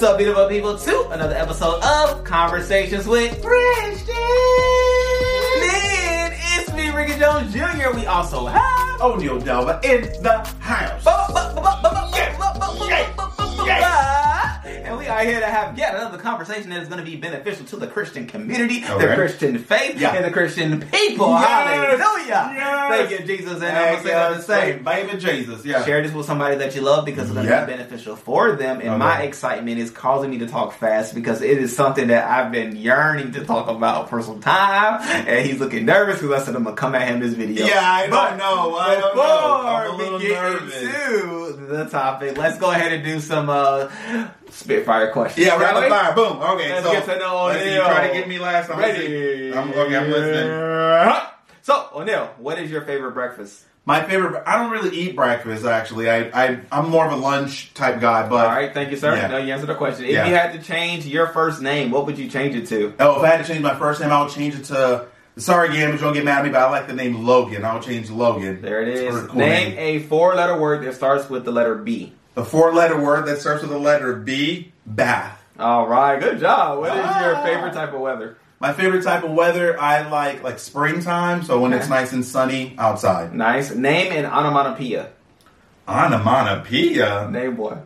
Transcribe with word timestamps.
What's 0.00 0.12
up, 0.12 0.16
beautiful 0.16 0.48
people? 0.48 0.78
To 0.78 1.10
another 1.10 1.34
episode 1.34 1.78
of 1.82 2.24
Conversations 2.24 3.06
with 3.06 3.32
Christian. 3.44 4.14
Man, 5.60 6.32
it's 6.32 6.72
me, 6.72 6.88
Ricky 6.88 7.18
Jones 7.18 7.52
Jr. 7.52 7.94
We 7.94 8.06
also 8.06 8.46
have 8.46 8.98
O'Neal 9.02 9.38
Delva 9.42 9.84
in 9.84 10.04
the 10.22 10.38
house. 10.60 11.04
and 11.06 12.80
we 12.80 14.19
are 15.10 15.24
here 15.24 15.40
to 15.40 15.46
have 15.46 15.76
yet 15.78 15.94
another 15.94 16.18
conversation 16.18 16.70
that 16.70 16.82
is 16.82 16.88
going 16.88 17.04
to 17.04 17.08
be 17.10 17.16
beneficial 17.16 17.64
to 17.66 17.76
the 17.76 17.86
Christian 17.86 18.26
community, 18.26 18.80
the 18.80 19.12
Christian 19.14 19.58
faith, 19.58 20.00
Yeah. 20.00 20.14
and 20.14 20.24
the 20.24 20.30
Christian 20.30 20.80
people. 20.80 21.30
Yes. 21.30 22.00
Hallelujah! 22.00 22.52
Yes. 22.54 23.08
Thank 23.08 23.20
you, 23.20 23.26
Jesus. 23.26 23.54
And 23.62 23.64
I'm 23.76 23.84
going 23.92 23.96
to 23.96 24.02
say 24.02 24.14
that 24.14 24.36
the 24.36 24.42
same. 24.42 24.84
Baby 24.84 25.18
Jesus, 25.18 25.64
yeah. 25.64 25.84
Share 25.84 26.02
this 26.02 26.12
with 26.12 26.26
somebody 26.26 26.56
that 26.56 26.74
you 26.74 26.80
love 26.82 27.04
because 27.04 27.24
it's 27.24 27.34
going 27.34 27.46
to 27.46 27.52
Yeah. 27.52 27.64
be 27.64 27.72
beneficial 27.72 28.16
for 28.16 28.52
them. 28.52 28.80
And 28.80 28.88
Okay. 28.90 28.98
my 28.98 29.22
excitement 29.22 29.78
is 29.78 29.90
causing 29.90 30.30
me 30.30 30.38
to 30.38 30.46
talk 30.46 30.72
fast 30.72 31.14
because 31.14 31.42
it 31.42 31.58
is 31.58 31.74
something 31.74 32.08
that 32.08 32.28
I've 32.30 32.52
been 32.52 32.76
yearning 32.76 33.32
to 33.32 33.44
talk 33.44 33.68
about 33.68 34.08
for 34.10 34.22
some 34.22 34.40
time. 34.40 35.00
And 35.02 35.44
he's 35.46 35.60
looking 35.60 35.84
nervous 35.84 36.20
because 36.20 36.42
I 36.42 36.44
said 36.44 36.56
I'm 36.56 36.64
going 36.64 36.76
to 36.76 36.80
come 36.80 36.94
at 36.94 37.06
him 37.08 37.20
this 37.20 37.34
video. 37.34 37.66
Yeah, 37.66 37.80
I 37.82 38.02
don't 38.02 38.10
But 38.10 38.36
know. 38.36 38.76
I 38.76 38.94
don't 38.94 39.16
know. 39.16 39.22
I'm 39.66 39.86
a 39.86 39.90
Before 39.90 39.98
little 39.98 40.18
we 40.18 40.28
get 40.28 40.42
nervous. 40.42 40.82
into 40.82 41.66
the 41.66 41.84
topic, 41.86 42.36
let's 42.38 42.58
go 42.58 42.70
ahead 42.70 42.92
and 42.92 43.04
do 43.04 43.20
some 43.20 43.48
uh, 43.50 43.88
Spitfire 44.50 45.12
questions. 45.12 45.46
Yeah, 45.46 45.56
rapid 45.58 45.84
we? 45.84 45.88
fire. 45.90 46.14
Boom. 46.14 46.38
Okay, 46.38 46.72
Let's 46.72 46.84
so 46.86 46.92
get 46.92 47.04
to 47.06 47.18
know 47.18 47.44
let's 47.46 47.64
you 47.64 47.76
try 47.80 48.08
to 48.08 48.12
get 48.14 48.28
me 48.28 48.38
last 48.38 48.68
time. 48.68 48.78
Ready? 48.78 49.52
I'm, 49.52 49.70
okay, 49.72 49.96
I'm 49.96 50.10
listening. 50.10 50.50
Uh-huh. 50.50 51.30
So, 51.62 51.88
O'Neal, 51.94 52.34
what 52.38 52.58
is 52.58 52.70
your 52.70 52.82
favorite 52.82 53.12
breakfast? 53.12 53.64
My 53.86 54.02
favorite. 54.04 54.42
I 54.46 54.58
don't 54.58 54.70
really 54.70 54.94
eat 54.96 55.16
breakfast. 55.16 55.64
Actually, 55.64 56.10
I, 56.10 56.18
I 56.44 56.60
I'm 56.70 56.90
more 56.90 57.06
of 57.06 57.12
a 57.12 57.16
lunch 57.16 57.72
type 57.74 58.00
guy. 58.00 58.28
But 58.28 58.46
All 58.46 58.52
right, 58.52 58.72
thank 58.74 58.90
you, 58.90 58.96
sir. 58.96 59.16
Yeah. 59.16 59.26
No, 59.28 59.38
you 59.38 59.52
answered 59.52 59.66
the 59.68 59.74
question. 59.74 60.04
If 60.04 60.12
Yeah. 60.12 60.26
you 60.28 60.34
had 60.34 60.52
to 60.52 60.62
change 60.62 61.06
your 61.06 61.28
first 61.28 61.62
name, 61.62 61.90
what 61.90 62.06
would 62.06 62.18
you 62.18 62.28
change 62.28 62.54
it 62.54 62.66
to? 62.68 62.94
oh, 63.00 63.18
if 63.18 63.22
I 63.24 63.28
had 63.28 63.44
to 63.44 63.50
change 63.50 63.62
my 63.62 63.74
first 63.74 64.00
name, 64.00 64.10
I 64.10 64.22
would 64.22 64.30
change 64.32 64.54
it 64.54 64.64
to. 64.64 65.06
Sorry, 65.36 65.70
again, 65.70 65.92
but 65.92 66.00
don't 66.00 66.12
get 66.12 66.24
mad 66.24 66.40
at 66.40 66.44
me. 66.44 66.50
But 66.50 66.60
I 66.60 66.70
like 66.70 66.88
the 66.88 66.92
name 66.94 67.24
Logan. 67.24 67.64
I'll 67.64 67.80
change 67.82 68.10
Logan. 68.10 68.60
There 68.60 68.82
It's 68.82 69.00
is. 69.16 69.26
cool 69.28 69.38
name 69.40 69.78
a 69.78 70.00
four-letter 70.00 70.58
word 70.60 70.84
that 70.84 70.94
starts 70.94 71.30
with 71.30 71.44
the 71.44 71.52
letter 71.52 71.76
B. 71.76 72.12
A 72.36 72.44
four-letter 72.44 73.00
word 73.00 73.26
that 73.26 73.40
starts 73.40 73.62
with 73.62 73.70
the 73.70 73.78
letter 73.78 74.14
B. 74.14 74.72
Bath. 74.86 75.38
All 75.58 75.86
right, 75.86 76.18
good 76.18 76.38
job. 76.40 76.78
What 76.78 76.90
is 76.90 77.04
your 77.04 77.36
Ah. 77.36 77.42
favorite 77.44 77.74
type 77.74 77.92
of 77.92 78.00
weather? 78.00 78.36
My 78.60 78.72
favorite 78.72 79.02
type 79.04 79.24
of 79.24 79.30
weather, 79.32 79.78
I 79.80 80.08
like 80.08 80.42
like 80.42 80.58
springtime. 80.58 81.42
So 81.44 81.58
when 81.60 81.72
Okay. 81.72 81.80
it's 81.80 81.88
nice 81.90 82.12
and 82.12 82.24
sunny 82.24 82.74
outside. 82.78 83.34
Nice. 83.34 83.70
Name 83.74 84.12
an 84.12 84.26
onomatopoeia. 84.26 85.08
Onomatopoeia. 85.88 87.28
Name 87.30 87.56
one. 87.56 87.82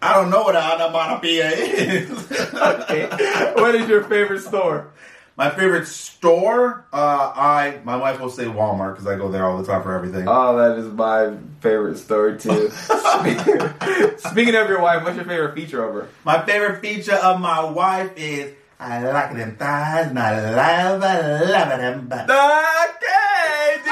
I 0.00 0.14
don't 0.14 0.30
know 0.30 0.42
what 0.42 0.56
an 0.56 0.62
onomatopoeia 0.62 1.50
is. 1.50 2.28
Okay. 2.54 3.52
what 3.56 3.74
is 3.74 3.88
your 3.88 4.04
favorite 4.04 4.40
store? 4.40 4.88
My 5.36 5.48
favorite 5.50 5.86
store, 5.86 6.84
uh, 6.92 7.32
I 7.34 7.80
my 7.84 7.96
wife 7.96 8.20
will 8.20 8.28
say 8.30 8.44
Walmart 8.44 8.92
because 8.92 9.06
I 9.06 9.16
go 9.16 9.30
there 9.30 9.46
all 9.46 9.56
the 9.58 9.66
time 9.66 9.82
for 9.82 9.94
everything. 9.94 10.26
Oh, 10.28 10.56
that 10.58 10.78
is 10.78 10.86
my 10.92 11.34
favorite 11.60 11.96
store 11.96 12.36
too. 12.36 12.68
Speaking 14.18 14.54
of 14.54 14.68
your 14.68 14.80
wife, 14.82 15.02
what's 15.04 15.16
your 15.16 15.24
favorite 15.24 15.54
feature 15.54 15.82
of 15.84 15.94
her? 15.94 16.08
my 16.24 16.44
favorite 16.44 16.80
feature 16.80 17.14
of 17.14 17.40
my 17.40 17.64
wife 17.64 18.12
is 18.16 18.54
I 18.78 19.02
like 19.10 19.34
them 19.34 19.56
thighs 19.56 20.08
and 20.08 20.18
I 20.18 20.50
love 20.50 21.02
I 21.02 21.20
love 21.44 21.78
them 21.78 22.08
butts. 22.08 22.30
Okay, 22.30 23.76
so 23.84 23.90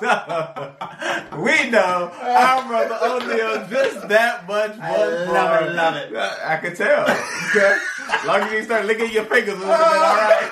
we 1.36 1.70
know 1.70 2.10
our 2.12 2.66
brother 2.66 2.98
O'Neal 3.02 3.66
just 3.68 4.08
that 4.08 4.46
much 4.48 4.78
I 4.78 4.90
was 4.96 5.28
love 5.28 5.62
it, 5.62 5.72
love 5.74 5.96
it. 5.96 6.14
I 6.44 6.56
could 6.56 6.74
tell. 6.76 7.02
Okay, 7.50 7.76
long 8.26 8.40
as 8.42 8.52
you 8.52 8.62
start 8.64 8.86
licking 8.86 9.10
your 9.12 9.24
fingers 9.24 9.54
a 9.54 9.58
little 9.58 9.68
bit, 9.68 9.80
all 9.80 10.14
right. 10.16 10.50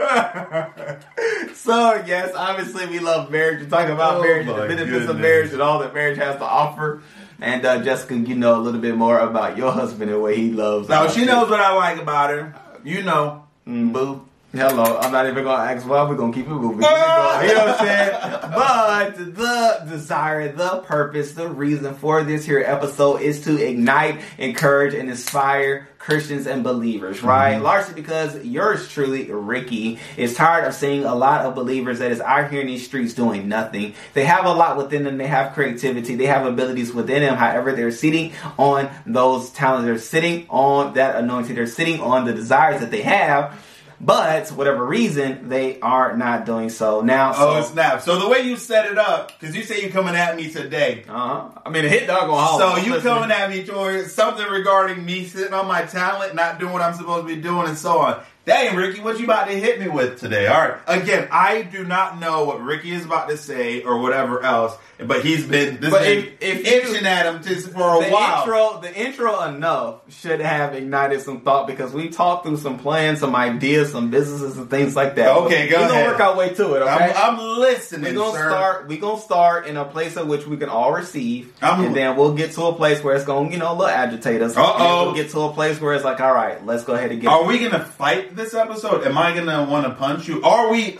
so 1.54 2.02
yes, 2.06 2.32
obviously 2.34 2.86
we 2.86 2.98
love 2.98 3.30
marriage. 3.30 3.62
We're 3.62 3.68
talking 3.70 3.94
about 3.94 4.16
Oh, 4.18 4.22
marriage, 4.22 4.46
and 4.46 4.56
the 4.58 4.66
benefits 4.66 5.08
of 5.08 5.18
marriage, 5.18 5.52
and 5.52 5.62
all 5.62 5.78
that 5.80 5.94
marriage 5.94 6.18
has 6.18 6.36
to 6.36 6.44
offer. 6.44 7.02
And 7.40 7.64
uh, 7.64 7.82
Jessica, 7.82 8.16
you 8.16 8.34
know 8.34 8.56
a 8.60 8.62
little 8.62 8.80
bit 8.80 8.96
more 8.96 9.18
about 9.18 9.56
your 9.56 9.72
husband 9.72 10.10
and 10.10 10.20
what 10.20 10.36
he 10.36 10.50
loves. 10.52 10.88
Now 10.88 11.08
she 11.08 11.24
knows 11.24 11.48
what 11.48 11.60
I 11.60 11.74
like 11.74 11.98
about 12.00 12.30
her. 12.30 12.54
You 12.84 13.02
know. 13.02 13.44
Mm, 13.66 13.92
boo. 13.92 14.26
Hello, 14.52 14.98
I'm 14.98 15.12
not 15.12 15.28
even 15.28 15.44
gonna 15.44 15.62
ask 15.62 15.88
why. 15.88 16.02
We're 16.02 16.16
gonna 16.16 16.32
keep 16.32 16.46
it 16.46 16.50
moving. 16.50 16.80
Going. 16.80 16.90
You 16.90 17.54
know 17.54 17.66
what 17.66 17.80
I'm 17.80 17.86
saying? 17.86 18.10
But 18.52 19.16
the 19.36 19.86
desire, 19.88 20.50
the 20.50 20.80
purpose, 20.80 21.32
the 21.32 21.46
reason 21.46 21.94
for 21.94 22.24
this 22.24 22.46
here 22.46 22.58
episode 22.58 23.20
is 23.20 23.44
to 23.44 23.64
ignite, 23.64 24.20
encourage, 24.38 24.92
and 24.92 25.08
inspire 25.08 25.88
Christians 26.00 26.48
and 26.48 26.64
believers, 26.64 27.18
mm-hmm. 27.18 27.28
right? 27.28 27.58
Largely 27.58 27.94
because 27.94 28.44
yours 28.44 28.88
truly, 28.88 29.30
Ricky, 29.30 30.00
is 30.16 30.34
tired 30.34 30.64
of 30.64 30.74
seeing 30.74 31.04
a 31.04 31.14
lot 31.14 31.42
of 31.42 31.54
believers 31.54 32.00
that 32.00 32.10
is 32.10 32.20
out 32.20 32.50
here 32.50 32.60
in 32.60 32.66
these 32.66 32.84
streets 32.84 33.14
doing 33.14 33.48
nothing. 33.48 33.94
They 34.14 34.24
have 34.24 34.46
a 34.46 34.52
lot 34.52 34.76
within 34.76 35.04
them. 35.04 35.16
They 35.16 35.28
have 35.28 35.52
creativity. 35.52 36.16
They 36.16 36.26
have 36.26 36.44
abilities 36.44 36.92
within 36.92 37.22
them. 37.22 37.36
However, 37.36 37.70
they're 37.70 37.92
sitting 37.92 38.32
on 38.58 38.90
those 39.06 39.50
talents. 39.50 39.84
They're 39.84 39.98
sitting 39.98 40.46
on 40.48 40.94
that 40.94 41.14
anointing. 41.14 41.54
They're 41.54 41.68
sitting 41.68 42.00
on 42.00 42.24
the 42.24 42.32
desires 42.32 42.80
that 42.80 42.90
they 42.90 43.02
have. 43.02 43.56
But 44.00 44.48
whatever 44.50 44.84
reason, 44.84 45.50
they 45.50 45.78
are 45.80 46.16
not 46.16 46.46
doing 46.46 46.70
so 46.70 47.02
now. 47.02 47.32
Oh 47.36 47.60
So, 47.62 47.72
snap! 47.72 48.00
So 48.00 48.18
the 48.18 48.28
way 48.28 48.40
you 48.40 48.56
set 48.56 48.86
it 48.90 48.96
up, 48.96 49.38
because 49.38 49.54
you 49.54 49.62
say 49.62 49.82
you 49.82 49.90
coming 49.90 50.14
at 50.14 50.36
me 50.36 50.50
today. 50.50 51.04
uh-huh. 51.06 51.60
I 51.66 51.68
mean, 51.68 51.84
hit 51.84 52.06
dog 52.06 52.30
on 52.30 52.58
So 52.58 52.76
you 52.78 52.98
coming 53.00 53.30
at 53.30 53.50
me 53.50 53.64
towards 53.64 54.12
something 54.12 54.46
regarding 54.46 55.04
me 55.04 55.26
sitting 55.26 55.52
on 55.52 55.66
my 55.66 55.82
talent, 55.82 56.34
not 56.34 56.58
doing 56.58 56.72
what 56.72 56.80
I'm 56.80 56.94
supposed 56.94 57.28
to 57.28 57.34
be 57.34 57.42
doing, 57.42 57.68
and 57.68 57.76
so 57.76 57.98
on. 57.98 58.22
Dang, 58.46 58.74
Ricky, 58.74 59.00
what 59.00 59.18
you 59.18 59.24
about 59.26 59.48
to 59.48 59.52
hit 59.52 59.78
me 59.78 59.86
with 59.88 60.18
today? 60.18 60.46
All 60.46 60.58
right. 60.60 60.78
Again, 60.86 61.28
I 61.30 61.60
do 61.62 61.84
not 61.84 62.18
know 62.18 62.44
what 62.44 62.62
Ricky 62.62 62.90
is 62.90 63.04
about 63.04 63.28
to 63.28 63.36
say 63.36 63.82
or 63.82 63.98
whatever 63.98 64.42
else, 64.42 64.74
but 64.98 65.22
he's 65.24 65.44
been 65.46 65.78
this 65.78 65.90
But 65.90 66.06
if- 66.06 66.28
if 66.40 66.66
you- 66.66 66.72
itching 66.94 67.06
at 67.06 67.26
him 67.26 67.42
just 67.42 67.70
for 67.70 68.00
a 68.02 68.04
the 68.06 68.10
while. 68.10 68.40
intro, 68.40 68.80
the 68.80 68.94
intro 68.94 69.42
enough 69.44 69.96
should 70.08 70.40
have 70.40 70.74
ignited 70.74 71.20
some 71.20 71.40
thought 71.42 71.66
because 71.66 71.92
we 71.92 72.08
talked 72.08 72.46
through 72.46 72.56
some 72.56 72.78
plans, 72.78 73.20
some 73.20 73.36
ideas, 73.36 73.92
some 73.92 74.08
businesses, 74.10 74.56
and 74.56 74.70
things 74.70 74.96
like 74.96 75.16
that. 75.16 75.28
Okay, 75.36 75.68
go 75.68 75.82
We're 75.82 75.88
gonna 75.88 76.04
work 76.06 76.20
our 76.20 76.34
way 76.34 76.48
to 76.54 76.74
it. 76.74 76.80
Okay, 76.82 77.12
I'm, 77.14 77.38
I'm 77.38 77.58
listening, 77.58 78.14
we're 78.14 78.20
gonna 78.20 78.38
sir. 78.38 78.50
start. 78.50 78.88
We're 78.88 79.00
gonna 79.00 79.20
start 79.20 79.66
in 79.66 79.76
a 79.76 79.84
place 79.84 80.16
in 80.16 80.28
which 80.28 80.46
we 80.46 80.56
can 80.56 80.70
all 80.70 80.92
receive, 80.92 81.52
I'm- 81.60 81.84
and 81.84 81.94
then 81.94 82.16
we'll 82.16 82.32
get 82.34 82.52
to 82.54 82.64
a 82.64 82.72
place 82.72 83.04
where 83.04 83.14
it's 83.14 83.24
gonna, 83.26 83.50
you 83.50 83.58
know, 83.58 83.70
a 83.70 83.74
little 83.74 83.86
agitate 83.94 84.40
us. 84.42 84.56
Uh-oh. 84.56 84.64
And 85.02 85.06
We'll 85.06 85.14
get 85.14 85.30
to 85.32 85.40
a 85.42 85.52
place 85.52 85.78
where 85.80 85.92
it's 85.92 86.04
like, 86.04 86.20
all 86.20 86.32
right, 86.34 86.64
let's 86.66 86.84
go 86.84 86.94
ahead 86.94 87.10
and 87.12 87.20
get. 87.20 87.30
Are 87.30 87.44
we 87.44 87.58
gonna 87.58 87.84
fight 87.84 88.34
this 88.40 88.54
episode? 88.54 89.06
Am 89.06 89.18
I 89.18 89.34
gonna 89.34 89.64
want 89.64 89.86
to 89.86 89.94
punch 89.94 90.26
you? 90.26 90.42
Are 90.42 90.70
we? 90.70 90.96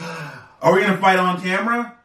Are 0.60 0.74
we 0.74 0.80
gonna 0.82 0.98
fight 0.98 1.18
on 1.18 1.40
camera? 1.40 1.96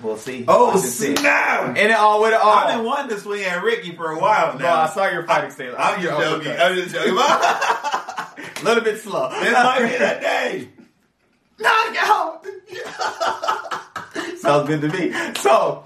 We'll 0.00 0.16
see. 0.16 0.44
Oh 0.48 0.76
snap! 0.78 1.68
And 1.68 1.78
it 1.78 1.92
all 1.92 2.22
with 2.22 2.32
it 2.32 2.40
all. 2.40 2.50
I've 2.50 2.76
been 2.76 2.86
wanting 2.86 3.16
to 3.16 3.20
swing 3.20 3.44
at 3.44 3.62
Ricky 3.62 3.94
for 3.94 4.10
a 4.10 4.18
while 4.18 4.56
Bro, 4.56 4.66
now. 4.66 4.82
I 4.82 4.88
saw 4.88 5.08
your 5.08 5.24
fighting 5.24 5.50
style. 5.50 5.74
I 5.76 5.94
I'm 5.94 6.02
just 6.02 6.18
your 6.18 6.38
joking. 6.38 6.52
I'm 6.58 6.74
just 6.76 6.94
joking. 6.94 7.12
A 7.18 8.64
little 8.64 8.84
bit 8.84 8.98
slow. 9.00 9.30
this 9.40 9.52
might 9.52 9.80
be 9.80 9.98
that 9.98 10.20
day. 10.20 10.68
Knock 11.58 11.96
out. 11.98 12.46
Sounds 14.38 14.68
good 14.68 14.80
to 14.80 14.88
me. 14.88 15.12
So, 15.34 15.84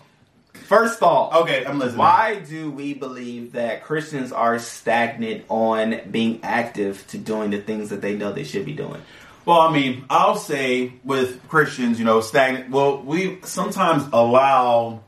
first 0.66 0.99
thought. 0.99 1.43
Okay, 1.43 1.65
I'm 1.65 1.78
listening. 1.78 1.99
Why 1.99 2.41
do 2.41 2.71
we 2.71 2.93
believe 2.94 3.53
that 3.53 3.84
Christians 3.84 4.32
are 4.32 4.59
stagnant 4.59 5.44
on 5.49 6.00
being 6.10 6.41
active 6.43 7.06
to 7.09 7.19
doing 7.19 7.50
the 7.50 7.60
things 7.60 7.91
that 7.91 8.00
they 8.00 8.16
know 8.16 8.32
they 8.32 8.44
should 8.44 8.66
be 8.66 8.75
doing? 8.75 9.00
Well, 9.44 9.60
I 9.60 9.72
mean, 9.72 10.05
I'll 10.10 10.37
say 10.37 10.94
with 11.05 11.49
Christians, 11.49 11.99
you 11.99 12.05
know, 12.05 12.21
stagnant. 12.21 12.71
Well, 12.71 13.00
we 13.03 13.38
sometimes 13.43 14.05
allow 14.12 15.05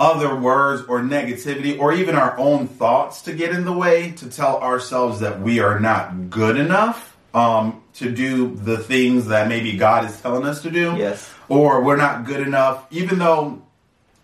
other 0.00 0.34
words 0.34 0.82
or 0.88 1.00
negativity 1.00 1.78
or 1.78 1.92
even 1.92 2.16
our 2.16 2.36
own 2.36 2.66
thoughts 2.66 3.22
to 3.22 3.32
get 3.32 3.52
in 3.52 3.64
the 3.64 3.72
way 3.72 4.10
to 4.10 4.28
tell 4.28 4.58
ourselves 4.58 5.20
that 5.20 5.40
we 5.40 5.60
are 5.60 5.78
not 5.78 6.28
good 6.28 6.56
enough 6.56 7.16
um, 7.34 7.82
to 7.94 8.10
do 8.10 8.52
the 8.56 8.78
things 8.78 9.26
that 9.26 9.46
maybe 9.46 9.76
God 9.76 10.04
is 10.06 10.20
telling 10.20 10.44
us 10.44 10.62
to 10.62 10.70
do. 10.70 10.96
Yes. 10.96 11.32
Or 11.48 11.82
we're 11.82 11.96
not 11.96 12.24
good 12.24 12.40
enough, 12.40 12.84
even 12.90 13.18
though 13.18 13.62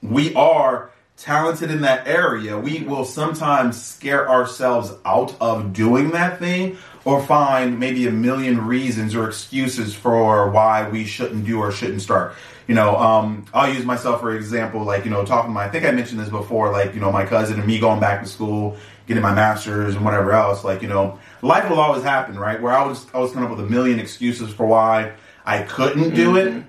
we 0.02 0.34
are 0.34 0.90
talented 1.18 1.70
in 1.70 1.80
that 1.80 2.06
area, 2.06 2.56
we 2.56 2.82
will 2.82 3.04
sometimes 3.04 3.82
scare 3.82 4.28
ourselves 4.30 4.92
out 5.04 5.34
of 5.40 5.72
doing 5.72 6.12
that 6.12 6.38
thing 6.38 6.78
or 7.04 7.20
find 7.24 7.80
maybe 7.80 8.06
a 8.06 8.10
million 8.10 8.66
reasons 8.66 9.14
or 9.14 9.28
excuses 9.28 9.94
for 9.94 10.50
why 10.50 10.88
we 10.88 11.04
shouldn't 11.04 11.44
do 11.44 11.58
or 11.58 11.72
shouldn't 11.72 12.02
start. 12.02 12.34
You 12.68 12.74
know, 12.74 12.96
um, 12.96 13.46
I'll 13.52 13.72
use 13.72 13.84
myself 13.84 14.20
for 14.20 14.36
example, 14.36 14.84
like, 14.84 15.04
you 15.04 15.10
know, 15.10 15.24
talking 15.24 15.50
to 15.50 15.54
my, 15.54 15.64
I 15.64 15.70
think 15.70 15.84
I 15.84 15.90
mentioned 15.90 16.20
this 16.20 16.28
before, 16.28 16.70
like, 16.70 16.94
you 16.94 17.00
know, 17.00 17.10
my 17.10 17.24
cousin 17.24 17.58
and 17.58 17.66
me 17.66 17.80
going 17.80 17.98
back 17.98 18.22
to 18.22 18.28
school, 18.28 18.76
getting 19.06 19.22
my 19.22 19.34
master's 19.34 19.96
and 19.96 20.04
whatever 20.04 20.32
else, 20.32 20.62
like, 20.64 20.82
you 20.82 20.88
know, 20.88 21.18
life 21.42 21.68
will 21.68 21.80
always 21.80 22.04
happen, 22.04 22.38
right? 22.38 22.60
Where 22.60 22.72
I 22.72 22.86
was, 22.86 23.06
I 23.12 23.18
was 23.18 23.32
coming 23.32 23.50
up 23.50 23.56
with 23.56 23.66
a 23.66 23.70
million 23.70 23.98
excuses 23.98 24.52
for 24.52 24.66
why 24.66 25.14
I 25.44 25.62
couldn't 25.62 26.14
do 26.14 26.36
it. 26.36 26.62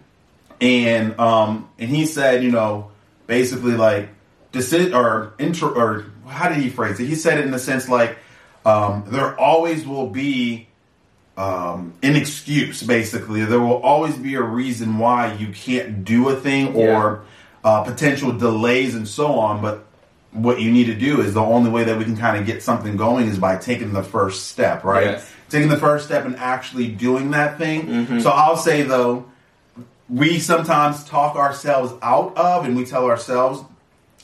And, 0.62 1.20
um, 1.20 1.70
and 1.78 1.90
he 1.90 2.06
said, 2.06 2.44
you 2.44 2.52
know, 2.52 2.92
basically 3.30 3.74
like, 3.74 4.10
or 4.92 5.34
intro 5.40 5.70
or 5.70 6.06
how 6.28 6.50
did 6.50 6.58
he 6.58 6.70
phrase 6.70 7.00
it? 7.00 7.06
He 7.06 7.16
said 7.16 7.38
it 7.38 7.46
in 7.46 7.52
the 7.52 7.60
sense 7.60 7.88
like 7.88 8.18
um, 8.66 9.06
there 9.08 9.40
always 9.40 9.88
will 9.88 10.08
be 10.08 10.68
um, 11.38 11.94
an 12.04 12.16
excuse. 12.18 12.84
Basically, 12.84 13.46
there 13.46 13.60
will 13.62 13.82
always 13.82 14.18
be 14.18 14.36
a 14.36 14.42
reason 14.42 14.98
why 14.98 15.34
you 15.34 15.54
can't 15.54 16.04
do 16.04 16.28
a 16.30 16.36
thing 16.36 16.76
or 16.76 17.24
uh, 17.64 17.84
potential 17.84 18.34
delays 18.34 18.96
and 18.96 19.08
so 19.08 19.40
on. 19.40 19.62
But 19.62 19.86
what 20.32 20.60
you 20.60 20.72
need 20.72 20.86
to 20.86 20.96
do 20.96 21.22
is 21.22 21.34
the 21.34 21.42
only 21.42 21.70
way 21.70 21.86
that 21.86 21.98
we 21.98 22.04
can 22.04 22.18
kind 22.18 22.38
of 22.38 22.46
get 22.46 22.62
something 22.62 22.98
going 22.98 23.28
is 23.28 23.38
by 23.38 23.58
taking 23.58 23.94
the 23.94 24.04
first 24.04 24.48
step, 24.48 24.84
right? 24.84 25.06
Yes. 25.06 25.32
Taking 25.50 25.70
the 25.70 25.78
first 25.78 26.06
step 26.06 26.26
and 26.26 26.36
actually 26.36 26.90
doing 26.90 27.32
that 27.32 27.58
thing. 27.58 28.20
So 28.20 28.30
I'll 28.30 28.58
say 28.58 28.82
though, 28.84 29.26
we 30.10 30.40
sometimes 30.40 31.04
talk 31.04 31.36
ourselves 31.36 31.94
out 32.02 32.36
of 32.38 32.66
and 32.66 32.76
we 32.76 32.86
tell 32.86 33.06
ourselves 33.06 33.64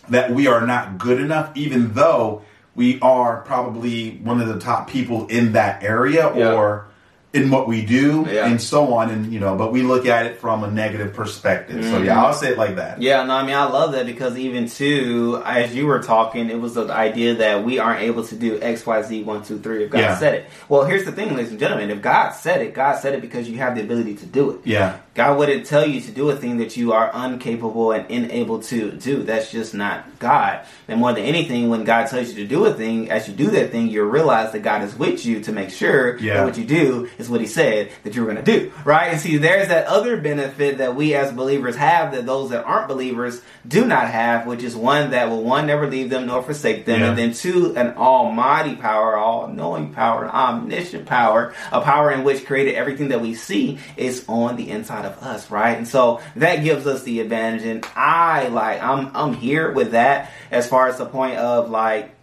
that 0.10 0.32
we 0.32 0.48
are 0.48 0.66
not 0.66 0.98
good 0.98 1.20
enough, 1.20 1.52
even 1.56 1.94
though 1.94 2.42
we 2.76 3.00
are 3.02 3.42
probably 3.42 4.18
one 4.18 4.42
of 4.42 4.48
the 4.48 4.60
top 4.60 4.90
people 4.90 5.28
in 5.28 5.54
that 5.54 5.84
area 5.84 6.32
Yeah. 6.36 6.54
or 6.54 6.88
in 7.36 7.50
what 7.52 7.68
we 7.68 7.86
do 7.86 8.26
Yeah. 8.30 8.48
and 8.48 8.62
so 8.62 8.94
on. 8.94 9.10
And, 9.10 9.32
you 9.32 9.40
know, 9.40 9.56
but 9.56 9.72
we 9.72 9.82
look 9.84 10.06
at 10.06 10.26
it 10.26 10.40
from 10.40 10.64
a 10.64 10.72
negative 10.72 11.14
perspective. 11.14 11.84
So, 11.84 12.02
yeah, 12.02 12.18
I'll 12.20 12.32
mm-hmm. 12.32 12.40
say 12.40 12.52
it 12.52 12.58
like 12.58 12.78
that. 12.78 13.02
Yeah, 13.02 13.24
no, 13.24 13.36
I 13.36 13.44
mean, 13.46 13.56
I 13.56 13.66
love 13.66 13.92
that 13.92 14.06
because 14.06 14.38
even 14.38 14.68
too, 14.70 15.42
as 15.46 15.76
you 15.76 15.86
were 15.86 16.02
talking, 16.02 16.50
it 16.50 16.60
was 16.60 16.76
the 16.76 16.92
idea 16.92 17.36
that 17.36 17.64
we 17.64 17.78
aren't 17.80 18.02
able 18.02 18.24
to 18.26 18.36
do 18.36 18.60
X, 18.62 18.86
Y, 18.86 19.02
Z, 19.04 19.24
one, 19.24 19.44
two, 19.44 19.60
three 19.60 19.84
if 19.84 19.92
God 19.92 20.00
Yeah. 20.00 20.18
said 20.18 20.34
it. 20.36 20.46
Well, 20.70 20.86
here's 20.86 21.04
the 21.06 21.12
thing, 21.12 21.36
ladies 21.36 21.52
and 21.52 21.60
gentlemen. 21.60 21.92
If 21.92 22.02
God 22.02 22.32
said 22.32 22.62
it, 22.62 22.74
God 22.74 22.98
said 23.00 23.14
it 23.14 23.22
because 23.22 23.50
you 23.50 23.58
have 23.58 23.76
the 23.76 23.82
ability 23.82 24.16
to 24.16 24.26
do 24.26 24.52
it. 24.52 24.60
Yeah. 24.64 24.98
God 25.14 25.38
wouldn't 25.38 25.66
tell 25.66 25.86
you 25.88 26.02
to 26.02 26.12
do 26.12 26.30
a 26.30 26.36
thing 26.36 26.58
that 26.58 26.76
you 26.76 26.92
are 26.92 27.10
incapable 27.26 27.92
and 27.92 28.10
unable 28.10 28.60
to 28.64 28.92
do. 28.92 29.24
That's 29.24 29.50
just 29.52 29.74
not 29.74 30.20
God. 30.20 30.60
And 30.88 31.00
more 31.00 31.14
than 31.14 31.24
anything, 31.24 31.70
when 31.70 31.84
God 31.86 32.08
tells 32.08 32.30
you 32.30 32.36
to 32.36 32.48
do 32.48 32.66
a 32.66 32.74
thing, 32.74 33.10
as 33.10 33.28
you 33.28 33.34
do 33.34 33.48
that 33.52 33.72
thing, 33.72 33.88
you 33.88 34.04
realize 34.04 34.52
that 34.52 34.60
God 34.60 34.84
is 34.84 34.94
with 34.98 35.26
you 35.26 35.40
to 35.42 35.52
make 35.54 35.70
sure 35.70 36.18
Yeah. 36.18 36.36
that 36.36 36.46
what 36.46 36.58
you 36.58 36.66
do 36.66 37.08
is 37.18 37.25
what 37.30 37.42
He 37.42 37.48
said 37.48 37.92
that 38.04 38.16
you 38.16 38.24
were 38.24 38.32
going 38.32 38.44
to 38.44 38.60
do. 38.60 38.72
Right? 38.84 39.12
And 39.12 39.20
see, 39.20 39.38
there's 39.38 39.68
that 39.70 39.88
other 39.88 40.18
benefit 40.18 40.78
that 40.80 40.96
we 40.96 41.14
as 41.16 41.32
believers 41.32 41.76
have 41.76 42.12
that 42.14 42.26
those 42.26 42.50
that 42.52 42.64
aren't 42.66 42.88
believers 42.88 43.42
do 43.68 43.86
not 43.86 44.10
have, 44.10 44.46
which 44.46 44.64
is 44.64 44.76
one 44.76 45.12
that 45.12 45.30
will 45.30 45.44
one 45.44 45.68
never 45.68 45.88
leave 45.88 46.10
them 46.10 46.28
nor 46.28 46.42
forsake 46.44 46.86
them, 46.86 47.02
Yeah. 47.02 47.10
and 47.10 47.18
then 47.18 47.34
two, 47.34 47.76
an 47.76 47.96
almighty 47.98 48.76
power, 48.76 49.18
all 49.18 49.48
knowing 49.48 49.94
power, 49.94 50.28
omniscient 50.30 51.06
power, 51.06 51.54
a 51.72 51.82
power 51.82 52.12
in 52.12 52.24
which 52.24 52.46
created 52.46 52.76
everything 52.76 53.10
that 53.10 53.22
we 53.22 53.34
see 53.34 53.80
is 53.98 54.24
on 54.28 54.56
the 54.56 54.70
inside 54.70 55.06
of 55.06 55.18
us, 55.24 55.50
right? 55.52 55.78
And 55.78 55.88
so 55.88 56.22
that 56.36 56.64
gives 56.64 56.86
us 56.88 57.04
the 57.04 57.20
advantage. 57.20 57.64
And 57.64 57.86
I 57.96 58.48
like 58.50 58.82
I'm 58.82 59.12
I'm 59.16 59.34
here 59.34 59.72
with 59.72 59.92
that 59.92 60.32
as 60.52 60.68
far 60.68 60.88
as 60.88 60.98
the 60.98 61.06
point 61.06 61.38
of 61.38 61.70
like 61.70 62.15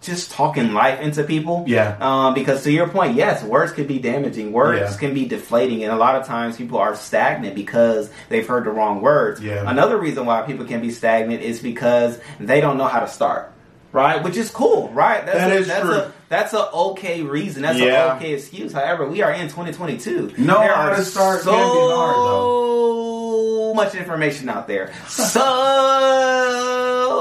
just 0.00 0.30
talking 0.30 0.72
life 0.74 1.00
into 1.00 1.24
people. 1.24 1.64
Yeah. 1.66 1.96
Um, 2.00 2.34
because 2.34 2.62
to 2.64 2.70
your 2.70 2.88
point, 2.88 3.14
yes, 3.16 3.42
words 3.42 3.72
can 3.72 3.86
be 3.86 3.98
damaging. 3.98 4.52
Words 4.52 4.92
Yeah. 4.92 4.96
can 4.98 5.12
be 5.14 5.24
deflating, 5.26 5.82
and 5.82 5.92
a 5.92 5.96
lot 5.96 6.14
of 6.16 6.24
times 6.26 6.56
people 6.56 6.78
are 6.78 6.94
stagnant 6.94 7.54
because 7.56 8.08
they've 8.28 8.46
heard 8.46 8.64
the 8.64 8.70
wrong 8.70 9.00
words. 9.02 9.40
Yeah. 9.42 9.68
Another 9.68 9.96
reason 9.98 10.24
why 10.26 10.42
people 10.42 10.66
can 10.66 10.80
be 10.80 10.90
stagnant 10.90 11.42
is 11.42 11.58
because 11.60 12.18
they 12.38 12.60
don't 12.60 12.76
know 12.78 12.86
how 12.86 13.00
to 13.00 13.08
start. 13.08 13.52
Right, 13.90 14.22
which 14.22 14.36
is 14.36 14.50
cool, 14.50 14.90
right? 14.90 15.24
That's 15.24 15.38
That 15.38 15.50
a, 15.50 15.54
is 15.54 15.66
that's 15.66 15.80
true. 15.80 15.94
A, 15.94 16.12
that's 16.28 16.52
a 16.52 16.70
okay 16.70 17.22
reason. 17.22 17.62
That's 17.62 17.78
Yeah. 17.78 18.10
an 18.12 18.16
okay 18.18 18.34
excuse. 18.34 18.70
However, 18.70 19.08
we 19.08 19.22
are 19.22 19.32
in 19.32 19.48
2022. 19.48 20.34
No, 20.36 20.58
there 20.60 20.74
are 20.74 20.94
start 21.02 21.40
so 21.40 21.52
hard, 21.54 23.76
much 23.76 23.94
information 23.94 24.50
out 24.50 24.68
there. 24.68 24.92
So 25.06 25.40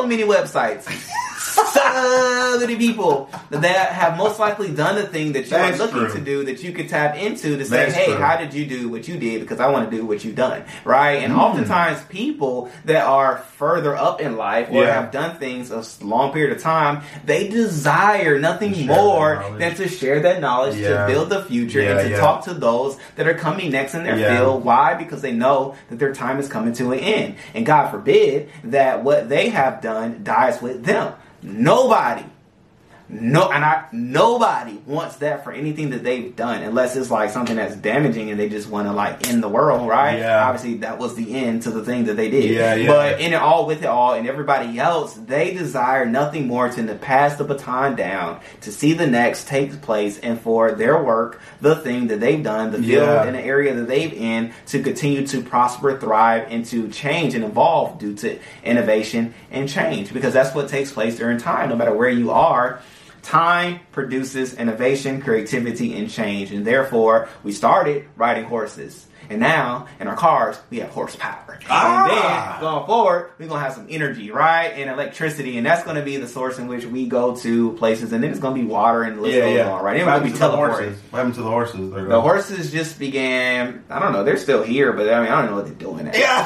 many 0.06 0.24
websites. 0.24 0.86
So 1.74 2.58
many 2.60 2.76
people 2.76 3.30
that 3.50 3.92
have 3.94 4.18
most 4.18 4.40
likely 4.40 4.74
done 4.74 4.96
the 4.96 5.04
thing 5.08 5.34
that 5.34 5.44
you 5.46 5.50
That's 5.52 5.80
are 5.80 5.84
looking 5.86 6.00
true. 6.08 6.14
to 6.16 6.22
do 6.22 6.46
that 6.46 6.64
you 6.64 6.72
could 6.72 6.90
tap 6.90 7.16
into 7.16 7.58
to 7.58 7.66
say, 7.66 7.78
That's 7.86 7.94
hey, 7.96 8.06
true. 8.06 8.16
how 8.16 8.38
did 8.38 8.54
you 8.54 8.66
do 8.66 8.90
what 8.90 9.08
you 9.08 9.18
did? 9.18 9.42
Because 9.42 9.60
I 9.60 9.68
want 9.70 9.90
to 9.90 9.96
do 9.96 10.06
what 10.06 10.24
you've 10.26 10.36
done. 10.36 10.64
Right? 10.86 11.24
And 11.24 11.34
Mm. 11.34 11.38
oftentimes 11.40 12.02
people 12.10 12.72
that 12.86 13.06
are 13.06 13.38
further 13.58 13.96
up 13.96 14.22
in 14.22 14.38
life 14.38 14.70
or 14.72 14.84
Yeah. 14.84 14.94
have 14.94 15.12
done 15.12 15.38
things 15.38 15.72
a 15.72 15.84
long 16.04 16.32
period 16.32 16.56
of 16.56 16.62
time, 16.64 17.02
they 17.26 17.48
desire 17.48 18.40
nothing 18.40 18.74
share 18.74 18.86
more 18.86 19.44
than 19.58 19.76
to 19.76 19.88
share 19.88 20.22
that 20.22 20.42
knowledge 20.42 20.76
Yeah. 20.76 21.06
to 21.06 21.12
build 21.12 21.30
the 21.30 21.44
future 21.44 21.82
Yeah, 21.82 22.00
and 22.00 22.10
to 22.10 22.18
talk 22.18 22.44
to 22.46 22.54
those 22.54 22.98
that 23.18 23.28
are 23.28 23.34
coming 23.36 23.72
next 23.72 23.94
in 23.94 24.04
their 24.04 24.18
field. 24.18 24.64
Why? 24.64 24.94
Because 24.96 25.22
they 25.22 25.32
know 25.32 25.76
that 25.90 26.00
their 26.00 26.14
time 26.14 26.40
is 26.40 26.48
coming 26.48 26.74
to 26.74 26.92
an 26.92 27.00
end. 27.00 27.36
And 27.54 27.66
God 27.66 27.90
forbid 27.90 28.50
that 28.66 29.04
what 29.04 29.30
they 29.30 29.50
have 29.50 29.82
done 29.82 30.22
dies 30.24 30.62
with 30.62 30.84
them. 30.86 31.14
Nobody 31.42 32.26
no, 33.10 33.50
and 33.52 33.64
I 33.64 33.86
nobody 33.94 34.78
wants 34.86 35.18
that 35.18 35.44
for 35.44 35.52
anything 35.52 35.92
that 35.92 36.04
they've 36.04 36.36
done, 36.36 36.62
unless 36.64 36.96
it's 36.96 37.10
like 37.10 37.30
something 37.30 37.56
that's 37.56 37.76
damaging 37.76 38.30
and 38.32 38.40
they 38.40 38.50
just 38.50 38.70
want 38.70 38.88
to 38.88 38.92
like 38.94 39.28
end 39.30 39.42
the 39.42 39.48
world, 39.50 39.88
right? 39.88 40.20
Yeah. 40.20 40.46
Obviously, 40.46 40.76
that 40.80 40.98
was 41.00 41.16
the 41.16 41.34
end 41.36 41.62
to 41.64 41.72
the 41.72 41.84
thing 41.86 42.06
that 42.06 42.16
they 42.16 42.30
did. 42.30 42.52
Yeah, 42.52 42.76
yeah. 42.76 42.88
But 42.88 43.22
in 43.22 43.34
it 43.34 43.38
all, 43.38 43.66
with 43.66 43.82
it 43.84 43.88
all, 43.88 44.14
and 44.14 44.28
everybody 44.28 44.78
else, 44.78 45.14
they 45.14 45.54
desire 45.54 46.06
nothing 46.06 46.48
more 46.48 46.68
than 46.70 46.88
to 46.88 46.96
pass 46.96 47.36
the 47.36 47.44
baton 47.46 47.96
down, 47.96 48.42
to 48.62 48.72
see 48.72 48.92
the 48.94 49.08
next 49.08 49.48
take 49.48 49.82
place, 49.82 50.20
and 50.20 50.40
for 50.42 50.74
their 50.74 51.02
work, 51.02 51.40
the 51.62 51.76
thing 51.78 52.08
that 52.08 52.20
they've 52.20 52.44
done, 52.44 52.72
the 52.72 52.78
field 52.80 53.08
Yeah. 53.08 53.24
and 53.24 53.36
the 53.36 53.42
area 53.42 53.74
that 53.74 53.88
they've 53.88 54.12
in, 54.14 54.52
to 54.68 54.84
continue 54.84 55.26
to 55.28 55.42
prosper, 55.42 55.98
thrive, 55.98 56.48
and 56.50 56.66
to 56.66 56.90
change 56.90 57.36
and 57.36 57.46
evolve 57.46 58.00
due 58.00 58.16
to 58.16 58.38
innovation 58.66 59.34
and 59.50 59.70
change, 59.70 60.14
because 60.14 60.34
that's 60.34 60.54
what 60.54 60.68
takes 60.68 60.92
place 60.92 61.18
during 61.18 61.38
time, 61.38 61.70
no 61.70 61.76
matter 61.76 61.94
where 61.94 62.10
you 62.10 62.32
are. 62.32 62.82
Time 63.22 63.80
produces 63.92 64.54
innovation, 64.54 65.22
creativity, 65.22 65.98
and 65.98 66.10
change. 66.10 66.52
And 66.52 66.66
therefore, 66.66 67.30
we 67.44 67.52
started 67.52 68.08
riding 68.16 68.46
horses. 68.46 69.06
And 69.30 69.42
now, 69.42 69.88
in 70.00 70.08
our 70.08 70.16
cars, 70.16 70.58
we 70.70 70.78
have 70.80 70.90
horsepower. 70.92 71.60
Ah. 71.70 72.04
And 72.04 72.12
then, 72.12 72.62
going 72.62 72.86
forward, 72.86 73.32
we're 73.38 73.48
going 73.48 73.60
to 73.60 73.64
have 73.66 73.74
some 73.74 73.88
energy, 73.90 74.32
right? 74.32 74.68
And 74.68 74.90
electricity. 74.90 75.58
And 75.58 75.66
that's 75.66 75.84
going 75.84 75.98
to 75.98 76.02
be 76.02 76.16
the 76.16 76.30
source 76.30 76.60
in 76.60 76.68
which 76.68 76.86
we 76.86 77.08
go 77.08 77.36
to 77.38 77.74
places. 77.74 78.14
And 78.14 78.24
then 78.24 78.32
it's 78.32 78.40
going 78.40 78.56
to 78.56 78.62
be 78.62 78.66
water 78.66 79.04
and 79.04 79.18
the 79.18 79.22
list 79.22 79.36
Yeah, 79.36 79.42
goes 79.42 79.56
yeah. 79.58 79.70
on, 79.72 79.84
right? 79.84 79.98
We're 79.98 80.06
going 80.06 80.32
to 80.32 80.32
be 80.32 80.40
horses? 80.40 80.98
What 81.10 81.18
happened 81.18 81.36
to 81.36 81.42
the 81.42 81.50
horses? 81.50 81.92
The 81.92 82.22
horses 82.22 82.72
just 82.72 83.00
began, 83.00 83.84
I 83.90 84.00
don't 84.00 84.14
know, 84.14 84.24
they're 84.24 84.38
still 84.38 84.64
here, 84.64 84.94
but 84.94 85.12
I 85.12 85.22
mean, 85.22 85.30
I 85.30 85.42
don't 85.42 85.50
know 85.52 85.58
what 85.58 85.66
they're 85.66 85.74
doing. 85.76 86.06
Now. 86.06 86.12
Yeah. 86.14 86.44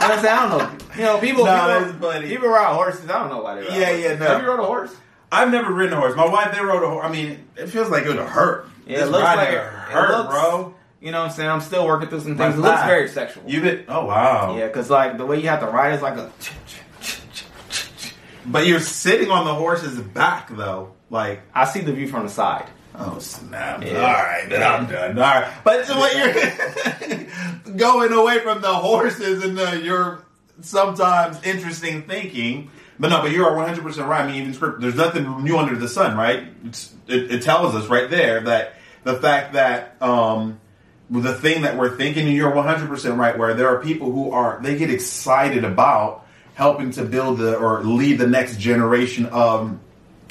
I'm? 0.00 0.18
I 0.18 0.22
don't 0.22 0.58
know. 0.58 0.86
You 0.96 1.02
know, 1.02 1.18
people, 1.18 1.44
No, 1.44 1.92
people, 2.00 2.22
people 2.22 2.48
ride 2.48 2.72
horses. 2.72 3.10
I 3.10 3.18
don't 3.18 3.28
know 3.28 3.42
why 3.42 3.56
they 3.56 3.60
ride 3.68 3.76
Yeah, 3.78 3.84
horses. 3.86 4.04
yeah, 4.04 4.14
no. 4.16 4.26
Have 4.26 4.40
you 4.42 4.48
rode 4.48 4.60
a 4.60 4.64
horse? 4.64 4.94
I've 5.32 5.50
never 5.50 5.72
ridden 5.72 5.94
a 5.94 5.96
horse. 5.96 6.14
My 6.14 6.28
wife, 6.28 6.54
they 6.54 6.62
rode 6.62 6.82
a 6.82 6.88
horse. 6.88 7.04
I 7.06 7.10
mean, 7.10 7.48
it 7.56 7.68
feels 7.68 7.88
like 7.88 8.04
it 8.04 8.08
would 8.08 8.18
hurt. 8.18 8.68
Yeah, 8.86 8.98
This 8.98 9.08
it 9.08 9.10
looks 9.12 9.24
like 9.24 9.48
it, 9.48 9.58
hurt, 9.62 10.10
it 10.10 10.16
looks, 10.18 10.28
bro. 10.30 10.74
You 11.00 11.10
know 11.10 11.20
what 11.20 11.30
I'm 11.30 11.32
saying? 11.32 11.48
I'm 11.48 11.60
still 11.62 11.86
working 11.86 12.10
through 12.10 12.20
some 12.20 12.36
things. 12.36 12.54
It 12.54 12.58
looks 12.58 12.82
very 12.82 13.08
sexual. 13.08 13.42
You 13.50 13.62
been? 13.62 13.84
Oh 13.88 14.04
wow. 14.04 14.56
yeah, 14.56 14.66
because 14.66 14.90
like 14.90 15.16
the 15.16 15.24
way 15.26 15.40
you 15.40 15.48
have 15.48 15.60
to 15.60 15.66
ride 15.66 15.94
is 15.94 16.02
like 16.02 16.16
a. 16.18 16.30
But 18.44 18.66
you're 18.66 18.80
sitting 18.80 19.30
on 19.30 19.44
the 19.44 19.54
horse's 19.54 20.00
back 20.00 20.54
though, 20.54 20.92
like. 21.10 21.42
I 21.54 21.64
see 21.64 21.80
the 21.80 21.92
view 21.92 22.08
from 22.08 22.24
the 22.24 22.28
side. 22.28 22.66
Oh 22.94 23.18
snap! 23.18 23.82
Yeah. 23.82 23.96
All 23.96 24.12
right, 24.12 24.46
then 24.48 24.62
I'm 24.62 24.86
done. 24.86 25.18
All 25.18 25.24
right, 25.24 25.50
but 25.64 25.86
so 25.86 25.98
what 25.98 26.14
you're 26.14 27.74
going 27.76 28.12
away 28.12 28.40
from 28.40 28.60
the 28.60 28.68
horses 28.68 29.42
and 29.42 29.56
the, 29.56 29.80
your 29.80 30.24
sometimes 30.60 31.42
interesting 31.42 32.02
thinking. 32.02 32.70
But 32.98 33.08
no, 33.08 33.22
but 33.22 33.32
you 33.32 33.44
are 33.44 33.54
100 33.56 33.82
percent 33.82 34.08
right. 34.08 34.22
I 34.22 34.26
mean, 34.26 34.42
even 34.42 34.54
script, 34.54 34.80
there's 34.80 34.94
nothing 34.94 35.44
new 35.44 35.56
under 35.56 35.76
the 35.76 35.88
sun, 35.88 36.16
right? 36.16 36.44
It's, 36.66 36.92
it, 37.08 37.32
it 37.32 37.42
tells 37.42 37.74
us 37.74 37.88
right 37.88 38.08
there 38.08 38.40
that 38.42 38.74
the 39.04 39.14
fact 39.14 39.54
that 39.54 39.96
um, 40.00 40.60
the 41.10 41.34
thing 41.34 41.62
that 41.62 41.76
we're 41.76 41.96
thinking, 41.96 42.26
and 42.26 42.36
you're 42.36 42.54
100 42.54 42.88
percent 42.88 43.18
right. 43.18 43.36
Where 43.36 43.54
there 43.54 43.68
are 43.68 43.82
people 43.82 44.12
who 44.12 44.30
are 44.32 44.60
they 44.62 44.76
get 44.76 44.90
excited 44.90 45.64
about 45.64 46.26
helping 46.54 46.90
to 46.92 47.02
build 47.04 47.38
the 47.38 47.56
or 47.56 47.82
lead 47.82 48.18
the 48.18 48.26
next 48.26 48.58
generation 48.60 49.26
of 49.26 49.78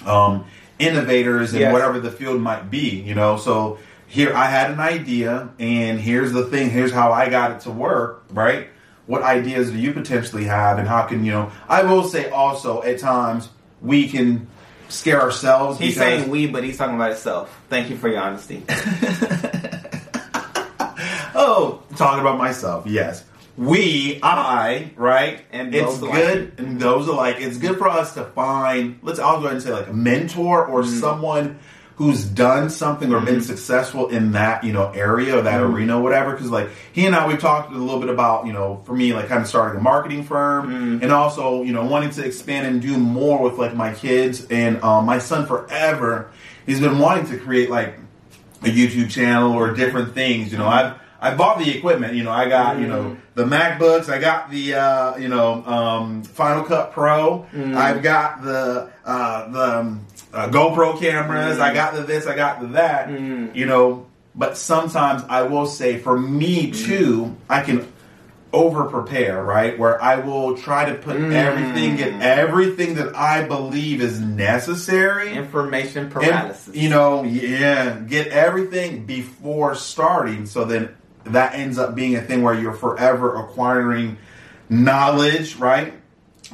um, 0.06 0.46
innovators 0.80 1.54
in 1.54 1.62
Yes. 1.62 1.74
whatever 1.74 2.00
the 2.00 2.12
field 2.12 2.42
might 2.42 2.70
be, 2.70 3.02
you 3.02 3.16
know. 3.16 3.38
So 3.38 3.80
here 4.08 4.34
I 4.34 4.46
had 4.46 4.72
an 4.72 4.80
idea, 4.80 5.50
and 5.60 6.00
here's 6.00 6.32
the 6.32 6.46
thing. 6.46 6.70
Here's 6.70 6.92
how 6.92 7.12
I 7.12 7.30
got 7.30 7.52
it 7.52 7.60
to 7.62 7.72
work, 7.72 8.24
right? 8.30 8.68
What 9.08 9.24
ideas 9.24 9.72
do 9.72 9.78
you 9.78 9.94
potentially 9.94 10.46
have, 10.46 10.78
and 10.80 10.88
how 10.88 11.04
can 11.04 11.26
you 11.26 11.32
know? 11.32 11.52
I 11.68 11.84
will 11.84 12.04
say 12.04 12.30
also 12.30 12.82
at 12.84 13.00
times 13.00 13.50
we 13.82 14.08
can 14.08 14.48
scare 14.90 15.22
ourselves. 15.22 15.80
He's 15.80 15.96
saying 15.98 16.30
we, 16.30 16.48
but 16.48 16.64
he's 16.64 16.78
talking 16.78 16.96
about 16.96 17.10
himself. 17.10 17.60
Thank 17.70 17.90
you 17.90 17.98
for 17.98 18.08
your 18.10 18.22
honesty. 18.22 18.64
Oh, 21.34 21.82
talking 21.96 22.20
about 22.22 22.38
myself, 22.38 22.86
yes. 22.86 23.24
We, 23.58 24.20
I, 24.22 24.92
right? 24.96 25.44
And 25.52 25.74
it's 25.74 26.00
alike. 26.00 26.14
good, 26.14 26.54
and 26.60 26.80
those 26.80 27.08
alike. 27.08 27.38
It's 27.40 27.58
good 27.58 27.78
for 27.78 27.88
us 27.88 28.14
to 28.16 28.26
find, 28.26 29.00
let's, 29.02 29.18
I'll 29.20 29.38
go 29.40 29.46
ahead 29.46 29.54
and 29.56 29.64
say 29.64 29.72
like 29.72 29.88
a 29.88 29.94
mentor 29.94 30.66
or 30.68 30.82
Mm-hmm. 30.84 31.00
someone 31.00 31.60
who's 32.02 32.24
done 32.26 32.70
something 32.70 33.12
or 33.14 33.18
Mm-hmm. 33.18 33.26
been 33.26 33.42
successful 33.42 34.08
in 34.10 34.32
that 34.32 34.64
you 34.64 34.74
know 34.74 34.90
area 34.92 35.38
or 35.38 35.42
that 35.44 35.62
arena 35.62 36.00
or 36.00 36.02
whatever 36.02 36.32
because 36.32 36.50
like 36.50 36.70
he 36.94 37.06
and 37.06 37.16
i 37.16 37.28
we've 37.28 37.40
talked 37.40 37.72
a 37.72 37.78
little 37.78 38.00
bit 38.00 38.10
about 38.10 38.48
you 38.48 38.54
know 38.54 38.82
for 38.86 38.94
me 38.94 39.14
like 39.14 39.28
kind 39.28 39.42
of 39.42 39.48
starting 39.48 39.80
a 39.80 39.84
marketing 39.84 40.24
firm 40.24 40.68
Mm-hmm. 40.72 41.04
and 41.04 41.12
also 41.12 41.62
you 41.62 41.74
know 41.74 41.86
wanting 41.86 42.10
to 42.12 42.26
expand 42.26 42.66
and 42.66 42.82
do 42.82 42.98
more 42.98 43.40
with 43.44 43.60
like 43.60 43.76
my 43.76 43.94
kids 43.94 44.48
and 44.50 44.82
um, 44.84 45.06
my 45.06 45.20
son 45.20 45.46
forever 45.46 46.32
he's 46.66 46.80
been 46.80 46.98
wanting 46.98 47.28
to 47.28 47.38
create 47.38 47.70
like 47.70 48.00
a 48.64 48.68
youtube 48.78 49.12
channel 49.12 49.54
or 49.54 49.74
different 49.76 50.14
things 50.16 50.52
you 50.52 50.58
know 50.58 50.68
i've 50.68 50.96
I 51.24 51.36
bought 51.36 51.60
the 51.60 51.70
equipment, 51.78 52.16
you 52.16 52.24
know. 52.24 52.32
I 52.32 52.50
got, 52.50 52.80
you 52.80 52.88
know, 52.88 53.16
the 53.36 53.44
MacBooks. 53.46 54.10
I 54.10 54.18
got 54.18 54.50
the, 54.50 54.74
uh, 54.74 55.18
you 55.18 55.28
know, 55.28 55.64
um, 55.68 56.24
Final 56.24 56.64
Cut 56.64 56.94
Pro. 56.94 57.46
I've 57.54 58.02
got 58.02 58.42
the 58.42 58.90
uh, 59.06 59.48
the 59.52 59.80
um, 59.82 60.08
uh, 60.34 60.50
GoPro 60.50 61.00
cameras. 61.00 61.60
I 61.60 61.72
mm. 61.72 61.74
got 61.74 61.94
the 61.96 62.04
this. 62.04 62.28
I 62.28 62.36
got 62.36 62.62
the 62.62 62.68
that. 62.68 63.10
Mm. 63.10 63.56
You 63.56 63.66
know, 63.66 64.08
but 64.36 64.58
sometimes 64.58 65.24
I 65.28 65.44
will 65.44 65.66
say, 65.66 65.98
for 65.98 66.18
me 66.18 66.72
mm. 66.72 66.86
too, 66.86 67.36
I 67.50 67.62
can 67.62 67.92
over 68.54 68.86
prepare, 68.86 69.44
right? 69.44 69.78
Where 69.80 70.02
I 70.02 70.18
will 70.18 70.58
try 70.58 70.86
to 70.90 70.96
put 70.96 71.16
everything, 71.16 71.96
get 71.96 72.22
everything 72.22 72.96
that 72.96 73.16
I 73.16 73.44
believe 73.48 74.02
is 74.02 74.20
necessary. 74.20 75.34
Information 75.34 76.10
And, 76.68 76.76
you 76.76 76.90
know, 76.90 77.24
yeah, 77.24 78.00
get 78.00 78.28
everything 78.28 79.06
before 79.06 79.76
starting. 79.76 80.46
So 80.46 80.66
then 80.66 80.94
that 81.26 81.56
ends 81.56 81.78
up 81.78 81.96
being 81.96 82.16
a 82.16 82.22
thing 82.22 82.42
where 82.42 82.54
you're 82.54 82.74
forever 82.74 83.36
acquiring 83.36 84.18
knowledge, 84.70 85.56
right? 85.56 85.94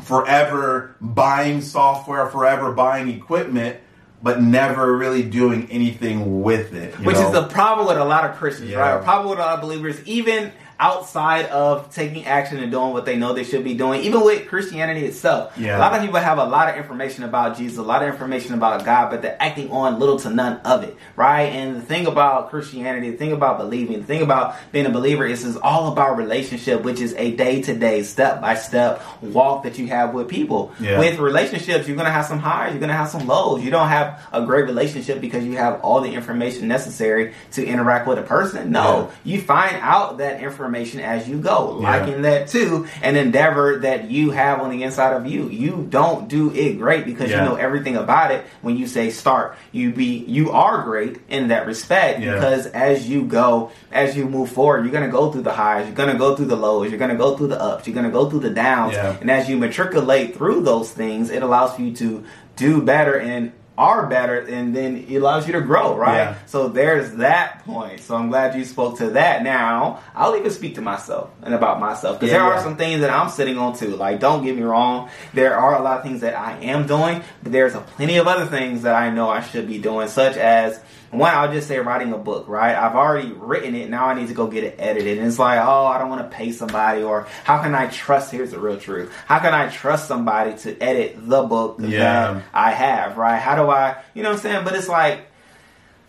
Forever 0.04 0.96
buying 1.02 1.62
software, 1.62 2.28
forever 2.28 2.72
buying 2.72 3.10
equipment, 3.10 3.78
but 4.22 4.42
never 4.42 4.96
really 4.96 5.24
doing 5.24 5.68
anything 5.70 6.42
with 6.44 6.74
it. 6.74 6.98
Which 7.00 7.16
know? 7.18 7.28
is 7.28 7.32
the 7.34 7.48
problem 7.48 7.88
with 7.88 7.98
a 7.98 8.06
lot 8.06 8.30
of 8.30 8.36
Christians, 8.38 8.72
Yeah. 8.72 8.80
right? 8.80 9.04
Problem 9.04 9.30
with 9.30 9.40
a 9.40 9.42
lot 9.42 9.56
of 9.56 9.62
believers, 9.62 10.00
even 10.06 10.52
outside 10.80 11.46
of 11.48 11.94
taking 11.94 12.26
action 12.26 12.60
and 12.60 12.72
doing 12.72 12.94
what 12.94 13.06
they 13.06 13.16
know 13.16 13.34
they 13.34 13.44
should 13.44 13.64
be 13.64 13.74
doing, 13.74 14.02
even 14.02 14.24
with 14.24 14.48
Christianity 14.48 15.06
itself. 15.06 15.58
Yeah. 15.58 15.78
A 15.78 15.80
lot 15.80 15.94
of 15.94 16.02
people 16.02 16.20
have 16.20 16.38
a 16.38 16.46
lot 16.46 16.70
of 16.70 16.76
information 16.76 17.24
about 17.24 17.58
Jesus, 17.58 17.78
a 17.78 17.82
lot 17.82 18.04
of 18.04 18.10
information 18.10 18.54
about 18.54 18.86
God, 18.86 19.10
but 19.10 19.22
they're 19.22 19.38
acting 19.40 19.72
on 19.72 20.00
little 20.00 20.20
to 20.20 20.30
none 20.30 20.58
of 20.62 20.84
it, 20.84 20.96
right? 21.16 21.46
And 21.46 21.78
the 21.78 21.82
thing 21.82 22.06
about 22.06 22.52
Christianity, 22.52 23.10
the 23.10 23.18
thing 23.18 23.32
about 23.32 23.58
believing, 23.58 24.00
the 24.00 24.06
thing 24.06 24.22
about 24.22 24.56
being 24.72 24.86
a 24.86 24.92
believer 24.92 25.26
is 25.26 25.44
it's 25.44 25.58
all 25.58 25.92
about 25.92 26.18
relationship, 26.18 26.84
which 26.84 27.00
is 27.00 27.16
a 27.16 27.32
day 27.36 27.62
to 27.64 27.74
day, 27.74 28.04
step 28.04 28.40
by 28.42 28.56
step 28.56 29.02
walk 29.22 29.64
that 29.64 29.80
you 29.80 29.88
have 29.88 30.14
with 30.14 30.28
people. 30.28 30.72
Yeah. 30.80 31.00
With 31.00 31.18
relationships, 31.18 31.88
you're 31.88 31.98
gonna 31.98 32.12
have 32.12 32.26
some 32.26 32.40
highs, 32.40 32.74
you're 32.74 32.82
gonna 32.82 32.94
have 32.94 33.10
some 33.10 33.26
lows. 33.26 33.64
You 33.64 33.72
don't 33.72 33.90
have 33.90 34.28
a 34.32 34.46
great 34.46 34.66
relationship 34.66 35.22
because 35.22 35.44
you 35.44 35.58
have 35.58 35.82
all 35.82 36.02
the 36.02 36.14
information 36.14 36.68
necessary 36.68 37.34
to 37.54 37.66
interact 37.66 38.08
with 38.08 38.20
a 38.20 38.24
person. 38.24 38.72
No, 38.72 39.12
you 39.24 39.42
find 39.42 39.76
out 39.78 40.20
that 40.20 40.40
information 40.42 40.67
as 40.76 41.28
you 41.28 41.38
go. 41.40 41.80
Yeah. 41.82 41.90
Liking 42.00 42.22
that 42.24 42.48
too, 42.48 42.88
an 43.02 43.16
endeavor 43.16 43.80
that 43.80 44.10
you 44.10 44.32
have 44.32 44.60
on 44.62 44.70
the 44.70 44.84
inside 44.84 45.14
of 45.14 45.26
you. 45.28 45.50
You 45.50 45.86
don't 45.90 46.28
do 46.28 46.52
it 46.54 46.78
great 46.78 47.06
because 47.06 47.30
Yeah. 47.32 47.44
you 47.44 47.50
know 47.50 47.56
everything 47.56 47.96
about 47.96 48.32
it. 48.32 48.46
When 48.62 48.78
you 48.78 48.88
say 48.88 49.10
start, 49.10 49.56
you 49.72 49.92
be 49.92 50.24
you 50.28 50.52
are 50.52 50.84
great 50.84 51.18
in 51.30 51.48
that 51.50 51.66
respect 51.66 52.20
Yeah. 52.20 52.34
because 52.36 52.68
as 52.68 53.08
you 53.10 53.24
go, 53.24 53.72
as 53.92 54.16
you 54.18 54.26
move 54.26 54.50
forward, 54.50 54.84
you're 54.84 54.94
gonna 54.94 55.08
go 55.08 55.32
through 55.32 55.44
the 55.44 55.54
highs, 55.54 55.86
you're 55.88 55.96
gonna 55.96 56.18
go 56.18 56.36
through 56.36 56.48
the 56.48 56.56
lows, 56.58 56.90
you're 56.90 57.00
gonna 57.00 57.16
go 57.16 57.36
through 57.38 57.48
the 57.48 57.62
ups, 57.62 57.88
you're 57.88 57.96
gonna 57.96 58.10
go 58.10 58.30
through 58.30 58.40
the 58.42 58.50
downs, 58.50 58.96
and 59.22 59.30
as 59.32 59.50
you 59.50 59.58
matriculate 59.58 60.36
through 60.36 60.62
those 60.62 60.92
things, 60.92 61.30
it 61.30 61.44
allows 61.44 61.74
for 61.74 61.82
you 61.82 61.94
to 61.96 62.24
do 62.56 62.82
better 62.82 63.14
and 63.14 63.52
are 63.78 64.08
better, 64.08 64.40
and 64.40 64.76
then 64.76 65.06
it 65.08 65.16
allows 65.18 65.46
you 65.46 65.54
to 65.54 65.62
grow, 65.62 65.96
right? 65.96 66.16
Yeah. 66.16 66.38
So 66.48 66.68
there's 66.70 67.14
that 67.18 67.64
point. 67.64 68.00
So 68.00 68.16
I'm 68.16 68.30
glad 68.30 68.56
you 68.58 68.66
spoke 68.66 68.98
to 68.98 69.12
that. 69.12 69.44
Now 69.44 70.02
I'll 70.16 70.36
even 70.36 70.50
speak 70.52 70.76
to 70.76 70.82
myself 70.82 71.30
and 71.44 71.54
about 71.54 71.80
myself 71.80 72.20
because 72.20 72.32
Yeah, 72.32 72.40
there 72.40 72.54
are 72.54 72.62
some 72.62 72.78
things 72.78 73.02
that 73.02 73.10
I'm 73.12 73.30
sitting 73.30 73.58
on 73.58 73.78
too. 73.78 73.96
Like, 73.96 74.20
don't 74.20 74.44
get 74.44 74.56
me 74.56 74.64
wrong, 74.64 75.10
there 75.34 75.56
are 75.58 75.76
a 75.78 75.82
lot 75.82 75.98
of 75.98 76.04
things 76.04 76.22
that 76.22 76.36
I 76.36 76.58
am 76.60 76.88
doing, 76.88 77.22
but 77.44 77.52
there's 77.52 77.76
a 77.76 77.82
plenty 77.82 78.18
of 78.18 78.28
other 78.28 78.46
things 78.48 78.82
that 78.84 78.96
I 78.96 79.10
know 79.12 79.30
I 79.30 79.42
should 79.42 79.68
be 79.68 79.78
doing, 79.78 80.08
such 80.08 80.38
as 80.38 80.80
one, 81.12 81.34
I'll 81.34 81.52
just 81.52 81.68
say 81.68 81.80
writing 81.80 82.12
a 82.14 82.18
book, 82.18 82.48
right? 82.48 82.76
I've 82.76 82.96
already 82.96 83.32
written 83.32 83.76
it. 83.76 83.90
Now 83.90 84.06
I 84.08 84.14
need 84.14 84.28
to 84.28 84.34
go 84.34 84.48
get 84.48 84.64
it 84.64 84.76
edited. 84.80 85.18
And 85.18 85.28
it's 85.28 85.40
like, 85.40 85.60
oh, 85.60 85.86
I 85.86 85.98
don't 86.00 86.10
want 86.10 86.30
to 86.30 86.36
pay 86.36 86.52
somebody 86.52 87.04
or 87.04 87.28
how 87.44 87.62
can 87.62 87.74
I 87.76 87.88
trust, 87.88 88.32
here's 88.32 88.52
the 88.52 88.60
real 88.60 88.78
truth. 88.80 89.14
How 89.26 89.40
can 89.40 89.54
I 89.54 89.70
trust 89.70 90.08
somebody 90.08 90.58
to 90.60 90.82
edit 90.82 91.16
the 91.18 91.44
book 91.44 91.78
Yeah. 91.80 92.34
that 92.34 92.44
I 92.54 92.72
have, 92.72 93.18
right? 93.18 93.38
How 93.38 93.56
do 93.56 93.70
I, 93.70 93.98
you 94.14 94.24
know 94.24 94.30
what 94.30 94.36
I'm 94.36 94.42
saying? 94.42 94.64
But 94.66 94.76
it's 94.76 94.90
like, 94.90 95.22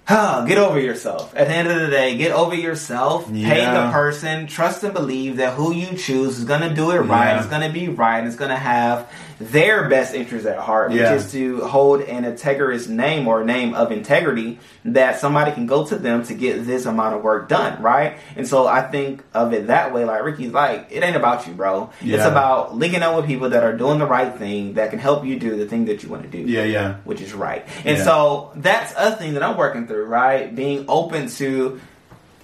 Huh, 0.07 0.47
get 0.47 0.57
over 0.57 0.81
yourself. 0.81 1.37
At 1.37 1.49
the 1.49 1.55
end 1.55 1.69
of 1.69 1.83
the 1.83 1.89
day, 1.89 2.17
get 2.17 2.33
over 2.33 2.55
yourself. 2.55 3.31
Pay 3.31 3.61
the 3.67 3.91
person. 3.93 4.47
Trust 4.47 4.83
and 4.83 4.95
believe 4.95 5.37
that 5.37 5.53
who 5.53 5.71
you 5.75 5.99
choose 5.99 6.39
is 6.39 6.45
going 6.47 6.63
to 6.63 6.75
do 6.75 6.93
it 6.93 7.01
right. 7.01 7.33
Yeah. 7.33 7.39
It's 7.41 7.47
going 7.47 7.61
to 7.61 7.69
be 7.71 7.91
right. 7.91 8.17
And 8.17 8.27
it's 8.27 8.35
going 8.37 8.49
to 8.49 8.57
have 8.57 9.13
their 9.41 9.89
best 9.89 10.15
interest 10.15 10.47
at 10.47 10.59
heart, 10.59 10.91
Yeah. 10.93 11.13
which 11.13 11.21
is 11.23 11.33
to 11.33 11.61
hold 11.67 12.01
an 12.01 12.25
integrous 12.25 12.89
name 12.89 13.29
or 13.29 13.45
name 13.45 13.75
of 13.75 13.93
integrity 13.93 14.59
that 14.85 15.21
somebody 15.21 15.53
can 15.53 15.67
go 15.67 15.85
to 15.87 15.97
them 15.97 16.25
to 16.25 16.35
get 16.35 16.67
this 16.67 16.87
amount 16.87 17.15
of 17.15 17.23
work 17.23 17.49
done, 17.49 17.81
right? 17.81 18.19
And 18.37 18.49
so 18.49 18.67
I 18.67 18.83
think 18.83 19.23
of 19.35 19.53
it 19.53 19.69
that 19.69 19.93
way. 19.95 20.05
Like 20.05 20.25
Ricky's 20.25 20.53
like, 20.53 20.89
it 20.91 21.03
ain't 21.05 21.17
about 21.17 21.47
you, 21.47 21.53
bro. 21.55 21.91
It's 22.01 22.25
about 22.25 22.77
linking 22.77 23.03
up 23.03 23.17
with 23.17 23.27
people 23.27 23.51
that 23.51 23.63
are 23.63 23.77
doing 23.77 23.99
the 23.99 24.07
right 24.07 24.35
thing 24.37 24.75
that 24.75 24.91
can 24.91 24.99
help 24.99 25.25
you 25.25 25.39
do 25.39 25.57
the 25.57 25.67
thing 25.67 25.85
that 25.87 26.03
you 26.03 26.09
want 26.09 26.23
to 26.23 26.29
do 26.29 26.39
yeah, 26.39 26.65
yeah. 26.65 26.95
which 27.05 27.21
is 27.21 27.33
right. 27.33 27.65
And 27.85 27.99
Yeah. 27.99 28.05
so 28.05 28.51
that's 28.57 28.93
a 28.97 29.13
thing 29.15 29.35
that 29.35 29.43
I'm 29.43 29.57
working 29.57 29.87
through, 29.87 30.07
right? 30.07 30.53
Being 30.55 30.85
open 30.89 31.29
to 31.29 31.81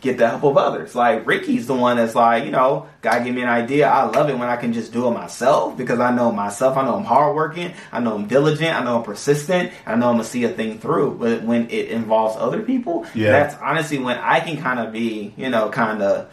get 0.05 0.19
the 0.19 0.29
help 0.29 0.45
of 0.45 0.57
others. 0.57 0.95
Like 0.95 1.27
Ricky's 1.27 1.67
the 1.67 1.75
one 1.75 1.97
that's 1.97 2.15
like, 2.15 2.45
you 2.45 2.51
know, 2.53 2.87
God 3.03 3.25
give 3.25 3.35
me 3.35 3.43
an 3.43 3.49
idea. 3.49 3.89
I 3.89 4.05
love 4.05 4.29
it 4.31 4.39
when 4.39 4.49
I 4.49 4.57
can 4.57 4.73
just 4.73 4.93
do 4.93 5.09
it 5.09 5.11
myself 5.11 5.77
because 5.77 5.99
I 5.99 6.13
know 6.15 6.31
myself. 6.31 6.77
I 6.77 6.85
know 6.85 6.95
I'm 6.97 7.05
hardworking. 7.05 7.73
I 7.91 7.99
know 8.01 8.15
I'm 8.15 8.29
diligent. 8.29 8.75
I 8.75 8.85
know 8.85 8.99
I'm 8.99 9.03
persistent. 9.03 9.73
I 9.87 9.97
know 9.97 10.09
I'm 10.11 10.15
gonna 10.15 10.25
see 10.25 10.45
a 10.45 10.51
thing 10.51 10.79
through. 10.79 11.17
But 11.19 11.43
when 11.43 11.69
it 11.71 11.89
involves 11.89 12.37
other 12.39 12.63
people, 12.63 13.07
Yeah. 13.15 13.33
that's 13.33 13.57
honestly 13.61 13.99
when 13.99 14.19
I 14.19 14.41
can 14.41 14.59
kind 14.63 14.79
of 14.79 14.93
be, 14.93 15.33
you 15.37 15.49
know, 15.51 15.71
kind 15.71 16.03
of 16.03 16.29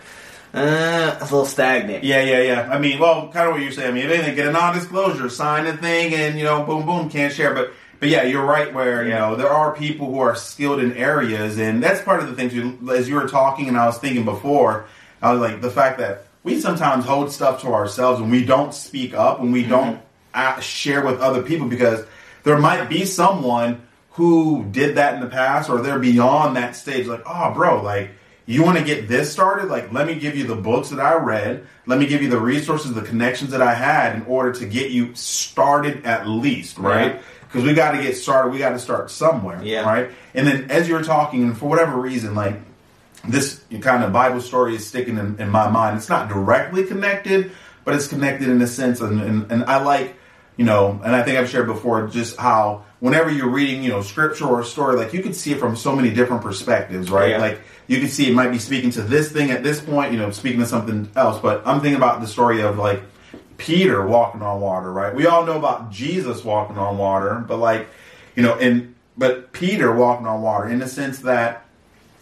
uh, 0.54 1.16
a 1.20 1.24
little 1.24 1.46
stagnant. 1.46 2.04
Yeah, 2.04 2.22
yeah, 2.24 2.42
yeah. 2.42 2.70
I 2.70 2.78
mean, 2.78 3.00
well, 3.00 3.30
kind 3.32 3.48
of 3.48 3.54
what 3.54 3.62
you're 3.62 3.72
saying. 3.72 3.90
I 3.90 3.94
mean, 3.94 4.06
if 4.06 4.12
anything, 4.12 4.36
get 4.36 4.48
a 4.48 4.52
non-disclosure, 4.52 5.30
sign 5.30 5.66
a 5.66 5.78
thing, 5.78 6.14
and 6.14 6.38
you 6.38 6.44
know, 6.44 6.64
boom, 6.64 6.86
boom, 6.86 7.10
can't 7.10 7.32
share. 7.34 7.54
But, 7.54 7.72
but 8.02 8.10
yeah, 8.10 8.24
you're 8.24 8.44
right. 8.44 8.74
Where 8.74 9.04
you 9.04 9.12
know 9.12 9.36
there 9.36 9.52
are 9.52 9.76
people 9.76 10.08
who 10.08 10.20
are 10.20 10.36
skilled 10.36 10.80
in 10.80 10.98
areas, 10.98 11.60
and 11.60 11.84
that's 11.84 12.02
part 12.02 12.22
of 12.22 12.30
the 12.30 12.36
things. 12.36 12.52
too. 12.52 12.92
As 12.92 13.08
you 13.08 13.14
were 13.14 13.28
talking, 13.28 13.68
and 13.68 13.78
I 13.78 13.86
was 13.86 14.00
thinking 14.00 14.26
before, 14.26 14.88
I 15.22 15.32
was 15.32 15.40
like 15.40 15.62
the 15.62 15.70
fact 15.70 16.00
that 16.00 16.26
we 16.44 16.60
sometimes 16.60 17.06
hold 17.06 17.32
stuff 17.32 17.62
to 17.62 17.68
ourselves, 17.68 18.20
and 18.20 18.32
we 18.32 18.44
don't 18.44 18.74
speak 18.74 19.14
up, 19.14 19.40
and 19.40 19.54
we 19.54 19.64
don't 19.64 20.02
uh, 20.34 20.60
share 20.60 21.06
with 21.06 21.22
other 21.22 21.44
people 21.44 21.68
because 21.68 22.04
there 22.42 22.58
might 22.58 22.90
be 22.90 23.06
someone 23.06 23.84
who 24.14 24.66
did 24.72 24.98
that 24.98 25.14
in 25.14 25.22
the 25.22 25.28
past, 25.28 25.70
or 25.70 25.80
they're 25.80 26.00
beyond 26.00 26.56
that 26.56 26.76
stage. 26.76 27.06
Like, 27.06 27.22
oh, 27.28 27.54
bro, 27.54 27.84
like 27.84 28.10
you 28.48 28.64
want 28.64 28.80
to 28.80 28.84
get 28.84 29.08
this 29.08 29.32
started? 29.32 29.70
Like, 29.70 29.94
let 29.94 30.08
me 30.08 30.16
give 30.16 30.36
you 30.36 30.46
the 30.48 30.56
books 30.56 30.90
that 30.90 31.00
I 31.00 31.14
read. 31.18 31.68
Let 31.86 32.00
me 32.00 32.08
give 32.08 32.24
you 32.24 32.30
the 32.30 32.40
resources, 32.40 32.94
the 32.96 33.04
connections 33.04 33.52
that 33.52 33.62
I 33.62 33.76
had 33.76 34.16
in 34.16 34.24
order 34.24 34.54
to 34.54 34.66
get 34.66 34.90
you 34.90 35.14
started 35.14 36.04
at 36.04 36.28
least, 36.28 36.80
right? 36.80 37.16
Yeah. 37.16 37.22
Because 37.52 37.66
we 37.68 37.74
got 37.74 37.92
to 37.92 38.02
get 38.02 38.16
started. 38.16 38.54
We 38.54 38.60
got 38.60 38.70
to 38.70 38.80
start 38.80 39.12
somewhere, 39.12 39.62
Yeah. 39.62 39.82
right? 39.86 40.10
And 40.34 40.48
then 40.48 40.72
as 40.72 40.88
you 40.88 40.94
were 40.94 41.04
talking, 41.04 41.44
and 41.44 41.58
for 41.58 41.68
whatever 41.68 42.00
reason, 42.00 42.34
like 42.34 42.56
this 43.28 43.62
kind 43.82 44.04
of 44.04 44.14
Bible 44.14 44.42
story 44.42 44.76
is 44.76 44.88
sticking 44.88 45.18
in, 45.18 45.40
in 45.40 45.50
my 45.50 45.70
mind. 45.70 45.98
It's 45.98 46.10
not 46.10 46.30
directly 46.30 46.86
connected, 46.86 47.52
but 47.84 47.94
it's 47.96 48.08
connected 48.08 48.48
in 48.50 48.62
a 48.62 48.68
sense. 48.68 49.02
And, 49.02 49.22
and, 49.22 49.52
and 49.52 49.64
I 49.66 49.84
like, 49.84 50.16
you 50.58 50.66
know, 50.66 51.00
and 51.04 51.16
I 51.16 51.24
think 51.24 51.38
I've 51.38 51.50
shared 51.50 51.68
before 51.68 52.08
just 52.08 52.38
how 52.38 52.86
whenever 53.00 53.30
you're 53.30 53.50
reading, 53.50 53.84
you 53.84 53.90
know, 53.90 54.02
scripture 54.02 54.46
or 54.46 54.62
a 54.62 54.66
story, 54.66 54.96
like 54.96 55.14
you 55.14 55.22
can 55.22 55.34
see 55.34 55.52
it 55.52 55.60
from 55.60 55.76
so 55.76 55.96
many 55.96 56.10
different 56.12 56.42
perspectives, 56.42 57.10
right? 57.12 57.32
Yeah. 57.32 57.38
Like 57.40 57.60
you 57.88 58.00
can 58.00 58.08
see 58.08 58.30
it 58.30 58.34
might 58.34 58.50
be 58.52 58.60
speaking 58.60 58.92
to 58.92 59.02
this 59.02 59.32
thing 59.32 59.52
at 59.52 59.64
this 59.64 59.82
point, 59.82 60.14
you 60.14 60.18
know, 60.20 60.32
speaking 60.32 60.60
to 60.60 60.66
something 60.66 61.10
else. 61.16 61.40
But 61.40 61.66
I'm 61.68 61.82
thinking 61.82 61.98
about 61.98 62.22
the 62.22 62.28
story 62.28 62.62
of 62.62 62.78
like 62.78 63.02
Peter 63.62 64.06
walking 64.06 64.42
on 64.42 64.60
water, 64.60 64.92
right? 64.92 65.14
We 65.14 65.28
all 65.28 65.46
know 65.46 65.58
about 65.58 65.92
Jesus 65.92 66.44
walking 66.44 66.80
on 66.80 66.98
water, 66.98 67.36
but 67.48 67.58
like, 67.58 67.88
you 68.36 68.42
know, 68.42 68.58
and 68.58 68.96
but 69.16 69.52
Peter 69.52 69.94
walking 69.94 70.26
on 70.26 70.42
water 70.42 70.68
in 70.68 70.80
the 70.80 70.88
sense 70.88 71.20
that 71.20 71.66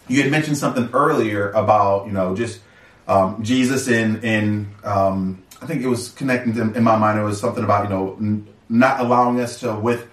you 0.10 0.22
had 0.22 0.30
mentioned 0.30 0.58
something 0.58 0.90
earlier 0.92 1.50
about 1.52 2.08
you 2.08 2.12
know 2.12 2.36
just 2.36 2.60
um, 3.08 3.42
Jesus 3.42 3.88
in 3.88 4.22
in 4.22 4.68
um, 4.84 5.42
I 5.62 5.66
think 5.66 5.82
it 5.82 5.88
was 5.88 6.10
connecting 6.10 6.54
to, 6.56 6.74
in 6.74 6.84
my 6.84 6.98
mind. 6.98 7.20
It 7.20 7.24
was 7.24 7.40
something 7.40 7.64
about 7.64 7.86
you 7.86 7.90
know 7.90 8.18
n- 8.20 8.48
not 8.68 9.00
allowing 9.00 9.40
us 9.40 9.62
to 9.62 9.74
with 9.76 10.10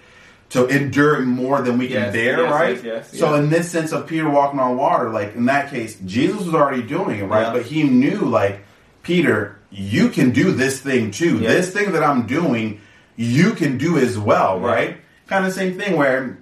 to 0.51 0.65
endure 0.67 1.19
more 1.19 1.61
than 1.61 1.77
we 1.77 1.89
can 1.89 2.13
bear, 2.13 2.43
yes, 2.43 2.51
right? 2.51 2.83
yes, 2.83 3.09
yes, 3.11 3.19
so 3.19 3.33
in 3.33 3.49
this 3.49 3.69
sense 3.69 3.91
of 3.91 4.07
Peter 4.07 4.29
walking 4.29 4.61
on 4.61 4.77
water, 4.77 5.09
like 5.09 5.35
in 5.35 5.45
that 5.47 5.69
case, 5.69 5.99
Jesus 6.05 6.45
was 6.45 6.53
already 6.55 6.83
doing 6.83 7.19
it, 7.19 7.25
right? 7.25 7.47
Yeah. 7.47 7.51
But 7.51 7.63
he 7.63 7.83
knew 7.83 8.21
like 8.21 8.61
Peter, 9.07 9.57
you 9.71 10.09
can 10.09 10.31
do 10.31 10.51
this 10.51 10.81
thing 10.81 11.11
too. 11.11 11.39
This 11.39 11.71
thing 11.71 11.93
that 11.93 12.03
I'm 12.03 12.27
doing, 12.27 12.81
you 13.15 13.53
can 13.53 13.77
do 13.77 13.97
as 13.97 14.19
well, 14.19 14.59
Yeah. 14.59 14.67
right? 14.67 14.97
Kind 15.27 15.45
of 15.45 15.53
same 15.53 15.77
thing 15.79 15.95
where 15.95 16.37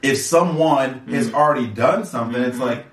if 0.00 0.18
someone 0.18 0.90
mm-hmm. 0.94 1.14
has 1.14 1.34
already 1.34 1.66
done 1.66 2.04
something, 2.04 2.40
it's 2.40 2.56
mm-hmm. 2.56 2.66
like 2.66 2.86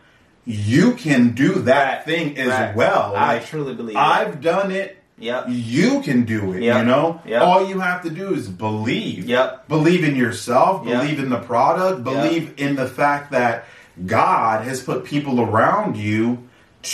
you 0.45 0.93
can 0.93 1.33
do 1.33 1.53
that 1.73 2.03
thing 2.03 2.35
as 2.35 2.47
Right. 2.47 2.75
well. 2.75 3.13
I 3.15 3.35
Like, 3.35 3.45
truly 3.45 3.75
believe 3.75 3.95
I've 3.95 4.41
done 4.41 4.71
it. 4.71 4.97
Yep. 5.19 5.45
You 5.49 6.01
can 6.01 6.23
do 6.23 6.53
it. 6.53 6.63
Yep. 6.63 6.77
You 6.77 6.83
know, 6.83 7.21
Yep. 7.23 7.41
all 7.43 7.67
you 7.67 7.79
have 7.79 8.01
to 8.01 8.09
do 8.09 8.33
is 8.33 8.49
believe. 8.49 9.29
Yep. 9.29 9.67
Believe 9.67 10.03
in 10.03 10.15
yourself. 10.15 10.83
Believe 10.83 11.19
in 11.19 11.29
the 11.29 11.37
product. 11.37 12.03
Believe 12.03 12.55
in 12.57 12.75
the 12.75 12.87
fact 12.87 13.31
that 13.33 13.65
God 14.03 14.65
has 14.65 14.81
put 14.81 15.05
people 15.05 15.39
around 15.39 15.95
you 15.95 16.39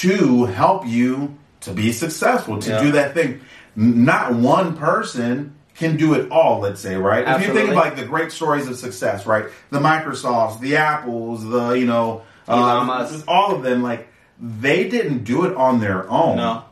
to 0.03 0.43
help 0.46 0.86
you 0.86 1.38
to 1.67 1.74
be 1.74 1.91
successful, 1.91 2.59
to 2.59 2.69
Yep. 2.69 2.81
do 2.81 2.91
that 2.93 3.13
thing. 3.13 3.41
Not 3.75 4.33
one 4.33 4.75
person 4.75 5.53
can 5.75 5.95
do 5.97 6.15
it 6.15 6.31
all, 6.31 6.59
let's 6.59 6.81
say, 6.81 6.95
right? 6.95 7.27
If 7.27 7.47
you 7.47 7.53
think 7.53 7.69
of 7.69 7.75
like 7.75 7.95
the 7.95 8.05
great 8.05 8.31
stories 8.31 8.67
of 8.67 8.75
success, 8.77 9.25
right? 9.27 9.45
The 9.69 9.79
Microsofts, 9.79 10.59
the 10.59 10.77
Apples, 10.77 11.47
the, 11.47 11.71
you 11.74 11.86
know, 11.86 12.24
uh, 12.47 13.07
all 13.27 13.55
of 13.55 13.62
them, 13.62 13.83
like, 13.83 14.07
they 14.41 14.88
didn't 14.89 15.24
do 15.24 15.45
it 15.45 15.55
on 15.55 15.79
their 15.79 16.09
own 16.09 16.38
No. 16.38 16.63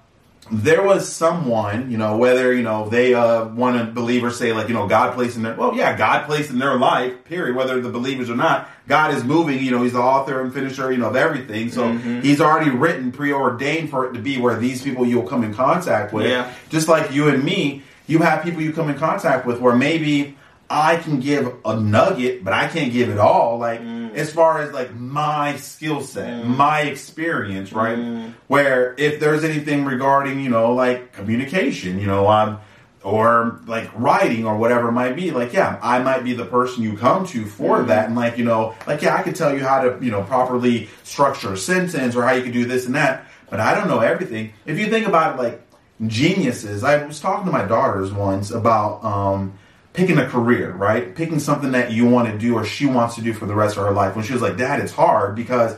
There 0.51 0.83
was 0.83 1.11
someone, 1.11 1.89
you 1.89 1.97
know, 1.97 2.17
whether, 2.17 2.53
you 2.53 2.61
know, 2.61 2.87
they 2.87 3.15
uh, 3.15 3.45
want 3.45 3.77
to 3.79 3.85
believe 3.85 4.23
or 4.23 4.29
say, 4.29 4.53
like, 4.53 4.67
you 4.67 4.75
know, 4.75 4.87
God 4.87 5.15
placed 5.15 5.35
in 5.37 5.41
their, 5.41 5.55
well, 5.55 5.75
yeah, 5.75 5.97
God 5.97 6.27
placed 6.27 6.51
in 6.51 6.59
their 6.59 6.77
life, 6.77 7.23
period, 7.25 7.55
whether 7.55 7.81
the 7.81 7.89
believers 7.89 8.29
or 8.29 8.35
not. 8.35 8.69
God 8.87 9.13
is 9.15 9.23
moving, 9.23 9.57
you 9.63 9.71
know, 9.71 9.81
he's 9.81 9.93
the 9.93 9.99
author 10.01 10.41
and 10.41 10.53
finisher, 10.53 10.91
you 10.91 10.99
know, 10.99 11.09
of 11.09 11.15
everything. 11.15 11.71
So 11.71 11.85
Mm-hmm. 11.85 12.21
he's 12.21 12.41
already 12.41 12.69
written, 12.69 13.11
preordained 13.11 13.89
for 13.89 14.07
it 14.07 14.13
to 14.13 14.19
be 14.19 14.39
where 14.39 14.57
these 14.57 14.81
people 14.83 15.05
you'll 15.05 15.27
come 15.27 15.43
in 15.43 15.53
contact 15.53 16.13
with. 16.13 16.27
Yeah. 16.27 16.51
Just 16.69 16.87
like 16.87 17.11
you 17.11 17.27
and 17.29 17.43
me, 17.43 17.81
you 18.07 18.19
have 18.19 18.43
people 18.43 18.61
you 18.61 18.71
come 18.73 18.89
in 18.89 18.97
contact 18.97 19.45
with 19.47 19.59
where 19.59 19.75
maybe 19.75 20.37
I 20.69 20.97
can 20.97 21.19
give 21.19 21.53
a 21.63 21.79
nugget, 21.79 22.43
but 22.43 22.53
I 22.53 22.67
can't 22.67 22.91
give 22.91 23.09
it 23.09 23.19
all. 23.19 23.59
Like, 23.59 23.81
Mm. 23.81 24.15
as 24.15 24.31
far 24.33 24.59
as 24.61 24.71
like 24.73 24.95
my 24.95 25.57
skill 25.57 26.01
set, 26.01 26.45
my 26.47 26.81
experience, 26.81 27.71
right? 27.71 27.97
Mm. 27.97 28.33
Where 28.47 28.95
if 28.97 29.19
there's 29.19 29.43
anything 29.43 29.85
regarding, 29.85 30.39
you 30.39 30.49
know, 30.49 30.73
like 30.73 31.13
communication, 31.13 31.99
you 31.99 32.07
know, 32.07 32.27
I'm 32.27 32.57
or 33.03 33.59
like 33.67 33.87
writing 33.95 34.47
or 34.47 34.57
whatever 34.57 34.89
it 34.89 34.93
might 34.93 35.15
be, 35.15 35.29
like, 35.29 35.53
yeah, 35.53 35.77
I 35.83 35.99
might 35.99 36.23
be 36.23 36.33
the 36.33 36.45
person 36.45 36.81
you 36.81 36.97
come 36.97 37.27
to 37.27 37.45
for 37.45 37.77
Mm. 37.83 37.87
that. 37.87 38.07
And 38.07 38.15
like, 38.15 38.39
you 38.39 38.45
know, 38.45 38.73
like, 38.87 39.03
yeah, 39.03 39.15
I 39.15 39.21
could 39.21 39.35
tell 39.35 39.53
you 39.55 39.63
how 39.63 39.81
to, 39.83 39.95
you 40.01 40.09
know, 40.09 40.23
properly 40.23 40.89
structure 41.03 41.53
a 41.53 41.57
sentence 41.57 42.15
or 42.15 42.23
how 42.25 42.33
you 42.33 42.41
could 42.41 42.53
do 42.53 42.65
this 42.65 42.87
and 42.87 42.95
that, 42.95 43.25
but 43.51 43.59
I 43.59 43.75
don't 43.75 43.87
know 43.87 43.99
everything. 43.99 44.53
If 44.65 44.79
you 44.79 44.87
think 44.87 45.05
about 45.05 45.35
it, 45.35 45.43
like 45.43 45.61
geniuses, 46.07 46.83
I 46.83 47.05
was 47.05 47.19
talking 47.19 47.45
to 47.45 47.51
my 47.51 47.65
daughters 47.65 48.11
once 48.11 48.49
about, 48.49 49.03
um, 49.05 49.53
picking 49.95 50.17
a 50.17 50.27
career, 50.27 50.71
right? 50.71 51.15
Picking 51.15 51.39
something 51.39 51.71
that 51.71 51.91
you 51.91 52.05
want 52.05 52.27
to 52.29 52.37
do 52.37 52.55
or 52.55 52.65
she 52.65 52.85
wants 52.85 53.15
to 53.15 53.21
do 53.21 53.33
for 53.33 53.45
the 53.45 53.55
rest 53.55 53.77
of 53.77 53.83
her 53.83 53.91
life. 53.91 54.15
When 54.15 54.25
she 54.25 54.33
was 54.33 54.41
like, 54.41 54.57
Dad, 54.57 54.79
it's 54.79 54.91
hard 54.91 55.35
because 55.35 55.75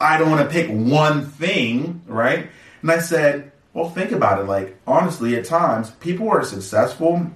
I 0.00 0.18
don't 0.18 0.30
want 0.30 0.48
to 0.48 0.52
pick 0.52 0.68
one 0.68 1.26
thing, 1.26 2.02
right? 2.06 2.48
And 2.82 2.90
I 2.90 2.98
said, 3.00 3.52
Well, 3.72 3.90
think 3.90 4.12
about 4.12 4.40
it. 4.40 4.44
Like, 4.44 4.78
honestly, 4.86 5.36
at 5.36 5.44
times, 5.44 5.90
people 5.90 6.26
who 6.26 6.32
are 6.32 6.44
successful 6.44 7.30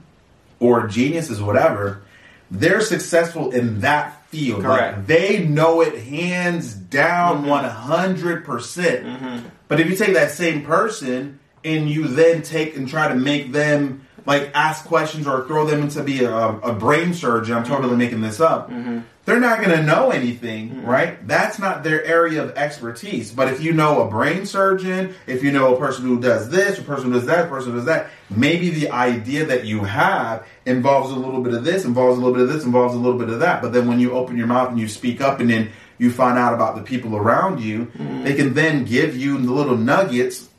or 0.58 0.86
geniuses, 0.86 1.42
whatever, 1.42 2.02
they're 2.50 2.80
successful 2.80 3.50
in 3.50 3.80
that 3.80 4.26
field. 4.26 4.62
Correct. 4.62 4.98
Like, 4.98 5.06
they 5.06 5.44
know 5.44 5.80
it 5.80 5.98
hands 5.98 6.74
down 6.74 7.44
mm-hmm. 7.44 8.22
100%. 8.22 8.44
percent 8.44 9.06
mm-hmm. 9.06 9.48
But 9.68 9.80
if 9.80 9.88
you 9.88 9.96
take 9.96 10.14
that 10.14 10.30
same 10.30 10.64
person 10.64 11.38
and 11.64 11.88
you 11.88 12.08
then 12.08 12.42
take 12.42 12.76
and 12.76 12.88
try 12.88 13.08
to 13.08 13.14
make 13.14 13.52
them 13.52 14.06
like 14.26 14.50
ask 14.54 14.84
questions 14.84 15.26
or 15.26 15.46
throw 15.46 15.66
them 15.66 15.82
into 15.82 16.02
be 16.02 16.24
a, 16.24 16.32
a 16.32 16.72
brain 16.72 17.14
surgeon, 17.14 17.56
I'm 17.56 17.64
totally 17.64 17.90
mm-hmm. 17.90 17.98
making 17.98 18.20
this 18.20 18.40
up. 18.40 18.70
Mm-hmm. 18.70 19.00
They're 19.26 19.38
not 19.38 19.62
going 19.62 19.76
to 19.76 19.82
know 19.84 20.10
anything, 20.10 20.70
mm-hmm. 20.70 20.86
right? 20.86 21.28
That's 21.28 21.58
not 21.58 21.84
their 21.84 22.04
area 22.04 22.42
of 22.42 22.56
expertise. 22.56 23.30
But 23.30 23.48
if 23.48 23.62
you 23.62 23.72
know 23.72 24.02
a 24.02 24.10
brain 24.10 24.46
surgeon, 24.46 25.14
if 25.26 25.44
you 25.44 25.52
know 25.52 25.74
a 25.74 25.78
person 25.78 26.04
who 26.04 26.20
does 26.20 26.48
this, 26.50 26.78
a 26.78 26.82
person 26.82 27.12
who 27.12 27.18
does 27.18 27.26
that, 27.26 27.46
a 27.46 27.48
person 27.48 27.70
who 27.70 27.76
does 27.76 27.86
that, 27.86 28.08
maybe 28.28 28.70
the 28.70 28.90
idea 28.90 29.44
that 29.46 29.66
you 29.66 29.84
have 29.84 30.46
involves 30.66 31.12
a 31.12 31.16
little 31.16 31.42
bit 31.42 31.54
of 31.54 31.64
this, 31.64 31.84
involves 31.84 32.18
a 32.18 32.20
little 32.20 32.34
bit 32.34 32.42
of 32.42 32.48
this, 32.48 32.64
involves 32.64 32.94
a 32.94 32.98
little 32.98 33.18
bit 33.18 33.28
of 33.28 33.40
that. 33.40 33.62
But 33.62 33.72
then 33.72 33.86
when 33.86 34.00
you 34.00 34.12
open 34.12 34.36
your 34.36 34.46
mouth 34.46 34.70
and 34.70 34.78
you 34.78 34.88
speak 34.88 35.20
up 35.20 35.38
and 35.38 35.50
then 35.50 35.70
you 35.98 36.10
find 36.10 36.38
out 36.38 36.54
about 36.54 36.76
the 36.76 36.82
people 36.82 37.14
around 37.14 37.60
you, 37.60 37.92
they 38.24 38.34
can 38.34 38.54
then 38.54 38.84
give 38.84 39.16
you 39.16 39.36
the 39.36 39.52
little 39.52 39.76
nuggets 39.76 40.49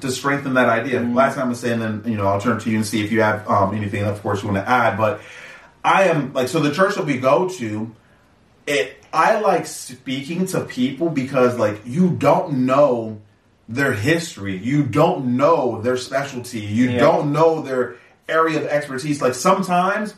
to 0.00 0.10
strengthen 0.10 0.54
that 0.54 0.68
idea. 0.68 1.00
Last 1.00 1.34
time 1.34 1.46
I 1.46 1.48
was 1.50 1.60
saying, 1.60 1.80
then 1.80 2.02
you 2.06 2.16
know, 2.16 2.26
I'll 2.26 2.40
turn 2.40 2.58
to 2.58 2.70
you 2.70 2.76
and 2.76 2.86
see 2.86 3.04
if 3.04 3.12
you 3.12 3.20
have 3.22 3.48
um, 3.48 3.74
anything, 3.74 4.04
of 4.04 4.20
course, 4.22 4.42
you 4.42 4.48
want 4.48 4.64
to 4.64 4.68
add. 4.68 4.96
But 4.96 5.20
I 5.84 6.04
am 6.04 6.32
like, 6.32 6.48
so 6.48 6.60
the 6.60 6.72
church 6.72 6.94
that 6.96 7.04
we 7.04 7.18
go 7.18 7.48
to, 7.48 7.94
it. 8.66 8.96
I 9.14 9.40
like 9.40 9.66
speaking 9.66 10.46
to 10.46 10.64
people 10.64 11.10
because 11.10 11.58
like 11.58 11.82
you 11.84 12.10
don't 12.12 12.64
know 12.64 13.20
their 13.68 13.92
history, 13.92 14.56
you 14.56 14.84
don't 14.84 15.36
know 15.36 15.82
their 15.82 15.98
specialty, 15.98 16.60
you 16.60 16.90
Yeah. 16.92 16.98
don't 17.00 17.32
know 17.32 17.60
their 17.60 17.96
area 18.28 18.58
of 18.60 18.66
expertise. 18.66 19.20
Like 19.20 19.34
sometimes. 19.34 20.14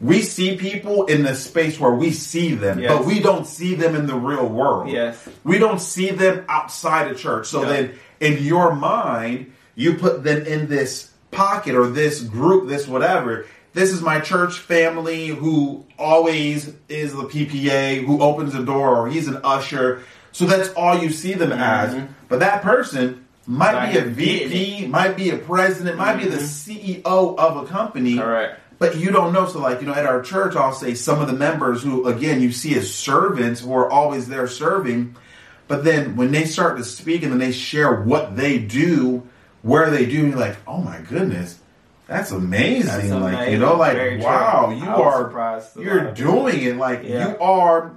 We 0.00 0.22
see 0.22 0.56
people 0.56 1.04
in 1.04 1.24
the 1.24 1.34
space 1.34 1.78
where 1.78 1.90
we 1.90 2.10
see 2.10 2.54
them, 2.54 2.78
Yes. 2.78 2.90
but 2.90 3.04
we 3.04 3.20
don't 3.20 3.46
see 3.46 3.74
them 3.74 3.94
in 3.94 4.06
the 4.06 4.14
real 4.14 4.46
world. 4.46 4.88
Yes. 4.88 5.28
We 5.44 5.58
don't 5.58 5.80
see 5.80 6.10
them 6.10 6.44
outside 6.48 7.10
of 7.10 7.18
church. 7.18 7.48
So 7.48 7.64
then 7.66 7.92
in 8.18 8.42
your 8.42 8.74
mind, 8.74 9.52
you 9.74 9.94
put 9.94 10.24
them 10.24 10.46
in 10.46 10.68
this 10.68 11.10
pocket 11.30 11.74
or 11.74 11.86
this 11.88 12.20
group, 12.22 12.68
this 12.68 12.88
whatever. 12.88 13.46
This 13.72 13.92
is 13.92 14.02
my 14.02 14.20
church 14.20 14.58
family 14.58 15.28
who 15.28 15.84
always 15.98 16.72
is 16.88 17.12
the 17.12 17.24
PPA, 17.24 18.04
who 18.04 18.20
opens 18.20 18.52
the 18.52 18.64
door, 18.64 18.96
or 18.96 19.08
he's 19.08 19.28
an 19.28 19.40
usher. 19.44 20.02
So 20.32 20.46
that's 20.46 20.70
all 20.70 20.98
you 20.98 21.10
see 21.10 21.34
them 21.34 21.50
mm-hmm. 21.50 21.60
as. 21.60 22.08
But 22.28 22.40
that 22.40 22.62
person 22.62 23.26
might 23.46 23.92
be 23.92 23.98
a 23.98 24.02
VP, 24.02 24.86
might 24.86 25.16
be 25.16 25.30
a 25.30 25.36
president, 25.36 25.98
might 25.98 26.16
be 26.16 26.24
the 26.24 26.38
mm-hmm. 26.38 27.02
CEO 27.02 27.36
of 27.38 27.64
a 27.64 27.66
company. 27.66 28.16
Correct. 28.16 28.60
But 28.80 28.96
you 28.96 29.10
don't 29.10 29.34
know. 29.34 29.46
So, 29.46 29.60
like, 29.60 29.82
you 29.82 29.86
know, 29.86 29.92
at 29.92 30.06
our 30.06 30.22
church, 30.22 30.56
I'll 30.56 30.72
say 30.72 30.94
some 30.94 31.20
of 31.20 31.26
the 31.26 31.34
members 31.34 31.82
who, 31.82 32.08
again, 32.08 32.40
you 32.40 32.50
see 32.50 32.74
as 32.76 32.92
servants 32.92 33.60
who 33.60 33.74
are 33.74 33.90
always 33.90 34.26
there 34.26 34.48
serving. 34.48 35.16
But 35.68 35.84
then 35.84 36.16
when 36.16 36.32
they 36.32 36.46
start 36.46 36.78
to 36.78 36.84
speak 36.84 37.22
and 37.22 37.30
then 37.30 37.38
they 37.38 37.52
share 37.52 38.00
what 38.00 38.36
they 38.36 38.58
do, 38.58 39.28
where 39.60 39.90
they 39.90 40.06
do, 40.06 40.28
you're 40.28 40.38
like, 40.38 40.56
oh 40.66 40.78
my 40.78 40.98
goodness, 41.02 41.60
that's 42.06 42.30
amazing. 42.30 43.10
That's 43.10 43.22
like, 43.22 43.50
you 43.50 43.58
know, 43.58 43.76
like, 43.76 43.92
Very 43.92 44.16
true. 44.16 44.24
wow, 44.24 44.70
you 44.70 44.88
are, 44.88 45.24
surprised 45.24 45.76
a 45.76 45.78
lot 45.78 45.84
you're 45.84 46.12
doing 46.12 46.62
it. 46.62 46.76
Like, 46.76 47.02
Yeah. 47.04 47.28
you 47.28 47.38
are 47.38 47.92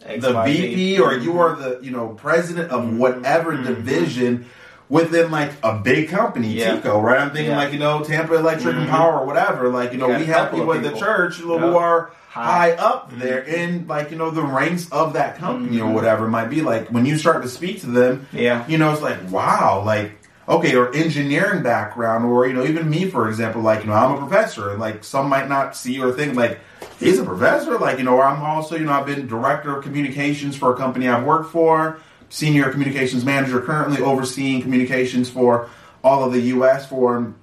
XYZ. 0.00 0.20
the 0.20 0.42
VP 0.44 1.00
or 1.00 1.14
you 1.14 1.40
are 1.40 1.56
the 1.56 1.80
you 1.82 1.90
know 1.90 2.08
president 2.08 2.70
of 2.70 2.84
mm-hmm. 2.84 2.98
whatever 2.98 3.52
mm-hmm. 3.52 3.64
division 3.64 4.46
within 4.90 5.30
like 5.30 5.52
a 5.62 5.78
big 5.78 6.10
company, 6.10 6.48
Yeah. 6.48 6.76
TECO, 6.76 7.00
right? 7.00 7.18
I'm 7.20 7.30
thinking 7.30 7.52
Yeah. 7.52 7.56
like 7.56 7.72
you 7.72 7.78
know 7.78 8.02
Tampa 8.02 8.34
Electric 8.34 8.74
and 8.74 8.84
mm-hmm. 8.84 8.90
Power 8.90 9.20
or 9.20 9.26
whatever. 9.26 9.70
Like 9.70 9.92
you 9.92 9.98
know 9.98 10.08
got 10.08 10.20
we 10.20 10.26
have 10.26 10.50
people 10.50 10.74
at 10.74 10.82
the 10.82 10.92
church 10.92 11.36
who 11.36 11.54
Yeah. 11.54 11.74
are 11.76 12.10
high, 12.28 12.42
High. 12.42 12.72
up 12.72 13.08
mm-hmm. 13.08 13.20
there 13.20 13.38
in 13.38 13.86
like 13.86 14.10
you 14.10 14.18
know 14.18 14.30
the 14.30 14.42
ranks 14.42 14.90
of 14.90 15.14
that 15.14 15.38
company 15.38 15.80
or 15.80 15.84
mm-hmm. 15.84 15.94
whatever 15.94 16.26
it 16.26 16.30
might 16.30 16.50
be. 16.50 16.60
Like 16.60 16.88
when 16.88 17.06
you 17.06 17.16
start 17.16 17.42
to 17.44 17.48
speak 17.48 17.80
to 17.82 17.86
them, 17.86 18.26
Yeah. 18.32 18.66
you 18.66 18.76
know 18.76 18.92
it's 18.92 19.00
like 19.00 19.30
wow, 19.30 19.82
like. 19.86 20.18
Okay, 20.48 20.74
or 20.74 20.92
engineering 20.92 21.62
background, 21.62 22.24
or 22.24 22.44
you 22.44 22.52
know, 22.52 22.64
even 22.64 22.90
me, 22.90 23.08
for 23.08 23.28
example, 23.28 23.62
like 23.62 23.82
you 23.82 23.86
know, 23.86 23.92
I'm 23.92 24.16
a 24.16 24.26
professor, 24.26 24.70
and 24.70 24.80
like 24.80 25.04
some 25.04 25.28
might 25.28 25.48
not 25.48 25.76
see 25.76 26.00
or 26.00 26.10
think 26.10 26.34
like 26.34 26.58
he's 26.98 27.20
a 27.20 27.24
professor, 27.24 27.78
like 27.78 27.98
you 27.98 28.04
know, 28.04 28.16
or 28.16 28.24
I'm 28.24 28.42
also 28.42 28.74
you 28.74 28.84
know, 28.84 28.90
I've 28.90 29.06
been 29.06 29.28
director 29.28 29.76
of 29.76 29.84
communications 29.84 30.56
for 30.56 30.72
a 30.72 30.76
company 30.76 31.06
I've 31.06 31.22
worked 31.22 31.52
for, 31.52 32.00
senior 32.30 32.70
communications 32.70 33.24
manager, 33.24 33.60
currently 33.60 34.00
overseeing 34.00 34.62
communications 34.62 35.28
for 35.28 35.68
all 36.02 36.24
of 36.24 36.32
the 36.32 36.40
U.S. 36.56 36.88
for 36.88 37.34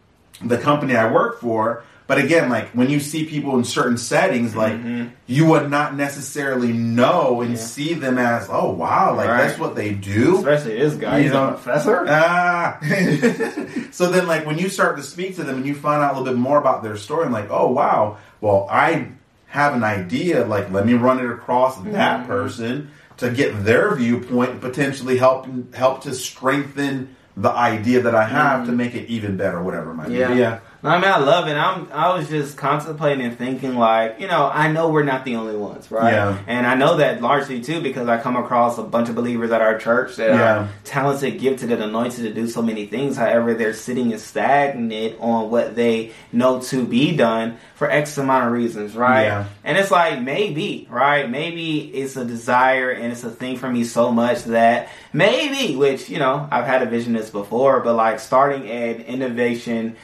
the 0.41 0.57
company 0.57 0.95
I 0.95 1.11
work 1.11 1.39
for. 1.39 1.83
But 2.07 2.19
again, 2.19 2.49
like 2.49 2.69
when 2.69 2.89
you 2.89 3.01
see 3.01 3.25
people 3.25 3.57
in 3.57 3.65
certain 3.65 3.97
settings, 3.97 4.55
like 4.55 4.79
you 5.27 5.45
would 5.47 5.69
not 5.69 5.93
necessarily 5.95 6.71
know 6.71 7.41
and 7.41 7.51
Yeah. 7.51 7.57
see 7.57 7.93
them 7.95 8.17
as, 8.17 8.47
oh 8.49 8.71
wow, 8.71 9.13
like 9.13 9.27
Right. 9.27 9.47
that's 9.47 9.59
what 9.59 9.75
they 9.75 9.93
do. 9.93 10.37
Especially 10.37 10.79
this 10.79 10.93
guy. 10.93 11.17
You 11.17 11.23
He's 11.23 11.33
know- 11.33 11.49
a 11.49 11.51
professor. 11.51 12.05
Ah. 12.07 12.79
so 13.91 14.09
then, 14.09 14.25
like, 14.25 14.45
when 14.45 14.57
you 14.57 14.69
start 14.69 14.95
to 14.97 15.03
speak 15.03 15.35
to 15.35 15.43
them 15.43 15.57
and 15.57 15.65
you 15.65 15.75
find 15.75 16.01
out 16.01 16.13
a 16.15 16.17
little 16.17 16.33
bit 16.33 16.39
more 16.39 16.57
about 16.57 16.81
their 16.81 16.95
story, 16.95 17.25
I'm 17.25 17.31
like, 17.33 17.49
oh, 17.51 17.69
wow, 17.71 18.17
well, 18.39 18.67
I 18.71 19.09
have 19.47 19.73
an 19.75 19.83
idea. 19.83 20.45
Like, 20.45 20.71
let 20.71 20.85
me 20.85 20.93
run 20.93 21.19
it 21.19 21.29
across 21.29 21.77
that 21.81 22.25
person 22.25 22.89
to 23.17 23.31
get 23.31 23.63
their 23.63 23.93
viewpoint 23.95 24.51
and 24.51 24.61
potentially 24.61 25.17
help 25.17 25.47
help 25.73 26.03
to 26.03 26.13
strengthen 26.13 27.15
the 27.37 27.51
idea 27.51 28.01
that 28.01 28.15
I 28.15 28.25
have 28.25 28.61
to 28.61 28.69
mm-hmm. 28.69 28.77
make 28.77 28.95
it 28.95 29.09
even 29.09 29.37
better, 29.37 29.61
whatever 29.61 29.91
it 29.91 29.93
might 29.93 30.09
Yeah. 30.09 30.33
be. 30.33 30.39
Yeah. 30.39 30.59
No, 30.83 30.91
I 30.91 30.95
mean, 30.99 31.09
I 31.11 31.17
love 31.19 31.47
it. 31.47 31.53
I'm, 31.55 31.87
I 31.91 32.13
was 32.15 32.29
just 32.29 32.55
contemplating 32.55 33.25
and 33.25 33.37
thinking, 33.37 33.75
like, 33.75 34.19
you 34.19 34.27
know, 34.27 34.47
I 34.47 34.71
know 34.71 34.89
we're 34.89 35.03
not 35.03 35.25
the 35.25 35.35
only 35.35 35.55
ones, 35.55 35.89
right? 35.89 36.13
Yeah. 36.13 36.37
And 36.47 36.65
I 36.67 36.75
know 36.75 36.97
that 36.97 37.21
largely 37.21 37.61
too 37.61 37.81
because 37.81 38.07
I 38.07 38.19
come 38.19 38.35
across 38.35 38.77
a 38.77 38.83
bunch 38.83 39.09
of 39.09 39.15
believers 39.15 39.51
at 39.51 39.61
our 39.61 39.77
church 39.77 40.15
that 40.17 40.29
Yeah. 40.29 40.59
are 40.59 40.69
talented, 40.83 41.39
gifted, 41.39 41.71
and 41.71 41.83
anointed 41.83 42.23
to 42.25 42.33
do 42.33 42.47
so 42.47 42.61
many 42.61 42.85
things. 42.85 43.17
However, 43.17 43.53
they're 43.55 43.73
sitting 43.73 44.11
and 44.11 44.21
stagnant 44.21 45.17
on 45.19 45.49
what 45.51 45.75
they 45.75 46.11
know 46.31 46.59
to 46.61 46.85
be 46.85 47.15
done 47.15 47.57
for 47.75 47.89
X 47.89 48.17
amount 48.17 48.45
of 48.45 48.51
reasons, 48.51 48.95
right? 48.95 49.23
Yeah. 49.23 49.45
And 49.67 49.77
it's 49.77 49.91
like 49.91 50.21
maybe, 50.21 50.87
right? 50.89 51.29
Maybe 51.29 51.79
it's 51.93 52.15
a 52.15 52.23
desire 52.23 52.89
and 52.89 53.11
it's 53.11 53.25
a 53.25 53.29
thing 53.29 53.57
for 53.57 53.69
me 53.69 53.83
so 53.83 54.13
much 54.13 54.45
that 54.45 54.87
maybe, 55.11 55.75
which 55.75 56.09
you 56.09 56.19
know, 56.19 56.47
I've 56.49 56.63
had 56.65 56.83
a 56.83 56.85
vision 56.85 57.11
this 57.11 57.29
before, 57.29 57.81
but 57.81 57.93
like 57.95 58.21
starting 58.21 58.65
an 58.69 59.01
innovation 59.01 59.97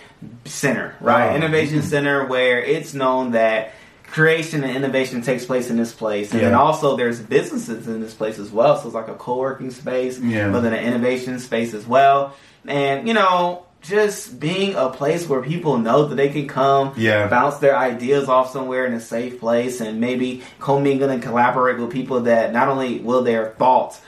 center, 0.43 0.95
right? 0.99 1.29
Wow. 1.29 1.35
Innovation 1.37 1.81
center 1.93 2.25
where 2.25 2.61
it's 2.61 2.93
known 2.93 3.31
that 3.31 3.71
creation 4.05 4.65
and 4.65 4.75
innovation 4.75 5.21
takes 5.21 5.45
place 5.45 5.69
in 5.69 5.77
this 5.77 5.93
place, 5.93 6.33
and 6.33 6.41
then 6.41 6.53
also 6.53 6.97
there's 6.97 7.19
businesses 7.21 7.87
in 7.87 8.01
this 8.01 8.13
place 8.13 8.37
as 8.39 8.51
well. 8.51 8.77
So 8.77 8.87
it's 8.87 8.93
like 8.95 9.07
a 9.07 9.15
co-working 9.15 9.71
space, 9.71 10.19
Yeah. 10.19 10.51
but 10.51 10.59
then 10.59 10.73
an 10.73 10.83
innovation 10.83 11.39
space 11.39 11.73
as 11.73 11.87
well. 11.87 12.35
And 12.67 13.07
you 13.07 13.13
know, 13.13 13.65
just 13.83 14.39
being 14.39 14.75
a 14.75 14.89
place 14.89 15.27
where 15.27 15.41
people 15.41 15.77
know 15.77 16.05
that 16.05 16.15
they 16.15 16.29
can 16.29 16.47
come, 16.47 16.93
Yeah. 16.97 17.27
bounce 17.27 17.57
their 17.57 17.77
ideas 17.77 18.29
off 18.29 18.51
somewhere 18.51 18.85
in 18.85 18.93
a 18.93 18.99
safe 19.01 19.39
place, 19.39 19.81
and 19.81 19.99
maybe 19.99 20.41
commingle 20.59 21.09
and 21.09 21.21
collaborate 21.21 21.77
with 21.77 21.91
people 21.91 22.21
that 22.21 22.53
not 22.53 22.69
only 22.69 22.99
will 22.99 23.23
their 23.23 23.53
thoughts 23.59 23.99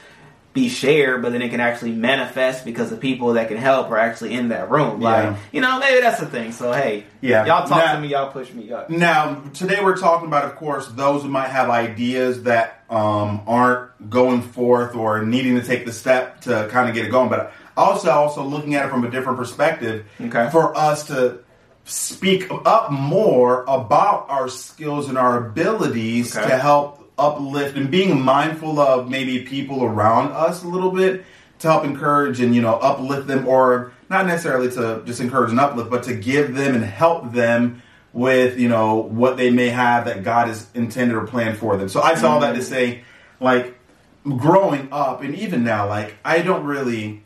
be 0.54 0.70
shared, 0.70 1.22
but 1.22 1.34
then 1.34 1.42
it 1.42 1.50
can 1.50 1.60
actually 1.60 1.92
manifest 1.92 2.64
because 2.64 2.90
the 2.90 2.96
people 2.96 3.34
that 3.34 3.50
can 3.50 3.58
help 3.58 3.92
are 3.92 3.98
actually 3.98 4.34
in 4.34 4.48
that 4.48 4.72
room. 4.72 5.02
Like, 5.02 5.26
Yeah. 5.26 5.36
you 5.52 5.60
know, 5.60 5.80
maybe 5.80 6.00
that's 6.00 6.22
the 6.22 6.28
thing. 6.28 6.54
So 6.54 6.72
hey, 6.72 7.04
Yeah. 7.20 7.44
y'all 7.46 7.68
talk 7.68 7.80
Now- 7.86 7.96
to 7.96 8.00
me, 8.00 8.08
y'all 8.08 8.30
push 8.32 8.54
me 8.54 8.72
up. 8.72 8.90
Now, 8.90 9.36
today 9.54 9.80
we're 9.84 9.98
talking 9.98 10.28
about, 10.30 10.46
of 10.46 10.56
course, 10.56 10.88
those 10.88 11.24
who 11.24 11.28
might 11.28 11.50
have 11.50 11.70
ideas 11.70 12.44
that 12.44 12.72
um, 12.90 13.42
aren't 13.48 14.10
going 14.12 14.42
forth 14.44 14.96
or 14.96 15.24
needing 15.24 15.60
to 15.60 15.66
take 15.66 15.86
the 15.88 15.92
step 15.92 16.40
to 16.42 16.68
kind 16.72 16.88
of 16.88 16.94
get 16.94 17.04
it 17.04 17.10
going. 17.10 17.30
But 17.30 17.52
also, 17.78 18.10
also 18.10 18.44
looking 18.44 18.76
at 18.76 18.86
it 18.86 18.90
from 18.90 19.04
a 19.04 19.10
different 19.10 19.38
perspective, 19.38 20.06
Okay. 20.20 20.50
for 20.52 20.76
us 20.78 21.08
to 21.08 21.40
speak 21.86 22.48
up 22.66 22.92
more 22.92 23.64
about 23.68 24.26
our 24.30 24.50
skills 24.50 25.08
and 25.08 25.18
our 25.18 25.48
abilities 25.48 26.36
Okay. 26.36 26.48
to 26.50 26.58
help 26.58 27.02
uplift 27.18 27.78
and 27.78 27.90
being 27.90 28.22
mindful 28.22 28.80
of 28.80 29.10
maybe 29.10 29.42
people 29.42 29.84
around 29.84 30.32
us 30.32 30.64
a 30.64 30.68
little 30.68 30.92
bit 30.92 31.24
to 31.60 31.68
help 31.68 31.86
encourage 31.86 32.42
and 32.42 32.54
you 32.54 32.62
know 32.62 32.74
uplift 32.76 33.28
them 33.28 33.48
or 33.48 33.92
not 34.10 34.26
necessarily 34.26 34.70
to 34.70 35.02
just 35.06 35.22
encourage 35.22 35.50
and 35.52 35.60
uplift 35.60 35.90
but 35.90 36.04
to 36.04 36.14
give 36.14 36.56
them 36.56 36.76
and 36.76 36.84
help 36.84 37.32
them 37.32 37.82
with 38.14 38.60
you 38.60 38.68
know 38.68 38.96
what 38.96 39.38
they 39.38 39.50
may 39.50 39.70
have 39.70 40.06
that 40.06 40.24
God 40.24 40.48
has 40.48 40.68
intended 40.74 41.16
or 41.16 41.28
planned 41.28 41.58
for 41.58 41.78
them. 41.78 41.88
So 41.88 42.02
I 42.02 42.16
saw 42.16 42.40
that 42.40 42.54
to 42.54 42.60
mm-hmm. 42.60 42.68
say 42.68 43.04
like 43.40 43.78
growing 44.24 44.88
up 44.92 45.22
and 45.22 45.36
even 45.36 45.64
now 45.64 45.88
like 45.88 46.16
I 46.26 46.42
don't 46.42 46.64
really 46.66 47.24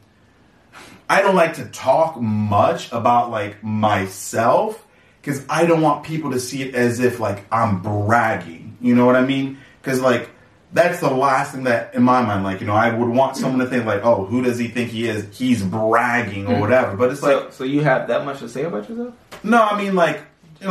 I 1.09 1.21
don't 1.21 1.35
like 1.35 1.55
to 1.55 1.65
talk 1.65 2.21
much 2.21 2.91
about 2.91 3.31
like 3.31 3.63
myself 3.63 4.85
because 5.21 5.43
I 5.49 5.65
don't 5.65 5.81
want 5.81 6.03
people 6.03 6.31
to 6.31 6.39
see 6.39 6.61
it 6.61 6.75
as 6.75 6.99
if 6.99 7.19
like 7.19 7.43
I'm 7.51 7.81
bragging. 7.81 8.77
You 8.79 8.95
know 8.95 9.05
what 9.05 9.15
I 9.15 9.25
mean? 9.25 9.57
Because 9.81 9.99
like 10.01 10.29
that's 10.71 10.99
the 10.99 11.09
last 11.09 11.53
thing 11.53 11.63
that 11.63 11.95
in 11.95 12.03
my 12.03 12.21
mind, 12.21 12.43
like 12.43 12.61
you 12.61 12.67
know, 12.67 12.75
I 12.75 12.93
would 12.93 13.09
want 13.09 13.35
someone 13.37 13.59
to 13.59 13.65
think 13.65 13.85
like, 13.85 14.03
oh, 14.03 14.25
who 14.25 14.43
does 14.43 14.59
he 14.59 14.67
think 14.67 14.91
he 14.91 15.07
is? 15.07 15.35
He's 15.35 15.63
bragging 15.63 16.45
or 16.45 16.55
hmm. 16.55 16.61
whatever. 16.61 16.95
But 16.95 17.11
it's 17.11 17.23
like, 17.23 17.31
So, 17.31 17.49
so 17.49 17.63
you 17.63 17.81
have 17.81 18.07
that 18.07 18.23
much 18.23 18.39
to 18.39 18.49
say 18.49 18.63
about 18.63 18.87
yourself? 18.87 19.15
no, 19.43 19.63
I 19.63 19.81
mean 19.81 19.95
like, 19.95 20.21
you 20.61 20.69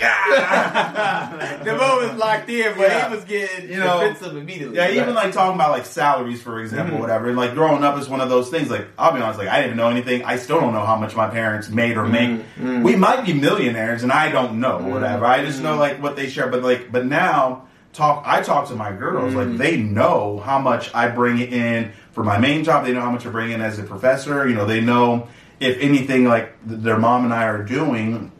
the 0.00 1.76
moment 1.78 2.10
was 2.12 2.18
locked 2.18 2.48
in, 2.48 2.72
but 2.76 2.80
Yeah. 2.88 3.08
he 3.08 3.14
was 3.14 3.24
getting 3.24 3.68
You 3.70 3.80
know, 3.80 4.00
defensive 4.00 4.36
immediately. 4.36 4.76
Yeah, 4.76 4.90
even 4.90 5.14
like 5.14 5.32
talking 5.32 5.54
about 5.54 5.70
like 5.70 5.86
salaries, 5.86 6.42
for 6.42 6.60
example, 6.60 6.96
Mhm. 6.96 7.00
whatever. 7.00 7.28
And 7.28 7.36
like 7.36 7.54
growing 7.54 7.84
up 7.84 7.98
is 7.98 8.08
one 8.08 8.20
of 8.20 8.28
those 8.28 8.48
things. 8.50 8.70
Like 8.70 8.86
I'll 8.98 9.12
be 9.12 9.20
honest, 9.20 9.38
like 9.38 9.48
I 9.48 9.56
didn't 9.56 9.66
even 9.66 9.76
know 9.78 9.88
anything. 9.90 10.24
I 10.24 10.36
still 10.36 10.60
don't 10.60 10.72
know 10.72 10.84
how 10.84 10.96
much 10.96 11.14
my 11.16 11.28
parents 11.28 11.68
made 11.68 11.96
or 11.96 12.04
make. 12.06 12.30
Mhm. 12.60 12.82
We 12.82 12.96
might 12.96 13.24
be 13.24 13.32
millionaires, 13.32 14.02
and 14.02 14.12
I 14.12 14.30
don't 14.30 14.54
know, 14.60 14.78
Mhm. 14.78 14.90
whatever. 14.90 15.26
I 15.26 15.44
just 15.44 15.62
know 15.62 15.76
like 15.76 16.02
what 16.02 16.16
they 16.16 16.28
share. 16.28 16.46
But 16.48 16.62
like, 16.62 16.90
but 16.92 17.04
now 17.06 17.62
talk. 17.92 18.22
I 18.26 18.40
talk 18.40 18.68
to 18.68 18.74
my 18.74 18.92
girls. 18.92 19.34
Like 19.34 19.56
they 19.56 19.76
know 19.76 20.42
how 20.44 20.58
much 20.58 20.90
I 20.94 21.08
bring 21.08 21.38
in 21.40 21.90
for 22.12 22.24
my 22.24 22.38
main 22.38 22.64
job. 22.64 22.84
They 22.84 22.92
know 22.92 23.00
how 23.00 23.10
much 23.10 23.26
I 23.26 23.30
bring 23.30 23.50
in 23.50 23.60
as 23.60 23.78
a 23.78 23.82
professor. 23.82 24.48
You 24.48 24.54
know, 24.54 24.64
they 24.64 24.80
know 24.80 25.26
if 25.58 25.76
anything 25.80 26.24
like 26.26 26.54
th- 26.68 26.80
their 26.82 26.98
mom 26.98 27.24
and 27.24 27.34
I 27.34 27.44
are 27.44 27.62
doing 27.62 28.32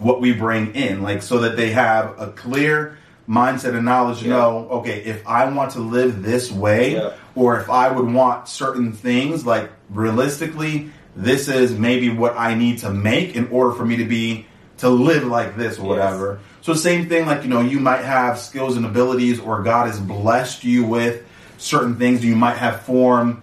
what 0.00 0.20
we 0.20 0.32
bring 0.32 0.74
in, 0.74 1.02
like 1.02 1.22
so 1.22 1.38
that 1.40 1.56
they 1.56 1.70
have 1.70 2.14
a 2.18 2.28
clear 2.28 2.96
mindset 3.28 3.74
and 3.74 3.84
knowledge 3.84 4.22
Yeah. 4.22 4.30
know, 4.30 4.68
okay, 4.72 5.02
if 5.04 5.22
I 5.26 5.44
want 5.44 5.72
to 5.72 5.80
live 5.80 6.22
this 6.22 6.50
way, 6.50 6.94
Yeah. 6.94 7.10
or 7.34 7.60
if 7.60 7.70
I 7.70 7.90
would 7.90 8.12
want 8.12 8.48
certain 8.48 8.92
things, 8.92 9.46
like 9.46 9.70
realistically, 9.92 10.90
this 11.16 11.48
is 11.48 11.76
maybe 11.78 12.08
what 12.08 12.34
I 12.38 12.54
need 12.54 12.78
to 12.78 12.90
make 12.90 13.36
in 13.36 13.48
order 13.50 13.72
for 13.72 13.84
me 13.84 13.96
to 13.96 14.04
be 14.04 14.46
to 14.78 14.88
live 14.88 15.24
like 15.26 15.56
this 15.56 15.78
or 15.78 15.82
Yes. 15.82 15.88
whatever. 15.88 16.38
So 16.62 16.72
same 16.74 17.08
thing, 17.08 17.26
like 17.26 17.42
you 17.44 17.50
know, 17.50 17.60
you 17.60 17.78
might 17.78 18.02
have 18.04 18.38
skills 18.38 18.76
and 18.76 18.84
abilities, 18.86 19.38
or 19.38 19.62
God 19.62 19.86
has 19.86 19.98
blessed 20.00 20.64
you 20.64 20.84
with 20.84 21.22
certain 21.58 21.96
things. 21.96 22.24
You 22.24 22.36
might 22.36 22.56
have 22.56 22.80
formed 22.82 23.38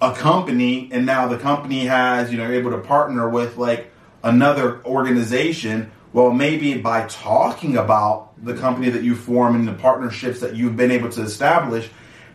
a 0.00 0.12
company, 0.12 0.88
and 0.92 1.04
now 1.04 1.28
the 1.28 1.36
company 1.38 1.86
has 1.86 2.30
you 2.32 2.38
know 2.38 2.50
able 2.50 2.70
to 2.70 2.78
partner 2.78 3.28
with 3.28 3.56
like 3.58 3.90
another 4.24 4.80
organization. 4.84 5.90
Well, 6.12 6.30
maybe 6.30 6.78
by 6.78 7.06
talking 7.06 7.76
about 7.76 8.42
the 8.42 8.54
company 8.54 8.90
that 8.90 9.02
you 9.02 9.14
form 9.14 9.54
and 9.54 9.68
the 9.68 9.74
partnerships 9.74 10.40
that 10.40 10.56
you've 10.56 10.76
been 10.76 10.90
able 10.90 11.10
to 11.10 11.22
establish, 11.22 11.88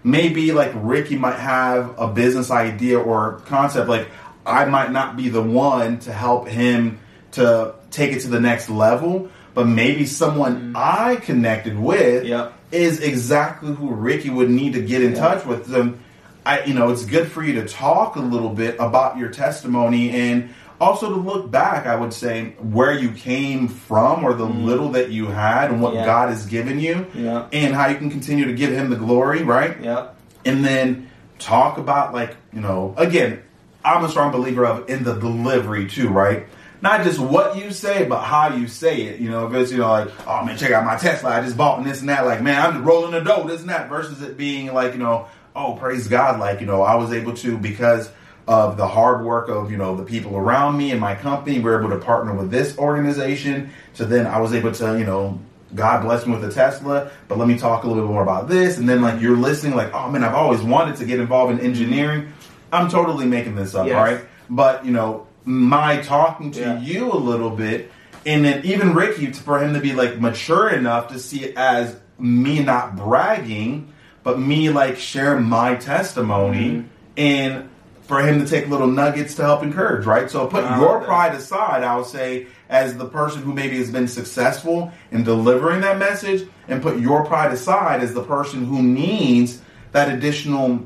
maybe 0.04 0.52
like 0.52 0.72
Ricky 0.76 1.16
might 1.18 1.40
have 1.40 1.98
a 1.98 2.08
business 2.08 2.52
idea 2.52 3.00
or 3.00 3.42
concept. 3.46 3.90
Like 3.90 4.08
I 4.46 4.66
might 4.66 4.92
not 4.92 5.18
be 5.18 5.30
the 5.30 5.42
one 5.42 6.00
to 6.00 6.14
help 6.14 6.48
him 6.48 7.00
to 7.32 7.74
take 7.90 8.12
it 8.12 8.22
to 8.22 8.28
the 8.28 8.40
next 8.40 8.70
level, 8.70 9.30
but 9.54 9.66
maybe 9.66 10.06
someone 10.06 10.74
mm. 10.74 10.76
I 10.76 11.16
connected 11.16 11.78
with 11.78 12.26
Yep. 12.26 12.54
is 12.72 13.00
exactly 13.02 13.74
who 13.74 13.90
Ricky 13.92 14.30
would 14.30 14.50
need 14.50 14.74
to 14.74 14.82
get 14.82 15.02
in 15.02 15.14
Yeah. 15.14 15.20
touch 15.20 15.46
with 15.46 15.66
them. 15.66 16.00
I, 16.46 16.64
you 16.66 16.74
know, 16.74 16.92
it's 16.92 17.06
good 17.06 17.32
for 17.32 17.42
you 17.44 17.62
to 17.62 17.68
talk 17.68 18.18
a 18.18 18.20
little 18.20 18.50
bit 18.50 18.76
about 18.78 19.18
your 19.18 19.30
testimony 19.30 20.10
and 20.12 20.50
also 20.84 21.10
to 21.10 21.16
look 21.16 21.50
back. 21.50 21.86
I 21.88 21.96
would 21.96 22.14
say 22.14 22.54
where 22.62 22.94
you 22.94 23.12
came 23.12 23.68
from 23.68 24.24
or 24.24 24.34
the 24.34 24.46
little 24.46 24.90
that 24.92 25.10
you 25.10 25.28
had 25.28 25.72
and 25.72 25.82
what 25.82 25.94
Mm. 25.94 25.98
Yeah. 25.98 26.06
God 26.06 26.30
has 26.30 26.46
given 26.46 26.80
you, 26.80 27.06
Yeah. 27.14 27.46
and 27.54 27.74
how 27.74 27.88
you 27.88 27.96
can 27.98 28.10
continue 28.10 28.46
to 28.46 28.54
give 28.54 28.72
Him 28.72 28.90
the 28.90 28.96
glory, 28.98 29.44
right? 29.44 29.80
Yep. 29.82 30.16
and 30.46 30.64
then 30.66 31.10
talk 31.40 31.78
about 31.78 32.14
like 32.14 32.36
you 32.54 32.60
know 32.62 32.94
again 32.98 33.42
i'm 33.86 34.04
a 34.06 34.10
strong 34.10 34.32
believer 34.32 34.66
of 34.66 34.90
in 34.90 35.04
the 35.04 35.14
delivery 35.16 35.88
too 35.90 36.08
right 36.10 36.46
not 36.82 37.04
just 37.04 37.18
what 37.20 37.58
you 37.58 37.72
say 37.72 38.06
but 38.06 38.22
how 38.22 38.54
you 38.56 38.68
say 38.68 39.04
it 39.04 39.20
you 39.20 39.30
know 39.30 39.48
if 39.48 39.54
it's 39.54 39.72
you 39.72 39.78
know 39.78 39.90
like 39.90 40.10
oh 40.28 40.44
man 40.46 40.58
check 40.58 40.72
out 40.72 40.86
my 40.86 40.96
tesla 40.98 41.30
i 41.32 41.42
just 41.42 41.58
bought 41.58 41.78
and 41.80 41.88
this 41.88 42.00
and 42.02 42.08
that 42.10 42.26
like 42.26 42.42
man 42.42 42.62
i'm 42.62 42.74
just 42.74 42.86
rolling 42.86 43.12
the 43.12 43.20
dough 43.22 43.46
this 43.48 43.62
and 43.62 43.70
that 43.70 43.90
versus 43.90 44.22
it 44.22 44.38
being 44.38 44.74
like 44.74 44.94
you 44.94 45.00
know 45.00 45.28
oh 45.56 45.74
praise 45.76 46.08
god 46.08 46.40
like 46.40 46.60
you 46.62 46.66
know 46.66 46.82
i 46.82 46.96
was 46.96 47.12
able 47.14 47.34
to 47.34 47.58
because 47.58 48.10
of 48.48 48.76
the 48.78 48.88
hard 48.88 49.24
work 49.24 49.48
of 49.50 49.72
you 49.72 49.78
know 49.78 49.96
the 49.96 50.04
people 50.04 50.36
around 50.36 50.78
me 50.78 50.92
and 50.92 51.00
my 51.00 51.16
company 51.16 51.58
we 51.60 51.64
we're 51.64 51.80
able 51.80 51.90
to 51.90 51.98
partner 52.04 52.34
with 52.34 52.52
this 52.52 52.78
organization 52.78 53.70
so 53.94 54.04
then 54.04 54.28
i 54.28 54.38
was 54.40 54.54
able 54.54 54.72
to 54.72 54.98
you 55.00 55.06
know 55.06 55.40
God 55.76 56.04
blessed 56.04 56.28
me 56.28 56.36
with 56.36 56.44
a 56.44 56.52
Tesla, 56.54 57.10
but 57.28 57.40
let 57.40 57.48
me 57.48 57.58
talk 57.58 57.84
a 57.84 57.88
little 57.88 58.04
bit 58.04 58.12
more 58.12 58.22
about 58.22 58.48
this. 58.48 58.78
And 58.78 58.88
then 58.88 59.02
like 59.02 59.20
you're 59.20 59.36
listening, 59.36 59.76
like, 59.76 59.92
oh 59.92 60.08
man, 60.08 60.24
I've 60.24 60.36
always 60.36 60.62
wanted 60.62 60.98
to 60.98 61.06
get 61.06 61.20
involved 61.20 61.52
in 61.52 61.60
engineering. 61.66 62.32
I'm 62.72 62.92
totally 62.92 63.26
making 63.26 63.56
this 63.56 63.74
up, 63.74 63.88
Yes. 63.88 63.96
right? 63.96 64.26
But 64.52 64.86
you 64.86 64.92
know, 64.92 65.26
my 65.46 65.98
talking 66.04 66.52
to 66.52 66.60
Yeah. 66.60 66.80
you 66.80 67.12
a 67.12 67.18
little 67.18 67.50
bit, 67.50 67.92
and 68.24 68.46
then 68.46 68.64
even 68.64 68.94
Ricky, 68.94 69.32
for 69.32 69.58
him 69.64 69.74
to 69.74 69.80
be 69.80 69.94
like 69.94 70.20
mature 70.22 70.70
enough 70.70 71.08
to 71.08 71.18
see 71.18 71.44
it 71.44 71.58
as 71.58 71.96
me 72.20 72.60
not 72.64 72.96
bragging, 72.96 73.92
but 74.22 74.38
me 74.40 74.70
like 74.70 74.98
sharing 74.98 75.44
my 75.46 75.74
testimony 75.74 76.70
Mm-hmm. 76.70 76.88
and 77.18 77.70
for 78.04 78.22
him 78.22 78.40
to 78.40 78.46
take 78.46 78.68
little 78.68 78.88
nuggets 78.88 79.36
to 79.36 79.44
help 79.44 79.64
encourage, 79.64 80.06
right? 80.06 80.30
So 80.30 80.48
put 80.48 80.64
I 80.64 80.80
your 80.80 81.02
pride 81.02 81.34
aside, 81.36 81.84
I 81.84 81.96
would 81.96 82.06
say, 82.06 82.48
as 82.70 82.98
the 82.98 83.06
person 83.06 83.42
who 83.42 83.54
maybe 83.54 83.78
has 83.78 83.92
been 83.92 84.08
successful 84.08 84.92
in 85.12 85.24
delivering 85.24 85.82
that 85.82 85.98
message, 85.98 86.48
and 86.68 86.82
put 86.82 87.00
your 87.00 87.26
pride 87.26 87.52
aside 87.52 88.02
as 88.02 88.14
the 88.14 88.24
person 88.24 88.66
who 88.66 88.82
needs 88.82 89.62
that 89.92 90.12
additional 90.12 90.86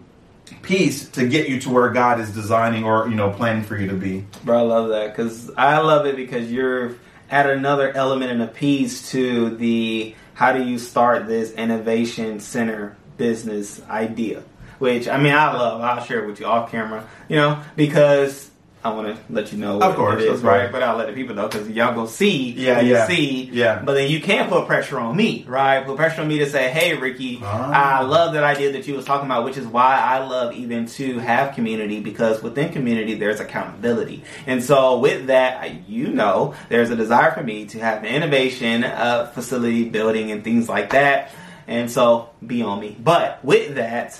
piece 0.61 1.09
to 1.09 1.27
get 1.27 1.49
you 1.49 1.59
to 1.61 1.69
where 1.69 1.89
God 1.89 2.19
is 2.19 2.33
designing 2.33 2.83
or 2.83 3.07
you 3.09 3.15
know 3.15 3.31
planning 3.31 3.63
for 3.63 3.77
you 3.77 3.87
to 3.87 3.95
be. 3.95 4.25
Bro, 4.43 4.59
I 4.59 4.61
love 4.61 4.89
that 4.89 5.15
because 5.15 5.51
I 5.57 5.79
love 5.79 6.05
it 6.05 6.15
because 6.15 6.51
you're 6.51 6.95
add 7.29 7.49
another 7.49 7.91
element 7.91 8.31
and 8.31 8.41
a 8.41 8.47
piece 8.47 9.11
to 9.11 9.49
the 9.57 10.15
how 10.33 10.53
do 10.53 10.63
you 10.63 10.77
start 10.77 11.27
this 11.27 11.51
innovation 11.53 12.39
center 12.39 12.95
business 13.17 13.81
idea, 13.89 14.43
which 14.79 15.07
I 15.07 15.17
mean 15.17 15.33
I 15.33 15.53
love. 15.53 15.81
I'll 15.81 16.03
share 16.03 16.23
it 16.23 16.27
with 16.27 16.39
you 16.39 16.45
off 16.45 16.71
camera, 16.71 17.07
you 17.27 17.35
know, 17.35 17.61
because 17.75 18.51
I 18.83 18.91
want 18.91 19.07
to 19.07 19.33
let 19.33 19.51
you 19.51 19.57
know 19.57 19.77
what 19.79 19.89
Of 19.89 19.95
course, 19.95 20.23
it 20.23 20.31
is, 20.31 20.41
right? 20.41 20.71
But 20.71 20.81
I'll 20.83 20.95
let 20.95 21.07
the 21.07 21.13
people 21.13 21.35
know 21.35 21.47
because 21.47 21.67
y'all 21.67 21.93
gonna 21.93 22.07
see, 22.07 22.51
Yeah, 22.51 22.79
yeah, 22.79 23.07
see, 23.07 23.49
yeah. 23.51 23.81
But 23.83 23.95
then 23.95 24.09
you 24.09 24.21
can't 24.21 24.49
put 24.49 24.65
pressure 24.67 24.97
on 24.99 25.15
me, 25.17 25.43
right? 25.47 25.85
Put 25.85 25.97
pressure 25.97 26.21
on 26.21 26.27
me 26.27 26.37
to 26.39 26.49
say, 26.49 26.69
"Hey, 26.69 26.93
Ricky, 26.95 27.41
Ah. 27.43 27.99
I 27.99 28.03
love 28.03 28.33
that 28.33 28.43
idea 28.45 28.71
that 28.73 28.87
you 28.87 28.93
was 28.93 29.03
talking 29.03 29.25
about," 29.25 29.43
which 29.43 29.57
is 29.57 29.65
why 29.65 29.97
I 29.97 30.19
love 30.19 30.53
even 30.53 30.85
to 30.85 31.17
have 31.19 31.53
community 31.55 31.99
because 31.99 32.41
within 32.41 32.69
community 32.71 33.15
there's 33.15 33.39
accountability, 33.41 34.23
and 34.45 34.63
so 34.63 34.99
with 34.99 35.27
that, 35.27 35.89
you 35.89 36.07
know, 36.09 36.53
there's 36.69 36.89
a 36.91 36.95
desire 36.95 37.31
for 37.31 37.43
me 37.43 37.65
to 37.65 37.79
have 37.79 38.05
innovation, 38.05 38.83
uh, 38.85 39.25
facility 39.33 39.85
building, 39.89 40.31
and 40.31 40.43
things 40.45 40.69
like 40.69 40.91
that, 40.91 41.31
and 41.67 41.91
so 41.91 42.29
be 42.45 42.61
on 42.61 42.79
me. 42.79 42.95
But 42.97 43.43
with 43.43 43.75
that, 43.75 44.17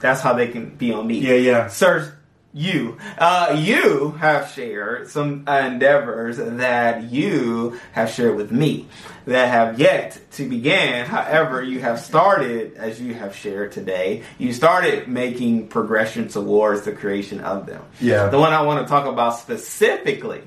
that's 0.00 0.20
how 0.20 0.32
they 0.32 0.48
can 0.48 0.70
be 0.76 0.92
on 0.92 1.06
me. 1.06 1.18
Yeah, 1.18 1.34
yeah. 1.34 1.68
Sir, 1.68 2.16
you, 2.52 2.98
uh, 3.18 3.56
you 3.60 4.10
have 4.12 4.50
shared 4.50 5.08
some 5.08 5.46
endeavors 5.46 6.36
that 6.36 7.04
you 7.04 7.78
have 7.92 8.10
shared 8.10 8.34
with 8.34 8.50
me 8.50 8.88
that 9.26 9.48
have 9.48 9.78
yet 9.78 10.18
to 10.32 10.48
begin. 10.48 11.06
However, 11.06 11.62
you 11.62 11.80
have 11.80 12.00
started, 12.00 12.74
as 12.74 13.00
you 13.00 13.14
have 13.14 13.36
shared 13.36 13.70
today, 13.70 14.24
you 14.38 14.52
started 14.52 15.06
making 15.06 15.68
progression 15.68 16.26
towards 16.26 16.82
the 16.82 16.92
creation 16.92 17.40
of 17.40 17.66
them. 17.66 17.84
Yeah. 18.00 18.28
The 18.28 18.38
one 18.38 18.52
I 18.52 18.62
want 18.62 18.84
to 18.84 18.90
talk 18.90 19.06
about 19.06 19.38
specifically 19.38 20.42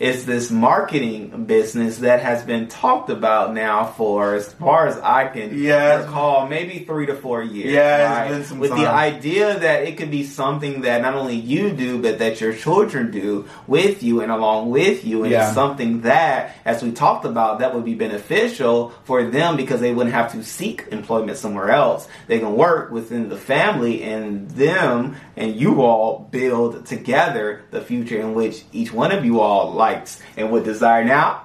is 0.00 0.26
this 0.26 0.50
marketing 0.50 1.44
business 1.46 1.98
that 1.98 2.20
has 2.22 2.42
been 2.44 2.68
talked 2.68 3.10
about 3.10 3.52
now 3.52 3.84
for 3.84 4.34
as 4.34 4.52
far 4.52 4.86
as 4.86 4.96
I 4.98 5.26
can 5.26 5.58
Yeah. 5.58 6.02
recall, 6.02 6.46
maybe 6.46 6.80
three 6.80 7.06
to 7.06 7.14
four 7.14 7.42
years. 7.42 7.72
Yeah, 7.72 8.24
it's 8.24 8.30
been 8.36 8.44
some 8.44 8.58
With 8.60 8.70
the 8.70 8.86
idea 8.88 9.58
that 9.58 9.82
it 9.88 9.96
could 9.96 10.10
be 10.10 10.22
something 10.24 10.82
that 10.82 11.02
not 11.02 11.14
only 11.14 11.34
you 11.34 11.70
do, 11.70 11.98
but 12.00 12.18
that 12.20 12.40
your 12.40 12.52
children 12.52 13.10
do 13.10 13.46
with 13.66 14.02
you 14.02 14.20
and 14.20 14.30
along 14.30 14.70
with 14.70 15.04
you, 15.04 15.22
and 15.24 15.32
Yeah. 15.32 15.46
it's 15.46 15.54
something 15.54 16.02
that, 16.02 16.54
as 16.64 16.82
we 16.82 16.92
talked 16.92 17.24
about, 17.24 17.58
that 17.58 17.74
would 17.74 17.84
be 17.84 17.94
beneficial 17.94 18.92
for 19.04 19.24
them 19.24 19.56
because 19.56 19.80
they 19.80 19.92
wouldn't 19.92 20.14
have 20.14 20.32
to 20.32 20.44
seek 20.44 20.84
employment 20.92 21.38
somewhere 21.38 21.70
else. 21.70 22.06
They 22.28 22.38
can 22.38 22.54
work 22.56 22.92
within 22.92 23.28
the 23.28 23.36
family, 23.36 24.02
and 24.04 24.48
them 24.50 25.16
and 25.36 25.54
you 25.56 25.82
all 25.82 26.28
build 26.30 26.84
together 26.86 27.62
the 27.70 27.80
future 27.80 28.18
in 28.20 28.34
which 28.34 28.62
each 28.72 28.92
one 28.92 29.12
of 29.12 29.24
you 29.24 29.40
all 29.40 29.72
likes 29.92 30.20
and 30.36 30.50
would 30.50 30.64
desire. 30.64 31.04
Now, 31.04 31.44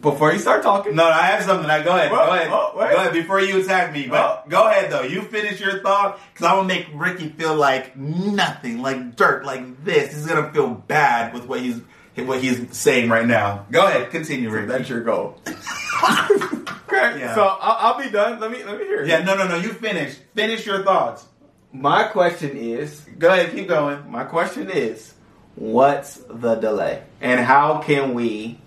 before 0.00 0.32
you 0.32 0.38
start 0.38 0.62
talking, 0.62 0.94
No, 0.94 1.04
I 1.04 1.22
have 1.26 1.42
something. 1.42 1.68
I 1.68 1.82
go 1.82 1.90
ahead. 1.94 2.10
Whoa, 2.10 2.26
go 2.26 2.32
ahead. 2.34 2.48
oh, 2.50 2.72
wait. 2.76 2.90
go 2.92 2.96
ahead 2.96 3.12
before 3.12 3.40
you 3.40 3.60
attack 3.62 3.92
me. 3.92 4.06
But 4.08 4.48
go 4.48 4.66
ahead 4.68 4.90
though. 4.90 5.02
You 5.02 5.22
finish 5.22 5.60
your 5.60 5.80
thought 5.82 6.18
because 6.32 6.46
I'm 6.46 6.56
gonna 6.56 6.68
make 6.68 6.86
Ricky 6.94 7.28
feel 7.28 7.54
like 7.54 7.96
nothing, 7.96 8.80
like 8.82 9.16
dirt, 9.16 9.44
like 9.44 9.84
this. 9.84 10.14
He's 10.14 10.26
gonna 10.26 10.52
feel 10.52 10.68
bad 10.70 11.34
with 11.34 11.44
what 11.46 11.60
he's 11.60 11.80
what 12.16 12.42
he's 12.42 12.74
saying 12.76 13.10
right 13.10 13.26
now. 13.26 13.66
Go 13.70 13.86
ahead. 13.86 14.10
Continue, 14.10 14.48
Ricky. 14.50 14.66
that's 14.68 14.88
your 14.88 15.02
goal. 15.02 15.38
okay, 15.46 17.20
Yeah. 17.20 17.34
so 17.34 17.42
I'll, 17.44 17.92
I'll 17.94 18.02
be 18.02 18.10
done. 18.10 18.40
Let 18.40 18.50
me 18.50 18.64
let 18.64 18.78
me 18.78 18.84
hear. 18.84 19.02
it. 19.02 19.08
yeah. 19.08 19.22
No, 19.22 19.36
no, 19.36 19.46
no. 19.46 19.56
You 19.56 19.70
finish. 19.74 20.14
Finish 20.34 20.64
your 20.66 20.82
thoughts. 20.84 21.26
My 21.72 22.04
question 22.04 22.56
is, 22.56 23.00
Go 23.18 23.28
ahead. 23.30 23.50
Keep 23.52 23.68
going. 23.68 24.10
my 24.10 24.24
question 24.24 24.70
is, 24.70 25.12
what's 25.56 26.14
the 26.30 26.54
delay, 26.54 27.02
and 27.20 27.40
how 27.40 27.78
can 27.78 28.14
we 28.14 28.58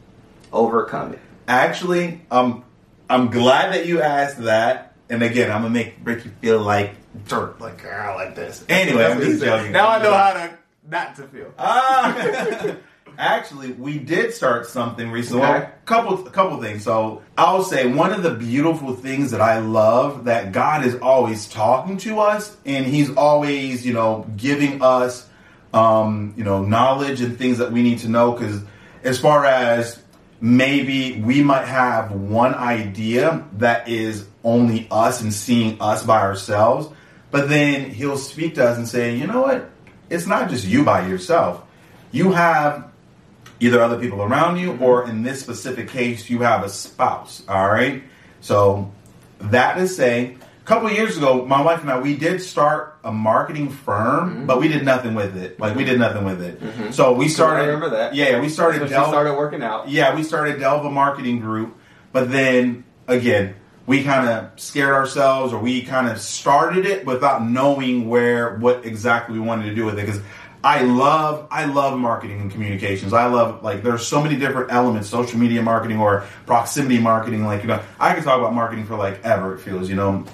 overcome 0.52 1.14
it? 1.14 1.20
Actually, 1.48 2.22
um, 2.32 2.64
I'm 3.10 3.32
glad 3.32 3.74
that 3.74 3.86
you 3.86 4.02
asked 4.02 4.40
that. 4.44 4.94
And 5.10 5.24
again, 5.24 5.50
I'm 5.52 5.64
gonna 5.64 5.74
make 5.74 5.96
Ricky 6.04 6.30
feel 6.42 6.62
like 6.62 6.92
dirt, 7.28 7.60
like 7.60 7.84
ah, 7.86 8.14
like 8.16 8.36
this. 8.36 8.64
Anyway, 8.70 9.04
I'm 9.04 9.20
just 9.20 9.44
joking. 9.44 9.72
Now 9.72 9.90
I 9.90 10.04
know 10.04 10.14
how 10.14 10.34
to 10.34 10.58
not 10.88 11.16
to 11.16 11.24
feel. 11.24 11.54
Ah, 11.58 12.76
actually, 13.18 13.72
we 13.74 14.00
did 14.00 14.34
start 14.34 14.68
something 14.68 15.12
recently. 15.12 15.44
Okay. 15.44 15.58
A 15.58 15.72
couple, 15.86 16.28
a 16.28 16.32
couple 16.32 16.62
things. 16.62 16.84
So 16.84 17.22
I'll 17.38 17.64
say 17.64 17.92
one 17.92 18.14
of 18.14 18.24
the 18.24 18.34
beautiful 18.34 18.96
things 18.96 19.32
that 19.32 19.42
I 19.42 19.60
love 19.60 20.26
that 20.26 20.52
God 20.52 20.86
is 20.86 20.96
always 20.96 21.48
talking 21.48 21.98
to 21.98 22.20
us, 22.20 22.56
and 22.66 22.86
He's 22.86 23.12
always, 23.16 23.86
you 23.86 23.94
know, 23.94 24.28
giving 24.36 24.82
us, 24.82 25.28
um, 25.74 26.34
you 26.38 26.44
know, 26.44 26.64
knowledge 26.64 27.22
and 27.22 27.38
things 27.38 27.60
that 27.60 27.72
we 27.72 27.82
need 27.82 28.00
to 28.00 28.10
know. 28.10 28.32
Because 28.32 28.62
as 29.04 29.20
far 29.20 29.46
as 29.46 30.02
maybe 30.42 31.22
we 31.22 31.44
might 31.44 31.66
have 31.66 32.12
one 32.12 32.54
idea 32.56 33.46
that 33.58 33.88
is 33.88 34.26
only 34.44 34.88
us 34.90 35.22
and 35.22 35.34
seeing 35.34 35.82
us 35.82 36.04
by 36.04 36.22
ourselves, 36.22 36.90
but 37.32 37.50
then 37.50 37.90
He'll 37.90 38.18
speak 38.18 38.56
to 38.56 38.68
us 38.68 38.78
and 38.78 38.88
say, 38.88 39.16
you 39.16 39.28
know 39.28 39.42
what? 39.42 39.70
It's 40.10 40.26
not 40.26 40.50
just 40.50 40.66
you 40.66 40.84
by 40.84 41.08
yourself. 41.08 41.64
You 42.12 42.32
have 42.32 42.90
either 43.60 43.82
other 43.82 44.00
people 44.00 44.22
around 44.22 44.58
you 44.58 44.78
or 44.78 45.08
in 45.08 45.24
this 45.24 45.40
specific 45.40 45.90
case 45.90 46.30
you 46.30 46.40
have 46.40 46.64
a 46.64 46.70
spouse 46.70 47.44
all 47.48 47.68
right 47.68 48.04
so 48.42 48.92
that 49.40 49.78
is 49.78 49.96
saying 49.96 50.40
couple 50.70 50.88
of 50.88 50.94
years 50.94 51.18
ago 51.18 51.46
my 51.46 51.62
wife 51.62 51.82
and 51.82 51.90
i 51.90 52.00
we 52.00 52.16
did 52.16 52.40
start 52.42 52.98
a 53.04 53.12
marketing 53.12 53.70
firm 53.70 54.30
mm-hmm. 54.30 54.46
but 54.46 54.60
we 54.60 54.68
did 54.68 54.86
nothing 54.86 55.16
with 55.16 55.36
it 55.36 55.60
like 55.60 55.76
we 55.76 55.84
did 55.84 55.98
nothing 55.98 56.24
with 56.24 56.42
it 56.42 56.62
mm-hmm. 56.62 56.92
so 56.92 57.12
we 57.12 57.28
started 57.28 57.64
I 57.64 57.66
remember 57.66 57.90
that. 57.90 58.14
yeah 58.14 58.40
we 58.40 58.50
started 58.50 58.80
So 58.82 59.08
started 59.08 59.36
working 59.36 59.64
out. 59.64 59.90
yeah, 59.90 60.16
we 60.16 60.24
started 60.24 60.60
Delva 60.60 60.92
Marketing 60.92 61.40
Group, 61.40 61.78
but 62.12 62.32
then 62.32 62.84
again, 63.08 63.56
we 63.86 64.04
kind 64.04 64.30
of 64.30 64.60
scared 64.60 64.94
ourselves, 64.94 65.52
or 65.52 65.60
we 65.60 65.82
kind 65.82 66.08
of 66.08 66.20
started 66.20 66.86
it 66.86 67.06
without 67.06 67.44
knowing 67.44 68.08
where 68.08 68.56
what 68.58 68.86
exactly 68.86 69.40
we 69.40 69.44
wanted 69.46 69.66
to 69.66 69.76
do 69.76 69.86
with 69.86 69.98
it. 69.98 70.06
Because 70.06 70.22
I 70.64 70.84
love, 70.84 71.48
I 71.50 71.66
love 71.66 71.98
marketing 71.98 72.42
and 72.42 72.52
communications. 72.52 73.14
I 73.14 73.26
love 73.26 73.64
like 73.64 73.82
there's 73.82 74.06
so 74.06 74.22
many 74.22 74.36
different 74.36 74.72
elements, 74.72 75.10
social 75.10 75.40
media 75.40 75.62
marketing 75.64 76.00
or 76.00 76.26
proximity 76.46 77.00
marketing. 77.00 77.46
Like 77.46 77.62
you 77.64 77.68
know, 77.70 77.82
I 78.00 78.14
can 78.14 78.24
talk 78.24 78.40
about 78.40 78.54
marketing 78.54 78.86
for 78.86 78.96
like 78.96 79.24
ever. 79.24 79.56
It 79.56 79.60
feels 79.60 79.90
you 79.90 79.96
know, 79.96 80.26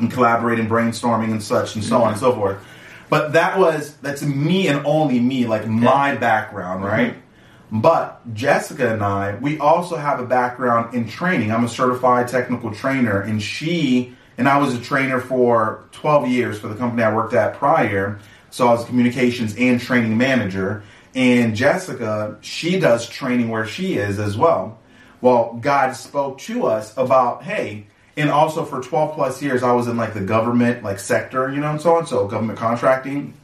and 0.00 0.10
collaborating, 0.10 0.68
brainstorming, 0.68 1.30
and 1.30 1.42
such, 1.42 1.74
and 1.74 1.84
so 1.84 2.02
on 2.02 2.12
and 2.12 2.20
so 2.20 2.34
forth. 2.34 2.64
But 3.08 3.32
that 3.32 3.58
was 3.58 3.96
that's 3.96 4.22
me 4.22 4.68
and 4.68 4.84
only 4.86 5.20
me, 5.20 5.46
like 5.46 5.66
my 5.66 6.14
background, 6.14 6.84
right? 6.84 7.14
Mm-hmm. 7.14 7.80
But 7.80 8.34
Jessica 8.34 8.92
and 8.92 9.02
I, 9.02 9.36
we 9.36 9.58
also 9.58 9.96
have 9.96 10.18
a 10.18 10.26
background 10.26 10.94
in 10.94 11.08
training. 11.08 11.52
I'm 11.52 11.64
a 11.64 11.68
certified 11.68 12.28
technical 12.28 12.72
trainer, 12.72 13.20
and 13.20 13.40
she 13.40 14.16
and 14.38 14.48
I 14.48 14.58
was 14.58 14.74
a 14.74 14.80
trainer 14.80 15.20
for 15.20 15.84
12 15.92 16.28
years 16.28 16.58
for 16.58 16.68
the 16.68 16.74
company 16.74 17.02
I 17.02 17.14
worked 17.14 17.34
at 17.34 17.54
prior. 17.54 18.18
So 18.50 18.66
I 18.66 18.72
was 18.72 18.84
a 18.84 18.86
communications 18.86 19.54
and 19.56 19.80
training 19.80 20.16
manager. 20.16 20.82
And 21.14 21.54
Jessica, 21.54 22.38
she 22.40 22.78
does 22.80 23.08
training 23.08 23.50
where 23.50 23.66
she 23.66 23.98
is 23.98 24.18
as 24.18 24.36
well. 24.36 24.78
Well, 25.20 25.58
God 25.60 25.92
spoke 25.92 26.38
to 26.38 26.66
us 26.66 26.96
about, 26.96 27.42
hey, 27.42 27.86
and 28.16 28.30
also 28.30 28.64
for 28.64 28.80
12 28.80 29.14
plus 29.14 29.42
years, 29.42 29.62
I 29.62 29.72
was 29.72 29.86
in 29.86 29.96
like 29.96 30.14
the 30.14 30.20
government, 30.20 30.82
like 30.82 30.98
sector, 30.98 31.52
you 31.52 31.60
know, 31.60 31.70
and 31.70 31.80
so 31.80 31.96
on. 31.96 32.06
So 32.06 32.26
government 32.26 32.58
contracting. 32.58 33.34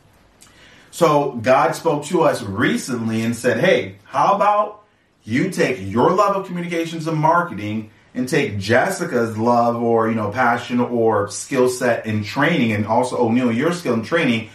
So 0.91 1.33
God 1.43 1.75
spoke 1.75 2.05
to 2.07 2.23
us 2.23 2.43
recently 2.43 3.23
and 3.23 3.37
said, 3.37 3.61
"Hey, 3.61 3.97
how 4.05 4.35
about 4.35 4.83
you 5.25 5.51
take 5.51 5.79
your 5.81 6.11
love 6.11 6.37
of 6.37 6.47
communications 6.47 7.07
and 7.07 7.19
marketing 7.19 7.91
and 8.15 8.29
take 8.29 8.59
Jessica's 8.59 9.37
love 9.37 9.77
or, 9.77 10.09
you 10.09 10.15
know, 10.15 10.31
passion 10.31 10.81
or 10.81 11.29
skill 11.29 11.69
set 11.69 12.07
in 12.07 12.25
training 12.25 12.73
and 12.73 12.87
also 12.87 13.19
O'Neal 13.19 13.53
your 13.53 13.73
skill 13.73 13.95
in 13.95 14.03
training 14.03 14.49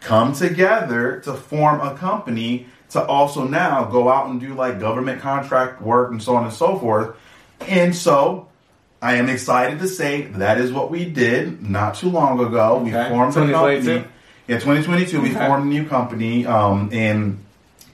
come 0.00 0.32
together 0.32 1.20
to 1.20 1.34
form 1.34 1.80
a 1.80 1.94
company 1.94 2.66
to 2.90 3.04
also 3.04 3.44
now 3.46 3.84
go 3.84 4.08
out 4.08 4.28
and 4.28 4.40
do 4.40 4.54
like 4.54 4.80
government 4.80 5.20
contract 5.20 5.82
work 5.82 6.10
and 6.10 6.22
so 6.22 6.36
on 6.36 6.44
and 6.44 6.52
so 6.52 6.78
forth." 6.78 7.14
And 7.60 7.94
so 7.94 8.48
I 9.02 9.16
am 9.16 9.28
excited 9.28 9.80
to 9.80 9.88
say 9.88 10.22
that 10.22 10.58
is 10.58 10.72
what 10.72 10.88
we 10.90 11.04
did 11.04 11.68
not 11.68 11.96
too 11.96 12.08
long 12.08 12.38
ago. 12.38 12.78
We 12.78 12.94
Okay. 12.94 13.08
formed 13.10 13.32
a 13.32 13.40
2022? 13.40 13.86
company. 13.94 14.12
Yeah, 14.46 14.58
2022. 14.58 15.20
We 15.20 15.30
formed 15.30 15.64
a 15.64 15.68
new 15.68 15.84
company, 15.86 16.46
um, 16.46 16.88
and 16.92 17.38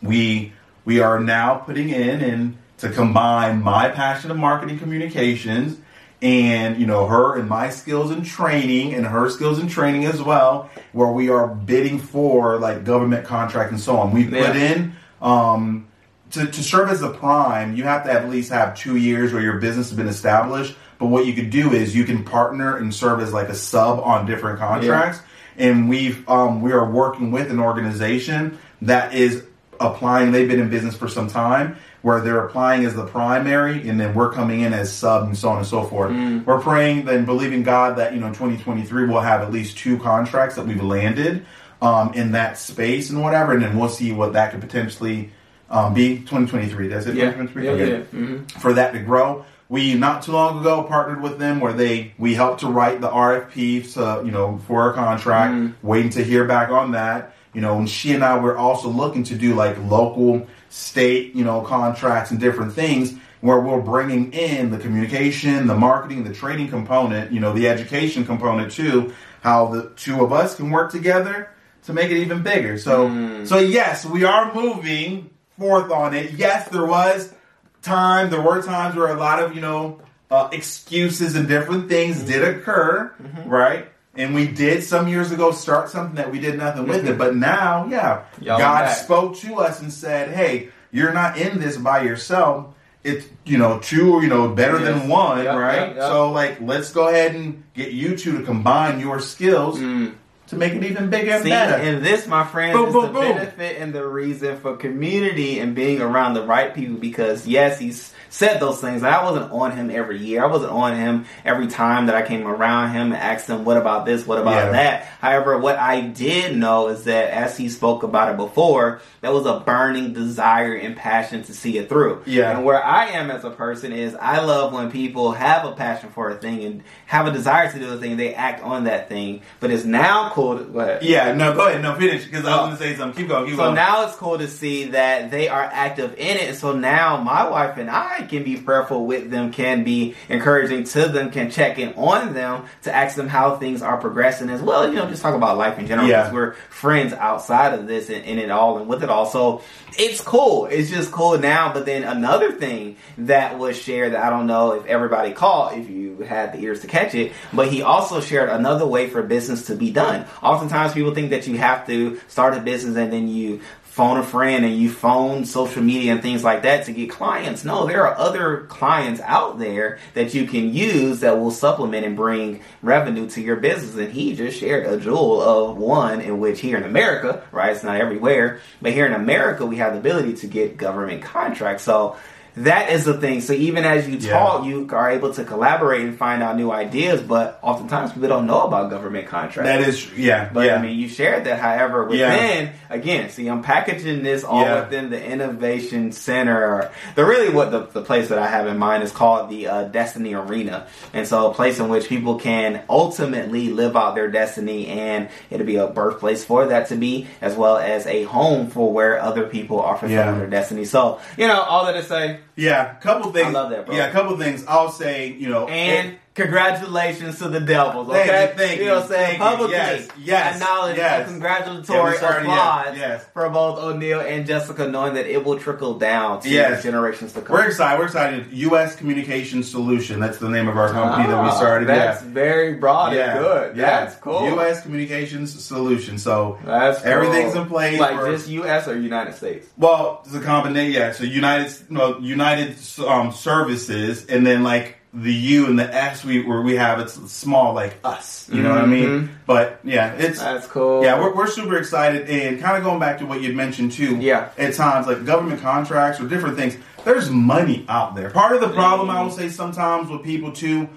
we 0.03 0.53
we 0.85 1.01
are 1.01 1.19
now 1.19 1.55
putting 1.55 1.89
in 1.89 2.21
and 2.21 2.57
to 2.79 2.91
combine 2.91 3.63
my 3.63 3.89
passion 3.89 4.31
of 4.31 4.37
marketing 4.37 4.79
communications 4.79 5.77
and 6.23 6.79
you 6.79 6.87
know 6.87 7.07
her 7.07 7.37
and 7.37 7.49
my 7.49 7.71
skills 7.71 8.11
in 8.11 8.23
training 8.23 8.95
and 8.95 9.07
her 9.07 9.29
skills 9.31 9.59
in 9.59 9.67
training 9.69 10.05
as 10.05 10.21
well 10.23 10.69
where 10.93 11.09
we 11.09 11.29
are 11.31 11.47
bidding 11.49 11.99
for 11.99 12.59
like 12.59 12.85
government 12.85 13.25
contract 13.27 13.71
and 13.71 13.81
so 13.81 13.97
on 13.99 14.13
we 14.13 14.25
put 14.25 14.55
Yeah. 14.55 14.73
in 14.73 14.93
um, 15.23 15.87
to, 16.31 16.47
to 16.47 16.63
serve 16.63 16.91
as 16.91 17.01
the 17.01 17.11
prime, 17.11 17.75
you 17.77 17.85
have 17.85 18.05
to 18.05 18.13
at 18.13 18.29
least 18.29 18.51
have 18.53 18.77
two 18.77 18.97
years 18.97 19.33
where 19.33 19.43
your 19.43 19.57
business 19.59 19.89
has 19.89 19.97
been 19.97 20.09
established. 20.09 20.77
But 20.99 21.07
what 21.07 21.27
you 21.27 21.33
could 21.33 21.51
do 21.51 21.73
is 21.73 21.95
you 21.95 22.05
can 22.05 22.25
partner 22.25 22.77
and 22.77 22.93
serve 22.93 23.21
as 23.21 23.33
like 23.33 23.49
a 23.49 23.55
sub 23.55 24.01
on 24.01 24.27
different 24.27 24.59
contracts. 24.59 25.21
And 25.57 25.89
we've 25.89 26.29
um, 26.29 26.61
we 26.63 26.73
are 26.73 26.89
working 26.89 27.31
with 27.33 27.51
an 27.51 27.59
organization 27.61 28.59
that 28.83 29.15
is 29.15 29.45
applying. 29.81 30.33
They've 30.33 30.49
been 30.49 30.61
in 30.61 30.71
business 30.71 30.97
for 30.97 31.09
some 31.09 31.29
time, 31.29 31.77
where 32.03 32.21
they're 32.21 32.45
applying 32.47 32.85
as 32.85 32.95
the 32.95 33.07
primary, 33.07 33.89
and 33.89 33.99
then 33.99 34.15
we're 34.15 34.33
coming 34.33 34.61
in 34.61 34.73
as 34.73 34.93
sub, 34.93 35.25
and 35.25 35.37
so 35.37 35.49
on 35.51 35.59
and 35.59 35.67
so 35.67 35.83
forth. 35.85 36.13
We're 36.47 36.61
praying 36.61 37.09
and 37.09 37.27
believing 37.27 37.63
God 37.65 37.97
that 37.99 38.13
you 38.15 38.21
know 38.21 38.29
2023 38.29 39.07
we'll 39.07 39.21
have 39.21 39.41
at 39.43 39.53
least 39.53 39.79
two 39.79 39.99
contracts 39.99 40.57
that 40.57 40.67
we've 40.67 40.83
landed. 40.83 41.45
um, 41.81 42.13
in 42.15 42.33
that 42.33 42.59
space 42.59 43.09
and 43.11 43.23
whatever, 43.23 43.53
and 43.53 43.63
then 43.63 43.79
we'll 43.79 43.89
see 43.89 44.11
what 44.11 44.33
that 44.33 44.51
could 44.51 44.61
potentially 44.61 45.31
um, 45.71 45.95
be. 45.95 46.17
2023, 46.19 46.89
that's 46.89 47.07
it. 47.07 47.15
Yeah, 47.15 47.31
2023. 47.31 47.65
yeah, 47.65 47.71
Okay. 47.71 47.91
yeah. 47.93 48.21
Mhm. 48.21 48.51
For 48.61 48.73
that 48.73 48.93
to 48.95 48.99
grow, 48.99 49.45
we 49.69 49.95
not 49.95 50.23
too 50.23 50.33
long 50.33 50.61
ago 50.61 50.83
partnered 50.83 51.21
with 51.23 51.39
them 51.39 51.61
where 51.61 51.73
they 51.73 52.13
we 52.19 52.35
helped 52.35 52.61
to 52.61 52.69
write 52.69 53.01
the 53.01 53.09
RFP, 53.11 53.85
so, 53.87 54.23
you 54.23 54.31
know, 54.31 54.59
for 54.67 54.91
a 54.91 54.95
contract. 54.95 55.55
Mm. 55.55 55.75
Waiting 55.83 56.11
to 56.13 56.25
hear 56.25 56.45
back 56.45 56.71
on 56.71 56.93
that. 56.93 57.35
You 57.55 57.61
know, 57.63 57.79
and 57.79 57.89
she 57.89 58.13
and 58.13 58.23
I 58.25 58.39
were 58.39 58.57
also 58.57 58.89
looking 58.89 59.25
to 59.25 59.35
do 59.35 59.55
like 59.55 59.77
local, 59.83 60.47
state, 60.69 61.35
you 61.35 61.45
know, 61.45 61.63
contracts 61.63 62.31
and 62.31 62.39
different 62.39 62.73
things 62.73 63.15
where 63.41 63.59
we're 63.61 63.81
bringing 63.81 64.33
in 64.33 64.71
the 64.71 64.79
communication, 64.79 65.67
the 65.67 65.75
marketing, 65.75 66.25
the 66.25 66.33
training 66.35 66.69
component, 66.69 67.33
you 67.33 67.41
know, 67.41 67.53
the 67.53 67.69
education 67.69 68.25
component 68.25 68.71
too. 68.73 69.13
How 69.43 69.67
the 69.67 69.91
two 69.97 70.23
of 70.25 70.33
us 70.33 70.57
can 70.57 70.71
work 70.71 70.91
together 70.91 71.51
to 71.85 71.93
make 71.93 72.11
it 72.11 72.19
even 72.19 72.43
bigger. 72.43 72.79
So, 72.79 73.09
Mm. 73.09 73.47
so 73.47 73.59
yes, 73.59 74.05
we 74.05 74.25
are 74.25 74.53
moving 74.55 75.31
forth 75.59 75.91
on 75.91 76.15
it. 76.15 76.33
Yes, 76.33 76.69
there 76.69 76.85
was 76.85 77.33
time. 77.83 78.31
There 78.31 78.41
were 78.43 78.63
times 78.63 78.97
where 78.97 79.09
a 79.09 79.19
lot 79.19 79.43
of 79.43 79.55
you 79.55 79.61
know 79.61 80.01
uh, 80.31 80.49
excuses 80.53 81.37
and 81.37 81.49
different 81.49 81.89
things 81.89 82.23
did 82.23 82.43
Mm-hmm. 82.43 82.61
occur, 82.61 83.13
right? 83.47 83.89
And 84.15 84.35
we 84.35 84.49
did 84.49 84.83
some 84.83 85.07
years 85.07 85.31
ago 85.31 85.53
start 85.53 85.91
something 85.91 86.17
that 86.17 86.33
we 86.33 86.41
did 86.41 86.59
nothing 86.59 86.89
with 86.89 87.07
it, 87.09 87.17
but 87.17 87.37
now, 87.37 87.87
yeah, 87.87 88.25
Mm-hmm. 88.35 88.45
Y'all 88.45 88.59
God 88.59 88.85
back. 88.87 88.97
spoke 88.97 89.37
to 89.39 89.55
us 89.57 89.81
and 89.81 89.93
said, 89.93 90.31
"Hey, 90.35 90.71
you're 90.91 91.13
not 91.13 91.39
in 91.39 91.61
this 91.61 91.77
by 91.77 92.03
yourself. 92.03 92.75
It's 93.05 93.27
you 93.45 93.59
know 93.59 93.79
two, 93.79 94.21
you 94.23 94.29
know, 94.29 94.49
better 94.49 94.81
Yes. 94.81 94.85
than 95.01 95.09
one, 95.09 95.45
Yep, 95.45 95.57
right? 95.57 95.77
yep, 95.89 95.97
yep. 95.97 96.03
So 96.05 96.33
like, 96.33 96.61
let's 96.61 96.91
go 96.93 97.07
ahead 97.09 97.35
and 97.37 97.63
get 97.75 97.93
you 97.93 98.17
two 98.17 98.39
to 98.39 98.45
combine 98.45 98.99
your 98.99 99.21
skills 99.21 99.79
Mm. 99.79 100.15
To 100.49 100.57
make 100.57 100.73
it 100.75 100.85
even 100.85 101.11
bigger 101.11 101.33
and 101.33 101.43
See, 101.45 101.51
better." 101.51 101.75
and 101.75 102.05
this, 102.05 102.27
my 102.27 102.45
friends, 102.45 102.77
Boom, 102.77 102.89
is 102.89 102.93
boom, 102.93 103.07
the 103.07 103.13
boom. 103.13 103.23
benefit 103.37 103.77
and 103.81 103.93
the 103.93 104.07
reason 104.07 104.59
for 104.59 104.77
community 104.77 105.59
and 105.61 105.75
being 105.75 106.01
around 106.01 106.35
the 106.35 106.43
right 106.45 106.75
people. 106.75 106.97
Because 106.97 107.47
yes, 107.47 107.79
he's 107.79 108.13
said 108.31 108.61
those 108.61 108.81
things. 108.81 109.03
I 109.03 109.23
wasn't 109.25 109.51
on 109.53 109.73
him 109.73 109.91
every 109.91 110.19
year. 110.19 110.43
I 110.43 110.47
wasn't 110.47 110.73
on 110.73 110.97
him 110.97 111.27
every 111.45 111.67
time 111.67 112.07
that 112.07 112.15
I 112.15 112.23
came 112.23 112.47
around 112.47 112.91
him 112.93 113.13
and 113.13 113.21
asked 113.21 113.49
him, 113.49 113.65
"What 113.65 113.77
about 113.77 114.07
this? 114.07 114.27
What 114.27 114.39
about 114.39 114.67
Yeah. 114.67 114.71
that?" 114.73 115.07
However, 115.21 115.59
what 115.59 115.79
I 115.79 116.01
did 116.01 116.57
know 116.57 116.89
is 116.89 117.05
that 117.05 117.31
as 117.31 117.57
he 117.57 117.69
spoke 117.69 118.03
about 118.03 118.31
it 118.31 118.37
before, 118.37 119.01
there 119.21 119.33
was 119.33 119.47
a 119.47 119.61
burning 119.61 120.13
desire 120.13 120.75
and 120.75 120.95
passion 120.97 121.43
to 121.45 121.53
see 121.53 121.79
it 121.79 121.89
through. 121.89 122.23
Yeah. 122.27 122.51
And 122.51 122.65
where 122.65 122.85
I 122.85 123.07
am 123.07 123.31
as 123.31 123.45
a 123.45 123.51
person 123.51 123.93
is 123.93 124.15
I 124.21 124.41
love 124.41 124.73
when 124.73 124.91
people 124.91 125.33
have 125.33 125.65
a 125.65 125.73
passion 125.73 126.11
for 126.11 126.31
a 126.31 126.35
thing 126.37 126.65
and 126.65 126.83
have 127.07 127.27
a 127.27 127.31
desire 127.33 127.71
to 127.73 127.79
do 127.79 127.93
a 127.93 127.97
thing, 127.97 128.17
they 128.17 128.35
act 128.35 128.63
on 128.63 128.85
that 128.85 129.09
thing. 129.09 129.41
But 129.61 129.71
it's 129.71 129.85
now 129.85 130.31
cool 130.35 130.59
to 130.59 130.65
go 130.65 130.81
ahead. 130.81 131.03
Yeah, 131.03 131.33
no, 131.33 131.53
go 131.55 131.67
ahead. 131.67 131.83
No, 131.83 131.95
finish 131.95 132.25
because 132.25 132.45
I 132.45 132.51
was 132.51 132.59
Oh. 132.59 132.65
going 132.67 132.77
to 132.77 132.83
say 132.83 132.95
something. 132.97 133.19
Keep 133.19 133.29
going. 133.29 133.47
Keep 133.47 133.57
going. 133.57 133.59
So 133.59 133.63
going. 133.65 133.75
now 133.75 134.05
it's 134.05 134.17
cool 134.17 134.39
to 134.39 134.47
see 134.49 134.85
that 134.91 135.31
they 135.31 135.49
are 135.49 135.69
active 135.73 136.15
in 136.17 136.37
it. 136.37 136.57
So 136.57 136.73
now 136.73 137.17
my 137.17 137.49
wife 137.49 137.77
and 137.79 137.91
I 137.91 138.18
can 138.27 138.43
be 138.45 138.57
prayerful 138.57 139.07
with 139.07 139.31
them, 139.31 139.53
can 139.53 139.85
be 139.85 140.15
encouraging 140.29 140.85
to 140.85 141.09
them, 141.09 141.31
can 141.31 141.51
check 141.51 141.79
in 141.79 141.93
on 141.95 142.35
them 142.35 142.65
to 142.83 142.95
ask 142.95 143.17
them 143.17 143.29
how 143.29 143.57
things 143.57 143.83
are 143.83 143.97
progressing 143.99 144.51
as 144.51 144.61
well. 144.63 144.89
You 144.89 144.95
know, 144.95 145.09
just 145.09 145.23
talk 145.23 145.35
about 145.35 145.57
life 145.57 145.79
in 145.79 145.87
general 145.87 146.09
Yeah. 146.09 146.23
because 146.23 146.33
we're 146.35 146.53
friends 146.71 147.13
outside 147.13 147.75
of 147.75 147.87
this 147.87 148.09
and 148.11 148.25
in 148.25 148.39
it 148.39 148.51
all 148.51 148.79
and 148.79 148.89
with 148.89 149.03
it 149.03 149.11
all. 149.11 149.27
So 149.27 149.63
it's 149.99 150.21
cool. 150.21 150.67
It's 150.67 150.91
just 150.91 151.11
cool 151.13 151.39
now. 151.39 151.73
But 151.73 151.87
then 151.87 152.05
another 152.05 152.53
thing 152.53 152.97
that 153.19 153.59
was 153.59 153.77
shared 153.81 154.13
that 154.13 154.23
I 154.23 154.31
don't 154.31 154.47
know 154.47 154.73
if 154.73 154.87
everybody 154.87 155.33
caught, 155.33 155.77
if 155.77 155.89
you 155.91 156.19
had 156.21 156.53
the 156.53 156.61
ears 156.61 156.81
to 156.81 156.87
catch 156.87 157.15
it, 157.15 157.33
but 157.53 157.69
he 157.69 157.83
also 157.83 158.21
shared 158.21 158.49
another 158.49 158.87
way 158.87 159.09
for 159.09 159.23
business 159.23 159.67
to 159.67 159.75
be 159.75 159.91
done. 159.91 160.25
Oftentimes 160.43 160.95
people 160.95 161.15
think 161.15 161.31
that 161.31 161.47
you 161.47 161.59
have 161.59 161.87
to 161.87 162.21
start 162.29 162.55
a 162.57 162.61
business 162.61 162.97
and 162.97 163.13
then 163.13 163.29
you 163.29 163.61
phone 163.99 164.17
a 164.17 164.23
friend 164.23 164.65
and 164.65 164.77
you 164.77 164.89
phone 164.89 165.45
social 165.45 165.83
media 165.83 166.13
and 166.13 166.23
things 166.23 166.45
like 166.45 166.63
that 166.63 166.85
to 166.85 166.93
get 166.93 167.11
clients. 167.11 167.65
No, 167.65 167.85
there 167.85 168.07
are 168.07 168.17
other 168.17 168.59
clients 168.69 169.21
out 169.23 169.59
there 169.59 169.99
that 170.15 170.35
you 170.35 170.47
can 170.47 170.73
use 170.73 171.19
that 171.19 171.37
will 171.37 171.51
supplement 171.51 172.07
and 172.07 172.15
bring 172.15 172.63
revenue 172.81 173.29
to 173.31 173.41
your 173.41 173.57
business. 173.57 173.97
And 173.97 174.13
he 174.13 174.37
just 174.37 174.61
shared 174.61 174.87
a 174.87 175.01
jewel 175.01 175.43
of 175.43 175.77
one 175.77 176.21
in 176.21 176.39
which 176.39 176.61
here 176.61 176.77
in 176.77 176.85
America, 176.85 177.43
right? 177.51 177.73
It's 177.73 177.83
not 177.83 177.97
everywhere, 177.97 178.61
but 178.81 178.93
here 178.93 179.05
in 179.05 179.15
America, 179.15 179.67
we 179.67 179.79
have 179.79 179.95
the 179.95 179.99
ability 179.99 180.35
to 180.35 180.47
get 180.47 180.77
government 180.77 181.25
contracts. 181.25 181.83
So 181.83 182.17
that 182.65 182.91
is 182.91 183.05
the 183.05 183.15
thing. 183.15 183.41
So 183.41 183.53
even 183.53 183.85
as 183.85 184.09
you 184.09 184.17
Yeah. 184.19 184.33
talk, 184.39 184.65
you 184.65 184.87
are 184.93 185.11
able 185.11 185.33
to 185.35 185.45
collaborate 185.45 186.03
and 186.03 186.17
find 186.17 186.43
out 186.43 186.57
new 186.57 186.71
ideas. 186.71 187.21
But 187.23 187.59
oftentimes 187.63 188.13
people 188.13 188.29
don't 188.29 188.47
know 188.47 188.63
about 188.63 188.91
government 188.91 189.27
contracts. 189.29 189.69
that 189.71 189.81
is, 189.89 190.11
yeah, 190.17 190.49
But 190.53 190.67
yeah. 190.67 190.77
I 190.77 190.83
mean, 190.83 190.99
you 190.99 191.09
shared 191.09 191.45
that. 191.45 191.59
However, 191.61 192.09
Yeah. 192.11 192.31
within 192.33 192.71
again, 192.91 193.31
see, 193.31 193.47
I'm 193.49 193.63
packaging 193.63 194.23
this 194.23 194.45
all 194.45 194.63
Yeah. 194.63 194.81
within 194.85 195.11
the 195.11 195.23
innovation 195.23 196.13
center. 196.13 196.91
The 197.15 197.25
really 197.25 197.51
what 197.51 197.71
the, 197.71 197.87
the 197.93 198.03
place 198.03 198.29
that 198.29 198.39
I 198.39 198.47
have 198.47 198.67
in 198.67 198.79
mind 198.79 199.03
is 199.03 199.13
called 199.13 199.51
the 199.51 199.67
uh, 199.69 199.83
Destiny 199.85 200.35
Arena, 200.35 200.87
and 201.13 201.27
so 201.27 201.51
a 201.51 201.55
place 201.55 201.79
in 201.79 201.89
which 201.89 202.09
people 202.09 202.37
can 202.37 202.83
ultimately 202.89 203.69
live 203.71 203.97
out 203.97 204.15
their 204.15 204.29
destiny, 204.31 204.87
and 204.89 205.29
it'll 205.51 205.67
be 205.67 205.77
a 205.77 205.87
birthplace 205.87 206.45
for 206.45 206.67
that 206.67 206.89
to 206.89 206.97
be, 206.97 207.27
as 207.41 207.55
well 207.57 207.77
as 207.77 208.07
a 208.07 208.23
home 208.25 208.69
for 208.69 208.93
where 208.93 209.21
other 209.21 209.45
people 209.45 209.81
are 209.81 209.97
fulfilling 209.97 210.15
Yeah. 210.35 210.39
their 210.39 210.47
destiny. 210.47 210.85
So, 210.85 211.19
you 211.37 211.47
know, 211.47 211.61
all 211.61 211.85
that 211.87 211.93
to 211.93 212.03
say, 212.03 212.39
yeah, 212.59 212.95
couple 212.95 213.33
things. 213.33 213.47
I 213.47 213.51
love 213.51 213.71
that, 213.71 213.87
bro. 213.87 213.95
Yeah, 213.95 214.09
a 214.09 214.13
couple 214.13 214.37
things. 214.37 214.65
I'll 214.67 214.91
say, 214.91 215.29
you 215.29 215.49
know, 215.49 215.67
and. 215.69 216.09
it- 216.11 216.19
Congratulations 216.39 217.39
to 217.39 217.49
the 217.49 217.61
Devils, 217.61 218.09
Okay, 218.09 218.27
Thank 218.27 218.51
you, 218.53 218.57
thank 218.57 218.81
know 218.81 218.87
you, 218.87 218.93
what 218.93 219.03
I'm 219.03 219.09
saying? 219.09 219.39
Publicly, 219.39 219.75
Yes, 219.75 220.09
yes, 220.23 220.57
acknowledge 220.57 220.97
yes. 220.97 221.13
a 221.13 221.21
Yeah, 221.21 221.25
congratulatory 221.27 222.11
we 222.13 222.17
started, 222.17 222.47
yeah, 222.47 222.81
applause 222.81 222.97
yes. 222.99 223.25
for 223.33 223.51
both 223.51 223.79
O'Neal 223.81 224.21
and 224.21 224.47
Jessica, 224.47 224.89
knowing 224.89 225.15
that 225.15 225.27
it 225.27 225.45
will 225.45 225.59
trickle 225.59 225.99
down 225.99 226.41
to 226.43 226.49
Yes. 226.49 226.83
generations 226.83 227.33
to 227.33 227.41
come. 227.41 227.55
we're 227.55 227.67
excited. 227.67 227.99
We're 227.99 228.05
excited. 228.07 228.47
U.S. 228.53 228.95
Communication 228.97 229.63
Solution. 229.63 230.21
That's 230.21 230.39
the 230.39 230.49
name 230.49 230.69
of 230.69 230.77
our 230.77 230.91
company 230.91 231.27
that 231.27 231.43
we 231.43 231.49
Ah, 231.49 231.57
started. 231.57 231.89
That's 231.89 232.23
yeah. 232.23 232.29
very 232.31 232.75
broad 232.75 233.15
yeah, 233.15 233.31
and 233.33 233.39
good. 233.41 233.77
Yeah. 233.77 233.83
That's 234.05 234.15
cool. 234.17 234.47
U.S. 234.51 234.83
Communications 234.83 235.63
Solution. 235.65 236.19
So 236.19 236.59
That's 236.65 237.01
cool. 237.03 237.11
everything's 237.13 237.55
in 237.57 237.67
place. 237.67 237.99
Like 237.99 238.17
for- 238.17 238.31
just 238.31 238.49
U.S. 238.49 238.87
or 238.87 238.97
United 238.99 239.35
States. 239.35 239.67
Well, 239.77 240.23
it's 240.25 240.35
a 240.35 240.41
combination. 240.41 240.93
Yeah, 240.93 241.13
so 241.13 241.25
United, 241.25 241.91
no, 241.91 242.19
United 242.19 242.77
um, 243.07 243.33
Services, 243.33 244.27
and 244.27 244.47
then 244.47 244.63
like 244.63 244.98
the 245.15 245.33
U 245.33 245.67
and 245.67 245.79
the 245.79 245.93
S, 245.95 246.23
we 246.25 246.43
where 246.45 246.61
we 246.61 246.77
have 246.77 247.01
it's 247.01 247.15
small, 247.33 247.73
like 247.75 247.97
us. 248.05 248.49
You 248.53 248.63
know 248.63 248.71
what 248.71 248.83
I 248.83 248.87
mean? 248.87 249.09
Mhm. 249.09 249.29
But 249.47 249.81
yeah, 249.83 250.13
it's 250.15 250.39
That's 250.41 250.67
cool. 250.67 251.03
yeah, 251.03 251.19
we're, 251.19 251.35
we're 251.35 251.47
super 251.47 251.77
excited, 251.79 252.29
and 252.29 252.61
kind 252.61 252.77
of 252.77 252.85
going 252.85 252.99
back 253.01 253.19
to 253.19 253.27
what 253.27 253.41
you 253.41 253.53
mentioned 253.55 253.93
too. 253.93 254.17
Yeah. 254.17 254.49
at 254.59 254.75
times 254.75 255.07
like 255.07 255.25
government 255.25 255.63
contracts 255.63 256.21
or 256.21 256.27
different 256.29 256.57
things. 256.57 256.77
There's 257.05 257.31
money 257.31 257.87
out 257.89 258.17
there. 258.17 258.29
Part 258.31 258.55
of 258.55 258.61
the 258.61 258.69
problem 258.69 259.09
I 259.09 259.15
Mhm. 259.17 259.25
will 259.25 259.31
say 259.33 259.49
sometimes 259.49 260.11
with 260.11 260.23
people 260.25 260.53
too, 260.53 260.89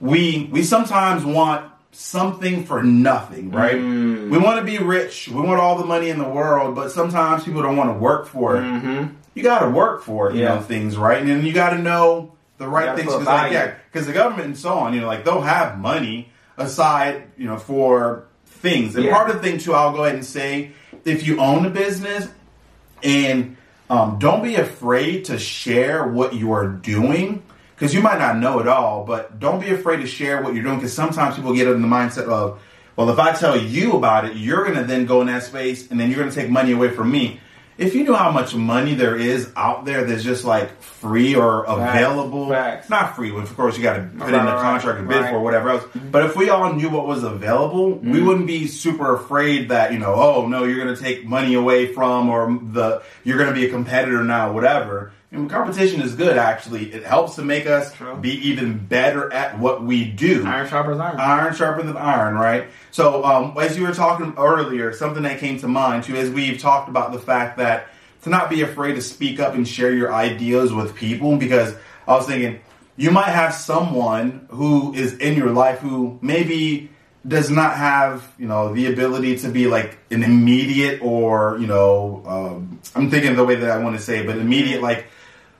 we 0.00 0.48
we 0.52 0.62
sometimes 0.62 1.24
want 1.24 1.64
something 1.92 2.64
for 2.64 2.82
nothing, 2.82 3.50
right? 3.50 3.76
Mm. 3.76 4.28
We 4.30 4.38
want 4.38 4.58
to 4.58 4.64
be 4.64 4.78
rich. 4.78 5.28
We 5.28 5.40
want 5.40 5.58
all 5.60 5.76
the 5.78 5.84
money 5.86 6.10
in 6.10 6.18
the 6.18 6.28
world, 6.28 6.74
but 6.76 6.92
sometimes 6.92 7.42
people 7.44 7.62
don't 7.62 7.76
want 7.76 7.88
to 7.90 7.94
work 7.98 8.26
for 8.26 8.56
it. 8.56 8.60
Mm-hmm. 8.60 9.04
You 9.34 9.42
got 9.42 9.60
to 9.60 9.70
work 9.70 10.02
for 10.02 10.30
it, 10.30 10.36
you 10.36 10.44
know, 10.44 10.60
things, 10.60 10.96
right? 10.98 11.18
And 11.18 11.28
then 11.28 11.44
you 11.44 11.52
got 11.54 11.70
to 11.70 11.78
know 11.78 12.32
the 12.58 12.68
right 12.68 12.96
things. 12.96 13.12
Cause 13.12 13.24
like, 13.24 13.52
yeah, 13.52 13.74
because 13.92 14.06
the 14.06 14.12
government 14.12 14.46
and 14.46 14.58
so 14.58 14.74
on, 14.74 14.94
you 14.94 15.00
know, 15.00 15.06
like 15.06 15.24
they'll 15.24 15.40
have 15.40 15.78
money 15.78 16.30
aside, 16.56 17.24
you 17.36 17.46
know, 17.46 17.58
for 17.58 18.24
things. 18.46 18.96
And 18.96 19.04
Yeah. 19.04 19.12
part 19.14 19.30
of 19.30 19.36
the 19.36 19.42
thing 19.42 19.58
too, 19.58 19.74
I'll 19.74 19.92
go 19.92 20.04
ahead 20.04 20.14
and 20.14 20.24
say, 20.24 20.72
if 21.04 21.26
you 21.26 21.38
own 21.38 21.66
a 21.66 21.70
business 21.70 22.28
and 23.02 23.56
um, 23.88 24.18
don't 24.18 24.42
be 24.42 24.56
afraid 24.56 25.26
to 25.26 25.38
share 25.38 26.06
what 26.06 26.34
you 26.34 26.52
are 26.52 26.66
doing 26.66 27.42
because 27.74 27.94
you 27.94 28.00
might 28.00 28.18
not 28.18 28.38
know 28.38 28.58
it 28.58 28.66
all, 28.66 29.04
but 29.04 29.38
don't 29.38 29.60
be 29.60 29.70
afraid 29.70 29.98
to 29.98 30.06
share 30.06 30.42
what 30.42 30.54
you're 30.54 30.64
doing 30.64 30.76
because 30.76 30.94
sometimes 30.94 31.36
people 31.36 31.54
get 31.54 31.68
in 31.68 31.82
the 31.82 31.88
mindset 31.88 32.26
of, 32.26 32.60
well, 32.96 33.10
if 33.10 33.18
I 33.18 33.32
tell 33.32 33.56
you 33.60 33.96
about 33.96 34.24
it, 34.24 34.36
you're 34.36 34.64
going 34.64 34.78
to 34.78 34.84
then 34.84 35.04
go 35.04 35.20
in 35.20 35.26
that 35.26 35.42
space 35.42 35.90
and 35.90 36.00
then 36.00 36.10
you're 36.10 36.18
going 36.18 36.30
to 36.30 36.34
take 36.34 36.50
money 36.50 36.72
away 36.72 36.90
from 36.90 37.10
me. 37.10 37.40
If 37.78 37.94
you 37.94 38.04
knew 38.04 38.14
how 38.14 38.30
much 38.30 38.54
money 38.54 38.94
there 38.94 39.16
is 39.16 39.52
out 39.54 39.84
there 39.84 40.04
that's 40.04 40.22
just 40.24 40.44
like 40.44 40.80
free 40.82 41.34
or 41.34 41.64
available, 41.64 42.48
Facts. 42.48 42.88
not 42.88 43.14
free, 43.16 43.36
of 43.36 43.54
course 43.54 43.76
you 43.76 43.82
got 43.82 43.96
to 43.96 44.00
put 44.02 44.12
in 44.12 44.18
Right, 44.18 44.30
the 44.30 44.52
right, 44.52 44.62
contract 44.62 44.98
and 45.00 45.08
bid 45.08 45.20
right. 45.20 45.30
for 45.30 45.40
whatever 45.40 45.68
else. 45.70 45.84
But 45.94 46.24
if 46.24 46.36
we 46.36 46.48
all 46.48 46.72
knew 46.72 46.88
what 46.88 47.06
was 47.06 47.22
available, 47.22 47.90
we 47.92 47.96
Mm-hmm. 48.18 48.26
wouldn't 48.26 48.46
be 48.46 48.66
super 48.66 49.14
afraid 49.14 49.68
that 49.68 49.92
you 49.92 49.98
know, 49.98 50.14
oh 50.14 50.46
no, 50.48 50.64
you're 50.64 50.82
going 50.82 50.94
to 50.96 51.00
take 51.00 51.26
money 51.26 51.54
away 51.54 51.92
from, 51.92 52.30
or 52.30 52.46
the 52.62 53.02
you're 53.24 53.36
going 53.38 53.50
to 53.50 53.54
be 53.54 53.66
a 53.66 53.70
competitor 53.70 54.24
now, 54.24 54.52
whatever. 54.52 55.12
And 55.32 55.50
competition 55.50 56.00
is 56.00 56.14
good. 56.14 56.36
Actually, 56.38 56.92
it 56.92 57.04
helps 57.04 57.34
to 57.34 57.42
make 57.42 57.66
us 57.66 57.92
True. 57.94 58.16
be 58.16 58.48
even 58.48 58.78
better 58.78 59.32
at 59.32 59.58
what 59.58 59.82
we 59.82 60.04
do. 60.04 60.46
Iron 60.46 60.68
sharpens 60.68 61.00
iron. 61.00 61.18
Iron 61.18 61.54
sharpens 61.54 61.96
iron, 61.96 62.36
right? 62.36 62.68
So, 62.92 63.24
um, 63.24 63.56
as 63.60 63.76
you 63.76 63.82
were 63.82 63.92
talking 63.92 64.34
earlier, 64.38 64.92
something 64.92 65.24
that 65.24 65.40
came 65.40 65.58
to 65.58 65.68
mind 65.68 66.04
too, 66.04 66.14
as 66.14 66.30
we've 66.30 66.60
talked 66.60 66.88
about 66.88 67.12
the 67.12 67.18
fact 67.18 67.58
that 67.58 67.88
to 68.22 68.30
not 68.30 68.48
be 68.48 68.62
afraid 68.62 68.94
to 68.94 69.02
speak 69.02 69.40
up 69.40 69.54
and 69.54 69.66
share 69.66 69.92
your 69.92 70.14
ideas 70.14 70.72
with 70.72 70.94
people, 70.94 71.36
because 71.36 71.74
I 72.06 72.14
was 72.14 72.26
thinking 72.26 72.60
you 72.96 73.10
might 73.10 73.28
have 73.28 73.52
someone 73.52 74.46
who 74.50 74.94
is 74.94 75.18
in 75.18 75.36
your 75.36 75.50
life 75.50 75.80
who 75.80 76.18
maybe 76.22 76.90
does 77.26 77.50
not 77.50 77.76
have 77.76 78.32
you 78.38 78.46
know 78.46 78.72
the 78.72 78.86
ability 78.86 79.36
to 79.38 79.48
be 79.48 79.66
like 79.66 79.98
an 80.10 80.22
immediate 80.22 81.02
or 81.02 81.58
you 81.58 81.66
know 81.66 82.22
um, 82.26 82.78
I'm 82.94 83.10
thinking 83.10 83.34
the 83.34 83.44
way 83.44 83.56
that 83.56 83.70
I 83.70 83.78
want 83.78 83.96
to 83.96 84.02
say, 84.02 84.20
it, 84.20 84.26
but 84.26 84.38
immediate 84.38 84.82
like 84.82 85.06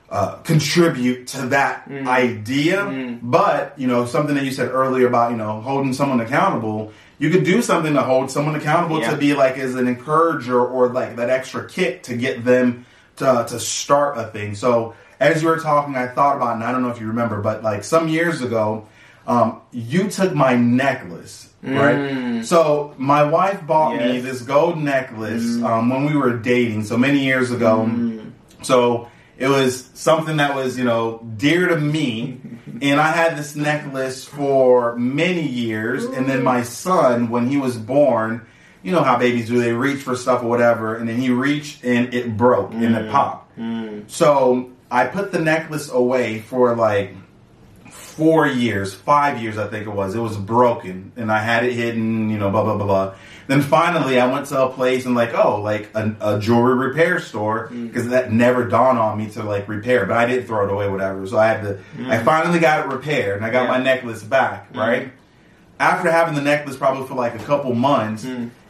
uh, 0.09 0.35
contribute 0.43 1.27
to 1.27 1.47
that 1.47 1.87
Mm. 1.89 2.07
idea. 2.07 2.77
Mm-hmm. 2.83 3.29
But 3.29 3.73
you 3.77 3.87
know 3.87 4.05
something 4.05 4.35
that 4.35 4.45
you 4.45 4.51
said 4.51 4.69
earlier 4.71 5.07
about 5.07 5.31
you 5.31 5.37
know 5.37 5.61
holding 5.61 5.93
someone 5.93 6.19
accountable. 6.21 6.91
You 7.19 7.29
could 7.31 7.43
do 7.43 7.61
something 7.63 7.93
to 7.95 8.01
hold 8.03 8.29
someone 8.29 8.55
accountable 8.55 8.99
Yeah. 9.01 9.11
to 9.11 9.17
be 9.17 9.33
like 9.33 9.57
as 9.57 9.73
an 9.75 9.87
encourager 9.87 10.59
or 10.63 10.89
like 10.89 11.15
that 11.15 11.29
extra 11.29 11.67
kick 11.67 12.03
to 12.03 12.15
get 12.15 12.45
them 12.45 12.85
to 13.17 13.45
to 13.49 13.59
start 13.59 14.17
a 14.17 14.25
thing. 14.25 14.55
So 14.55 14.93
as 15.19 15.41
you 15.41 15.47
were 15.49 15.57
talking, 15.59 15.95
I 15.95 16.07
thought 16.07 16.35
about, 16.37 16.53
and 16.55 16.63
I 16.63 16.71
don't 16.71 16.83
know 16.83 16.89
if 16.89 17.01
you 17.01 17.07
remember, 17.07 17.41
but 17.41 17.63
like 17.63 17.83
some 17.83 18.07
years 18.07 18.41
ago, 18.43 18.85
um, 19.25 19.61
you 19.71 20.09
took 20.09 20.33
my 20.35 20.55
necklace, 20.55 21.49
right? 21.63 22.43
So 22.45 22.93
my 22.99 23.23
wife 23.23 23.65
bought 23.65 23.93
me 23.97 23.99
Mm. 24.03 24.13
Yes. 24.13 24.21
Mm. 24.21 24.25
this 24.29 24.41
gold 24.43 24.77
necklace 24.77 25.61
um, 25.63 25.89
when 25.89 26.05
we 26.05 26.15
were 26.15 26.37
dating, 26.37 26.83
so 26.85 26.97
many 26.97 27.25
years 27.25 27.49
ago. 27.51 27.89
So 28.61 29.07
it 29.37 29.47
was 29.47 29.89
something 29.93 30.37
that 30.37 30.55
was, 30.55 30.77
you 30.77 30.83
know, 30.83 31.25
dear 31.37 31.67
to 31.67 31.79
me. 31.79 32.41
And 32.81 32.99
I 32.99 33.11
had 33.11 33.37
this 33.37 33.55
necklace 33.55 34.25
for 34.25 34.95
many 34.95 35.47
years. 35.47 36.05
And 36.05 36.27
then 36.27 36.43
my 36.43 36.63
son, 36.63 37.29
when 37.29 37.47
he 37.47 37.57
was 37.57 37.77
born, 37.77 38.45
you 38.83 38.91
know 38.91 39.03
how 39.03 39.17
babies 39.17 39.47
do, 39.47 39.59
they 39.59 39.73
reach 39.73 40.01
for 40.01 40.15
stuff 40.15 40.43
or 40.43 40.49
whatever. 40.49 40.95
And 40.95 41.09
then 41.09 41.17
he 41.17 41.29
reached 41.29 41.83
and 41.83 42.13
it 42.13 42.37
broke 42.37 42.73
and 42.73 42.95
it 42.95 43.05
mm. 43.05 43.11
popped. 43.11 43.57
Mm. 43.57 44.09
So 44.09 44.71
I 44.89 45.05
put 45.05 45.31
the 45.31 45.39
necklace 45.39 45.89
away 45.91 46.39
for 46.39 46.75
like 46.75 47.15
four 48.17 48.47
years, 48.47 48.93
five 48.93 49.41
years, 49.41 49.57
I 49.57 49.67
think 49.67 49.85
it 49.85 49.91
was. 49.91 50.15
It 50.15 50.19
was 50.19 50.37
broken, 50.37 51.11
and 51.15 51.31
I 51.31 51.39
had 51.39 51.63
it 51.65 51.73
hidden, 51.73 52.29
you 52.29 52.37
know, 52.37 52.49
blah 52.49 52.63
blah 52.63 52.77
blah 52.77 52.85
blah. 52.85 53.15
Then 53.47 53.61
finally, 53.61 54.19
I 54.19 54.31
went 54.31 54.47
to 54.47 54.61
a 54.63 54.69
place 54.69 55.05
and 55.05 55.15
like, 55.15 55.33
oh, 55.33 55.61
like 55.61 55.89
a, 55.95 56.15
a 56.19 56.39
jewelry 56.39 56.75
repair 56.89 57.19
store 57.19 57.69
mm. 57.69 57.87
because 57.87 58.09
that 58.09 58.31
never 58.31 58.67
dawned 58.67 58.99
on 58.99 59.17
me 59.17 59.29
to 59.31 59.43
like 59.43 59.67
repair, 59.67 60.05
but 60.05 60.17
I 60.17 60.25
didn't 60.25 60.47
throw 60.47 60.65
it 60.67 60.71
away, 60.71 60.89
whatever. 60.89 61.25
So 61.25 61.37
I 61.37 61.47
had 61.47 61.61
to. 61.63 61.79
I 61.99 62.17
mm. 62.17 62.25
finally 62.25 62.59
got 62.59 62.85
it 62.85 62.93
repaired, 62.93 63.37
and 63.37 63.45
I 63.45 63.49
got 63.49 63.63
Yeah. 63.63 63.77
my 63.77 63.83
necklace 63.83 64.23
back, 64.23 64.73
mm. 64.73 64.79
right? 64.79 65.11
After 65.79 66.11
having 66.11 66.35
the 66.35 66.41
necklace 66.41 66.75
probably 66.75 67.07
for 67.07 67.15
like 67.15 67.35
a 67.35 67.43
couple 67.43 67.73
months. 67.73 68.27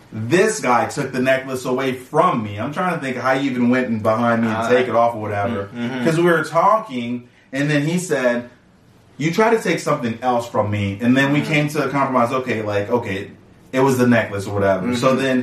This 0.10 0.62
guy 0.62 0.88
took 0.88 1.12
the 1.12 1.20
necklace 1.20 1.66
away 1.66 1.92
from 1.92 2.42
me. 2.42 2.58
I'm 2.58 2.72
trying 2.72 2.94
to 2.94 3.02
think 3.02 3.18
how 3.18 3.34
you 3.34 3.52
even 3.52 3.70
went 3.70 3.88
in 3.88 4.00
behind 4.00 4.42
me 4.42 4.48
and 4.48 4.58
Uh, 4.58 4.70
take 4.70 4.88
it 4.88 4.96
off 4.96 5.16
or 5.16 5.22
whatever. 5.22 5.66
Mm-hmm. 5.66 6.00
Because 6.00 6.18
we 6.18 6.24
were 6.24 6.46
talking, 6.46 7.28
and 7.52 7.70
then 7.70 7.82
he 7.82 8.00
said, 8.00 8.50
you 9.18 9.34
try 9.34 9.50
to 9.56 9.62
take 9.62 9.80
something 9.80 10.18
else 10.22 10.48
from 10.48 10.70
me 10.72 10.98
and 11.02 11.18
then 11.18 11.34
we 11.34 11.42
came 11.42 11.68
to 11.70 11.84
a 11.84 11.90
compromise 11.90 12.32
okay 12.32 12.62
like 12.62 12.90
okay 12.90 13.32
it 13.78 13.82
was 13.84 13.98
the 13.98 14.08
necklace 14.08 14.48
or 14.48 14.54
whatever 14.54 14.96
so 14.96 15.10
mm-hmm. 15.10 15.22
then 15.22 15.38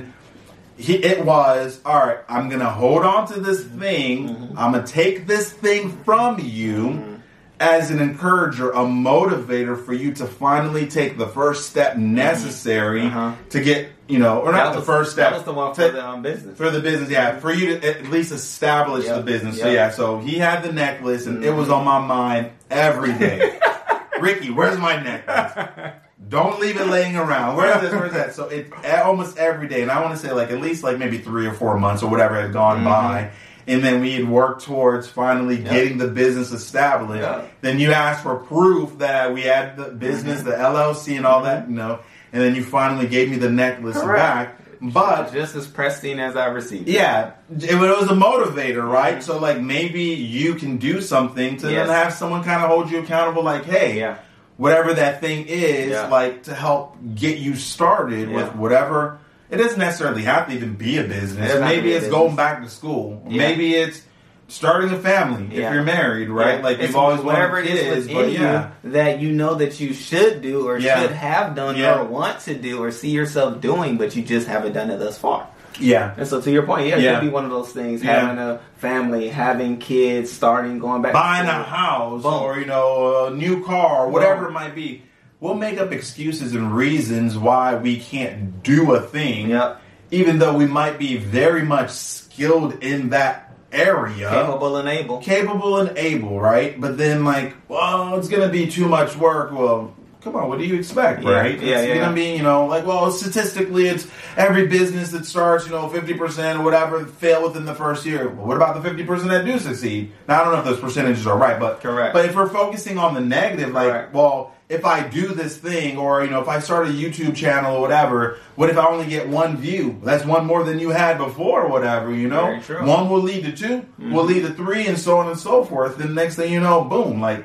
he, 0.77 0.95
it 0.97 1.25
was 1.25 1.81
all 1.85 2.01
right 2.07 2.19
i'm 2.29 2.49
gonna 2.49 2.69
hold 2.83 3.03
on 3.03 3.27
to 3.33 3.41
this 3.41 3.63
thing 3.65 4.29
mm-hmm. 4.29 4.59
i'm 4.59 4.73
gonna 4.73 4.87
take 4.87 5.27
this 5.27 5.53
thing 5.53 5.83
from 6.05 6.39
you 6.41 6.77
mm-hmm. 6.89 7.15
as 7.61 7.91
an 7.91 8.01
encourager 8.01 8.71
a 8.73 8.85
motivator 8.85 9.77
for 9.87 9.93
you 9.95 10.13
to 10.13 10.27
finally 10.27 10.87
take 10.87 11.17
the 11.17 11.29
first 11.29 11.71
step 11.71 11.97
necessary 11.97 13.03
Uh-huh. 13.07 13.35
to 13.51 13.61
get 13.61 13.91
you 14.09 14.19
know 14.19 14.41
or 14.41 14.51
not 14.53 14.73
That 14.73 14.81
the 14.81 14.85
first 14.85 15.13
step 15.13 15.31
That 15.31 15.37
was 15.37 15.45
the 15.45 15.53
one 15.55 15.75
to- 15.77 15.87
for 15.87 15.93
the 15.93 16.07
um, 16.07 16.23
business. 16.23 16.59
for 16.59 16.71
the 16.71 16.81
business, 16.81 17.09
yeah, 17.09 17.39
for 17.39 17.53
you 17.53 17.67
to 17.79 17.89
at 17.89 18.11
least 18.11 18.33
establish 18.33 19.05
Yep, 19.07 19.17
the 19.17 19.23
business. 19.23 19.59
So 19.61 19.71
yeah, 19.71 19.91
so 19.91 20.19
he 20.19 20.35
had 20.37 20.63
the 20.63 20.73
necklace, 20.73 21.25
and 21.27 21.43
it 21.43 21.55
was 21.61 21.71
on 21.71 21.85
my 21.87 22.01
mind 22.01 22.51
every 22.69 23.15
day. 23.15 23.59
Rickey, 24.21 24.51
where's 24.51 24.79
my 24.79 25.01
necklace? 25.03 25.95
Don't 26.29 26.61
leave 26.61 26.81
it 26.81 26.87
laying 26.87 27.17
around. 27.17 27.57
Where's 27.57 27.81
this? 27.81 27.93
Where's 27.93 28.13
that? 28.13 28.35
So 28.35 28.49
it 28.49 28.73
almost 28.85 29.37
every 29.37 29.69
day, 29.69 29.83
and 29.83 29.91
I 29.91 30.03
want 30.03 30.19
to 30.19 30.27
say 30.27 30.33
like 30.33 30.51
at 30.51 30.61
least 30.61 30.83
like 30.83 30.99
maybe 30.99 31.19
three 31.19 31.47
or 31.47 31.53
four 31.53 31.79
months 31.79 32.03
or 32.03 32.11
whatever 32.11 32.41
had 32.41 32.53
gone 32.53 32.79
mm-hmm. 32.79 32.85
by. 32.87 33.31
And 33.67 33.83
then 33.83 34.03
we 34.03 34.13
had 34.13 34.29
worked 34.29 34.65
towards 34.65 35.09
finally 35.09 35.57
getting 35.57 35.97
the 35.97 36.09
business 36.09 36.53
established. 36.53 37.23
Yeah. 37.23 37.47
Then 37.63 37.79
you 37.79 37.93
asked 37.93 38.23
for 38.23 38.37
proof 38.37 38.99
that 38.99 39.33
we 39.33 39.43
had 39.43 39.77
the 39.77 39.87
business, 39.87 40.41
mm-hmm. 40.41 40.51
the 40.51 40.57
LLC, 40.57 41.17
and 41.17 41.25
all 41.25 41.45
that, 41.45 41.69
you 41.69 41.75
know. 41.75 42.01
And 42.33 42.43
then 42.43 42.55
you 42.55 42.63
finally 42.63 43.07
gave 43.07 43.31
me 43.31 43.37
the 43.37 43.51
necklace 43.51 43.97
Correct. 43.97 44.59
back. 44.59 44.61
But 44.83 45.33
just 45.33 45.55
as 45.55 45.67
pristine 45.67 46.21
as 46.21 46.37
I 46.37 46.47
received. 46.47 46.89
it. 46.89 46.93
yeah, 46.93 47.33
it, 47.51 47.71
it 47.71 47.77
was 47.77 48.11
a 48.11 48.15
motivator, 48.15 48.87
right? 48.87 49.15
Mm-hmm. 49.15 49.23
So 49.23 49.39
like 49.39 49.61
maybe 49.61 50.03
you 50.03 50.57
can 50.57 50.77
do 50.77 51.01
something 51.01 51.57
to 51.59 51.71
Yes. 51.71 51.87
then 51.87 51.97
have 51.97 52.13
someone 52.13 52.45
kind 52.45 52.63
of 52.63 52.69
hold 52.69 52.91
you 52.91 52.99
accountable. 52.99 53.43
Like, 53.43 53.65
hey, 53.65 53.99
Yeah. 53.99 54.19
Whatever 54.57 54.95
that 54.95 55.21
thing 55.21 55.47
is, 55.49 55.91
Yeah. 55.91 56.07
like 56.09 56.45
to 56.45 56.55
help 56.55 56.97
get 57.15 57.39
you 57.39 57.55
started 57.57 58.29
with 58.31 58.55
whatever. 58.55 59.19
It 59.51 59.57
doesn't 59.59 59.79
necessarily 59.79 60.23
have 60.23 60.49
to 60.49 60.55
even 60.55 60.75
be 60.75 60.99
a 60.99 61.05
business. 61.05 61.53
to 61.53 61.61
Maybe 61.61 61.91
it's 61.93 62.05
business. 62.07 62.11
going 62.11 62.37
back 62.37 62.63
to 62.63 62.69
school. 62.69 63.23
Yeah. 63.29 63.39
Maybe 63.49 63.75
it's 63.75 64.01
starting 64.49 64.91
a 64.91 64.99
family 64.99 65.47
if 65.57 65.73
you're 65.73 65.83
married, 65.83 66.29
right? 66.29 66.59
Yeah. 66.59 66.65
Like 66.65 66.79
It's 66.79 66.89
you've 66.89 66.97
always 66.97 67.21
whatever 67.21 67.55
wanted 67.57 67.71
it 67.71 67.99
is 67.99 68.09
but 68.09 68.31
yeah. 68.33 68.71
that 68.85 69.21
you 69.21 69.33
know 69.33 69.55
that 69.55 69.81
you 69.81 69.93
should 69.95 70.43
do 70.43 70.67
or 70.69 70.79
Yeah. 70.79 71.01
should 71.03 71.13
have 71.13 71.55
done 71.55 71.77
Yeah. 71.77 71.99
or 72.01 72.05
want 72.05 72.41
to 72.41 72.55
do 72.55 72.83
or 72.83 72.91
see 72.91 73.11
yourself 73.11 73.61
doing, 73.61 73.97
but 73.97 74.15
you 74.17 74.23
just 74.23 74.47
haven't 74.47 74.73
done 74.73 74.91
it 74.91 74.99
thus 74.99 75.19
far. 75.19 75.47
Yeah. 75.81 76.15
And 76.17 76.27
so, 76.27 76.41
to 76.41 76.51
your 76.51 76.63
point, 76.65 76.87
yeah, 76.87 76.97
it 76.97 77.03
Yeah. 77.03 77.15
could 77.21 77.27
be 77.27 77.33
one 77.33 77.45
of 77.45 77.51
those 77.51 77.71
things: 77.73 78.03
Yeah. 78.03 78.21
having 78.21 78.39
a 78.39 78.61
family, 78.77 79.29
having 79.29 79.79
kids, 79.79 80.31
starting, 80.31 80.79
going 80.79 81.03
back, 81.03 81.13
to 81.13 81.19
buying 81.19 81.49
a 81.49 81.63
house 81.63 82.23
Boom. 82.23 82.35
or 82.35 82.59
you 82.59 82.67
know 82.67 83.27
a 83.27 83.31
new 83.31 83.65
car, 83.65 84.09
whatever 84.09 84.43
Boom. 84.43 84.51
it 84.51 84.53
might 84.53 84.75
be. 84.75 85.03
We'll 85.41 85.55
make 85.55 85.79
up 85.79 85.93
excuses 85.93 86.55
and 86.55 86.75
reasons 86.75 87.37
why 87.37 87.75
we 87.75 87.99
can't 87.99 88.63
do 88.63 88.95
a 88.95 89.01
thing, 89.01 89.51
Yep. 89.51 89.81
even 90.11 90.39
though 90.39 90.55
we 90.55 90.65
might 90.67 90.99
be 90.99 91.17
very 91.19 91.63
much 91.63 91.91
skilled 91.91 92.83
in 92.83 93.11
that 93.11 93.53
area, 93.73 94.31
capable 94.31 94.77
and 94.77 94.89
able. 94.89 95.19
capable 95.19 95.79
and 95.79 95.99
able, 95.99 96.41
right? 96.41 96.81
But 96.81 96.97
then 96.97 97.25
like, 97.25 97.55
well, 97.69 98.15
it's 98.17 98.29
gonna 98.29 98.49
be 98.49 98.69
too 98.69 98.87
much 98.89 99.17
work. 99.17 99.51
Well, 99.53 99.93
come 100.25 100.37
on, 100.37 100.49
what 100.49 100.59
do 100.59 100.65
you 100.65 100.75
expect, 100.77 101.23
Yeah. 101.23 101.31
right? 101.31 101.61
Yeah, 101.61 101.83
yeah, 101.83 101.95
gonna 101.95 102.07
yeah. 102.09 102.13
be, 102.13 102.37
you 102.37 102.43
know, 102.43 102.67
like, 102.67 102.87
well, 102.87 103.11
statistically, 103.13 103.87
it's 103.87 104.07
every 104.37 104.67
business 104.67 105.11
that 105.11 105.27
starts, 105.27 105.67
you 105.67 105.73
know, 105.73 105.89
fifty 105.89 106.15
percent 106.15 106.59
or 106.59 106.65
whatever 106.65 107.05
fail 107.05 107.43
within 107.43 107.67
the 107.67 107.75
first 107.75 108.07
year. 108.07 108.29
Well, 108.29 108.47
what 108.47 108.57
about 108.57 108.75
the 108.75 108.89
fifty 108.89 109.05
percent 109.05 109.31
that 109.31 109.45
do 109.45 109.59
succeed? 109.59 110.13
Now, 110.27 110.41
I 110.41 110.45
don't 110.45 110.55
know 110.55 110.59
if 110.61 110.65
those 110.65 110.81
percentages 110.81 111.27
are 111.27 111.37
right, 111.37 111.61
but 111.61 111.81
Correct. 111.81 112.15
But 112.15 112.25
if 112.25 112.35
we're 112.35 112.49
focusing 112.49 112.99
on 112.99 113.15
the 113.15 113.21
negative, 113.21 113.71
like, 113.73 113.91
Correct. 113.91 114.15
well. 114.15 114.51
If 114.67 114.87
I 114.87 115.07
do 115.07 115.29
this 115.29 115.59
thing, 115.59 115.99
or 115.99 116.25
you 116.25 116.31
know, 116.31 116.41
if 116.41 116.49
I 116.49 116.59
start 116.59 116.89
a 116.89 116.91
YouTube 116.91 117.37
channel 117.37 117.77
or 117.77 117.83
whatever, 117.83 118.39
what 118.57 118.71
if 118.71 118.79
I 118.79 118.87
only 118.87 119.07
get 119.07 119.29
one 119.29 119.59
view? 119.59 120.01
That's 120.03 120.25
one 120.25 120.47
more 120.47 120.65
than 120.65 120.79
you 120.79 120.89
had 120.89 121.19
before, 121.19 121.65
or 121.65 121.69
whatever. 121.69 122.15
You 122.15 122.29
know, 122.29 122.59
one 122.81 123.11
will 123.11 123.21
lead 123.21 123.45
to 123.45 123.53
2 123.53 123.69
will 123.69 123.83
mm-hmm. 123.83 124.17
lead 124.27 124.41
to 124.41 124.55
three, 124.55 124.87
and 124.87 124.99
so 124.99 125.19
on 125.19 125.29
and 125.29 125.39
so 125.39 125.65
forth. 125.65 125.99
Then 125.99 126.15
next 126.15 126.37
thing 126.37 126.51
you 126.51 126.61
know, 126.61 126.83
boom, 126.83 127.21
like 127.21 127.45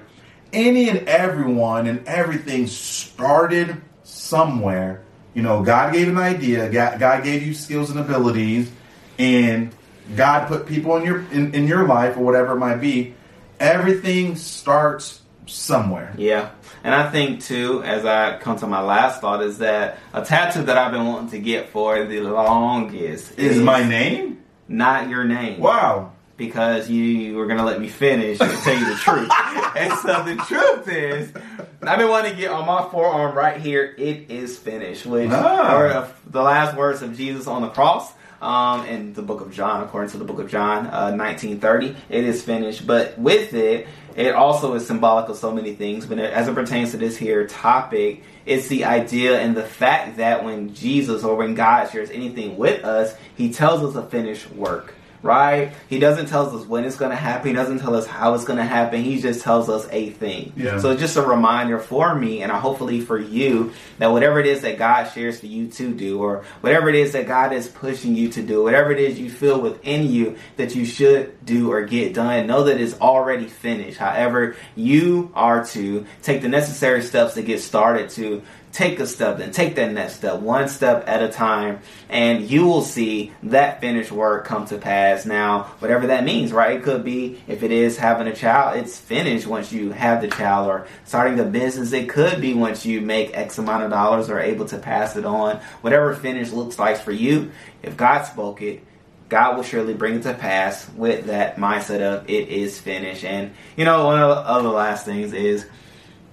any 0.54 0.90
and 0.90 1.08
everyone 1.08 1.88
and 1.88 2.08
everything 2.08 2.68
started 2.68 3.82
somewhere. 4.04 5.04
You 5.34 5.42
know, 5.44 5.64
God 5.64 5.94
gave 5.94 6.08
an 6.08 6.18
idea, 6.18 6.70
God, 6.70 7.00
God 7.00 7.24
gave 7.24 7.46
you 7.46 7.54
skills 7.54 7.90
and 7.90 8.00
abilities, 8.00 8.72
and 9.18 9.74
God 10.16 10.48
put 10.48 10.66
people 10.66 10.98
in 10.98 11.04
your 11.06 11.20
in, 11.32 11.54
in 11.54 11.68
your 11.68 11.88
life 11.88 12.18
or 12.18 12.22
whatever 12.22 12.54
it 12.54 12.60
might 12.60 12.78
be. 12.78 13.14
Everything 13.60 14.36
starts 14.36 15.22
somewhere. 15.46 16.14
Yeah. 16.18 16.52
And 16.84 16.96
I 16.96 17.10
think 17.12 17.42
too, 17.42 17.84
as 17.84 18.06
I 18.06 18.38
come 18.38 18.58
to 18.58 18.68
my 18.68 18.82
last 18.82 19.22
thought, 19.22 19.44
is 19.44 19.58
that 19.60 20.00
a 20.14 20.24
tattoo 20.24 20.64
that 20.64 20.78
I've 20.78 20.92
been 20.92 21.06
wanting 21.06 21.32
to 21.32 21.40
get 21.40 21.70
for 21.70 22.06
the 22.06 22.22
longest 22.22 23.38
Is 23.38 23.60
my 23.60 23.84
name? 23.84 24.44
not 24.68 25.10
your 25.10 25.24
name. 25.26 25.60
Wow. 25.60 26.14
Because 26.40 26.90
you 26.90 27.36
were 27.36 27.48
gonna 27.48 27.66
let 27.66 27.82
me 27.82 27.90
finish 27.90 28.40
and 28.40 28.52
tell 28.62 28.80
you 28.80 28.86
the 28.86 28.96
truth. 28.96 29.30
and 29.76 29.94
so 30.00 30.24
the 30.24 30.38
truth 30.48 30.88
is, 30.88 31.34
I've 31.82 32.00
been 32.00 32.08
wanting 32.08 32.32
to 32.32 32.38
get 32.38 32.50
on 32.50 32.66
my 32.66 32.90
forearm 32.90 33.38
right 33.38 33.60
here. 33.60 33.94
It 33.98 34.32
is 34.32 34.58
finished, 34.58 35.06
which 35.06 35.30
are 35.30 36.10
the 36.26 36.42
last 36.42 36.78
words 36.78 37.02
of 37.02 37.18
Jesus 37.18 37.46
on 37.46 37.62
the 37.62 37.70
cross. 37.70 38.14
Um, 38.42 38.86
in 38.86 39.12
the 39.12 39.22
book 39.22 39.42
of 39.42 39.54
John, 39.54 39.84
according 39.84 40.12
to 40.12 40.18
the 40.18 40.24
book 40.24 40.40
of 40.40 40.50
John, 40.50 40.88
uh, 40.88 41.12
1930, 41.12 41.94
it 42.08 42.24
is 42.24 42.42
finished. 42.42 42.88
But 42.88 43.20
with 43.20 43.54
it, 43.54 43.86
it 44.16 44.34
also 44.34 44.76
is 44.76 44.88
symbolic 44.88 45.28
of 45.28 45.36
so 45.36 45.54
many 45.54 45.76
things. 45.76 46.06
But 46.06 46.20
as 46.20 46.48
it 46.48 46.56
pertains 46.56 46.92
to 46.92 46.98
this 46.98 47.18
here 47.18 47.48
topic, 47.48 48.24
it's 48.46 48.70
the 48.70 48.86
idea 48.86 49.42
and 49.42 49.58
the 49.58 49.64
fact 49.64 50.18
that 50.18 50.46
when 50.46 50.74
Jesus 50.74 51.26
or 51.26 51.36
when 51.36 51.54
God 51.54 51.92
shares 51.92 52.10
anything 52.12 52.56
with 52.56 52.86
us, 52.86 53.14
He 53.36 53.52
tells 53.52 53.84
us 53.84 54.02
a 54.02 54.08
finished 54.08 54.50
work 54.52 54.96
right? 55.22 55.74
He 55.90 56.00
doesn't 56.00 56.28
tell 56.28 56.56
us 56.56 56.66
when 56.66 56.86
it's 56.86 56.96
going 56.96 57.12
to 57.12 57.18
happen. 57.18 57.48
He 57.48 57.54
doesn't 57.54 57.80
tell 57.80 57.96
us 57.96 58.06
how 58.06 58.34
it's 58.34 58.46
going 58.46 58.58
to 58.58 58.66
happen. 58.66 59.02
He 59.04 59.20
just 59.20 59.42
tells 59.42 59.70
us 59.70 59.88
a 59.92 60.10
thing. 60.12 60.54
Yeah. 60.56 60.80
So 60.80 60.92
it's 60.92 61.02
just 61.02 61.18
a 61.18 61.22
reminder 61.22 61.80
for 61.80 62.16
me 62.16 62.42
and 62.42 62.52
hopefully 62.52 63.02
for 63.02 63.18
you 63.18 63.74
that 63.98 64.12
whatever 64.12 64.40
it 64.40 64.46
is 64.46 64.62
that 64.62 64.78
God 64.78 65.06
shares 65.06 65.40
for 65.40 65.48
you 65.48 65.68
to 65.70 65.94
do 65.94 66.22
or 66.22 66.44
whatever 66.62 66.90
it 66.90 66.96
is 66.96 67.14
that 67.14 67.28
God 67.28 67.54
is 67.54 67.68
pushing 67.68 68.16
you 68.16 68.30
to 68.30 68.42
do, 68.42 68.64
whatever 68.64 68.92
it 68.92 69.00
is 69.00 69.20
you 69.20 69.30
feel 69.30 69.60
within 69.60 70.10
you 70.10 70.38
that 70.58 70.76
you 70.76 70.86
should 70.86 71.46
do 71.46 71.72
or 71.72 71.84
get 71.84 72.14
done, 72.14 72.48
know 72.48 72.64
that 72.66 72.80
it's 72.80 73.00
already 73.00 73.48
finished. 73.48 73.98
However, 73.98 74.56
you 74.76 75.32
are 75.34 75.66
to 75.68 76.06
take 76.22 76.42
the 76.42 76.50
necessary 76.50 77.02
steps 77.02 77.34
to 77.34 77.42
get 77.42 77.62
started 77.62 78.10
to 78.12 78.42
take 78.72 79.00
a 79.00 79.08
step, 79.08 79.38
then 79.38 79.52
take 79.52 79.76
that 79.76 79.92
next 79.92 80.18
step, 80.18 80.40
one 80.40 80.68
step 80.68 81.08
at 81.08 81.24
a 81.24 81.30
time, 81.30 81.80
and 82.08 82.50
you 82.50 82.66
will 82.66 82.82
see 82.82 83.32
that 83.44 83.82
finished 83.82 84.12
work 84.12 84.46
come 84.46 84.66
to 84.68 84.78
pass. 84.78 85.26
Now, 85.26 85.64
whatever 85.80 86.08
that 86.08 86.24
means, 86.24 86.52
right? 86.52 86.78
It 86.78 86.84
could 86.84 87.04
be 87.04 87.42
if 87.48 87.64
it 87.64 87.72
is 87.72 87.98
having 87.98 88.28
a 88.28 88.36
child, 88.36 88.78
it's 88.78 89.00
finished 89.00 89.48
once 89.48 89.72
you 89.72 89.92
have 89.92 90.22
the 90.22 90.28
child, 90.28 90.68
or 90.68 90.88
starting 91.06 91.40
a 91.40 91.44
business, 91.44 91.92
it 91.94 92.10
could 92.10 92.42
be 92.42 92.54
once 92.54 92.86
you 92.86 93.02
make 93.02 93.36
X 93.36 93.58
amount 93.58 93.84
of 93.84 93.90
dollars 93.90 94.30
or 94.30 94.40
able 94.40 94.66
to 94.68 94.78
pass 94.78 95.16
it 95.16 95.26
on. 95.26 95.58
Whatever 95.82 96.14
finish 96.14 96.52
looks 96.52 96.78
like 96.78 96.98
for 96.98 97.12
you, 97.12 97.52
if 97.82 97.98
God 97.98 98.24
spoke 98.24 98.62
it, 98.62 98.84
God 99.30 99.56
will 99.56 99.64
surely 99.64 99.94
bring 99.94 100.16
it 100.16 100.24
to 100.24 100.34
pass 100.34 100.90
with 100.96 101.28
that 101.28 101.58
mindset 101.58 102.02
of 102.02 102.30
it 102.30 102.50
is 102.50 102.80
finished. 102.80 103.24
And 103.24 103.52
you 103.78 103.86
know, 103.86 104.06
one 104.06 104.20
of 104.20 104.64
the 104.64 104.70
last 104.70 105.06
things 105.06 105.34
is 105.34 105.68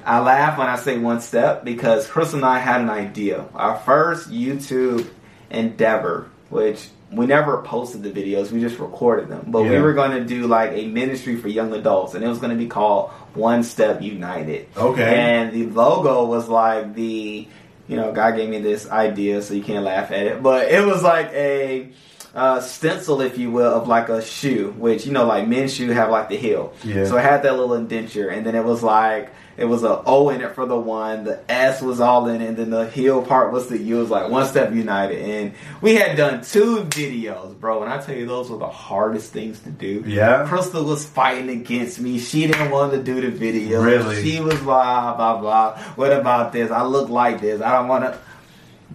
I 0.06 0.20
laugh 0.20 0.56
when 0.56 0.68
I 0.68 0.76
say 0.76 0.98
one 0.98 1.20
step 1.20 1.64
because 1.64 2.06
Chris 2.06 2.32
and 2.32 2.44
I 2.44 2.60
had 2.60 2.80
an 2.80 2.88
idea. 2.88 3.44
Our 3.54 3.76
first 3.76 4.30
YouTube 4.30 5.06
endeavor, 5.50 6.30
which 6.48 6.88
we 7.10 7.26
never 7.26 7.62
posted 7.62 8.04
the 8.04 8.10
videos, 8.10 8.52
we 8.52 8.60
just 8.60 8.78
recorded 8.78 9.28
them. 9.28 9.46
But 9.48 9.62
we 9.62 9.78
were 9.78 9.94
going 9.94 10.12
to 10.12 10.24
do 10.24 10.46
like 10.46 10.72
a 10.72 10.86
ministry 10.86 11.36
for 11.36 11.48
young 11.48 11.72
adults, 11.72 12.14
and 12.14 12.24
it 12.24 12.28
was 12.28 12.38
going 12.38 12.56
to 12.56 12.56
be 12.56 12.68
called 12.68 13.10
One 13.34 13.64
Step 13.64 14.00
United. 14.00 14.68
Okay. 14.76 15.18
And 15.18 15.52
the 15.52 15.66
logo 15.66 16.24
was 16.26 16.48
like 16.48 16.94
the, 16.94 17.48
you 17.88 17.96
know, 17.96 18.12
God 18.12 18.36
gave 18.36 18.48
me 18.48 18.60
this 18.60 18.88
idea, 18.88 19.42
so 19.42 19.54
you 19.54 19.62
can't 19.62 19.84
laugh 19.84 20.12
at 20.12 20.26
it, 20.26 20.40
but 20.42 20.70
it 20.70 20.86
was 20.86 21.02
like 21.02 21.32
a 21.32 21.88
uh, 22.36 22.60
stencil, 22.60 23.22
if 23.22 23.38
you 23.38 23.50
will, 23.50 23.72
of 23.72 23.88
like 23.88 24.10
a 24.10 24.22
shoe, 24.22 24.74
which 24.76 25.06
you 25.06 25.12
know, 25.12 25.26
like 25.26 25.48
men's 25.48 25.74
shoe 25.74 25.88
have 25.88 26.10
like 26.10 26.28
the 26.28 26.36
heel. 26.36 26.74
Yeah. 26.84 27.06
So 27.06 27.16
it 27.16 27.22
had 27.22 27.42
that 27.44 27.52
little 27.52 27.74
indenture, 27.74 28.28
and 28.28 28.44
then 28.44 28.54
it 28.54 28.62
was 28.62 28.82
like 28.82 29.32
it 29.56 29.64
was 29.64 29.84
a 29.84 30.02
O 30.04 30.28
in 30.28 30.42
it 30.42 30.54
for 30.54 30.66
the 30.66 30.78
one, 30.78 31.24
the 31.24 31.40
S 31.50 31.80
was 31.80 31.98
all 31.98 32.28
in 32.28 32.42
it, 32.42 32.48
and 32.48 32.56
then 32.58 32.68
the 32.68 32.90
heel 32.90 33.22
part 33.22 33.52
was 33.52 33.68
the 33.68 33.78
U. 33.78 33.96
It 33.96 34.00
was 34.00 34.10
like 34.10 34.30
one 34.30 34.46
step 34.46 34.74
united, 34.74 35.18
and 35.18 35.54
we 35.80 35.94
had 35.94 36.18
done 36.18 36.42
two 36.42 36.84
videos, 36.84 37.58
bro. 37.58 37.82
And 37.82 37.90
I 37.90 38.02
tell 38.02 38.14
you, 38.14 38.26
those 38.26 38.50
were 38.50 38.58
the 38.58 38.68
hardest 38.68 39.32
things 39.32 39.58
to 39.60 39.70
do. 39.70 40.04
Yeah. 40.06 40.46
Crystal 40.46 40.84
was 40.84 41.06
fighting 41.06 41.48
against 41.48 41.98
me. 41.98 42.18
She 42.18 42.46
didn't 42.46 42.70
want 42.70 42.92
to 42.92 43.02
do 43.02 43.18
the 43.22 43.30
video. 43.30 43.82
Really? 43.82 44.22
She 44.22 44.40
was 44.40 44.60
blah 44.60 45.16
blah 45.16 45.40
blah. 45.40 45.78
What 45.94 46.12
about 46.12 46.52
this? 46.52 46.70
I 46.70 46.82
look 46.82 47.08
like 47.08 47.40
this. 47.40 47.62
I 47.62 47.72
don't 47.72 47.88
want 47.88 48.04
to. 48.04 48.18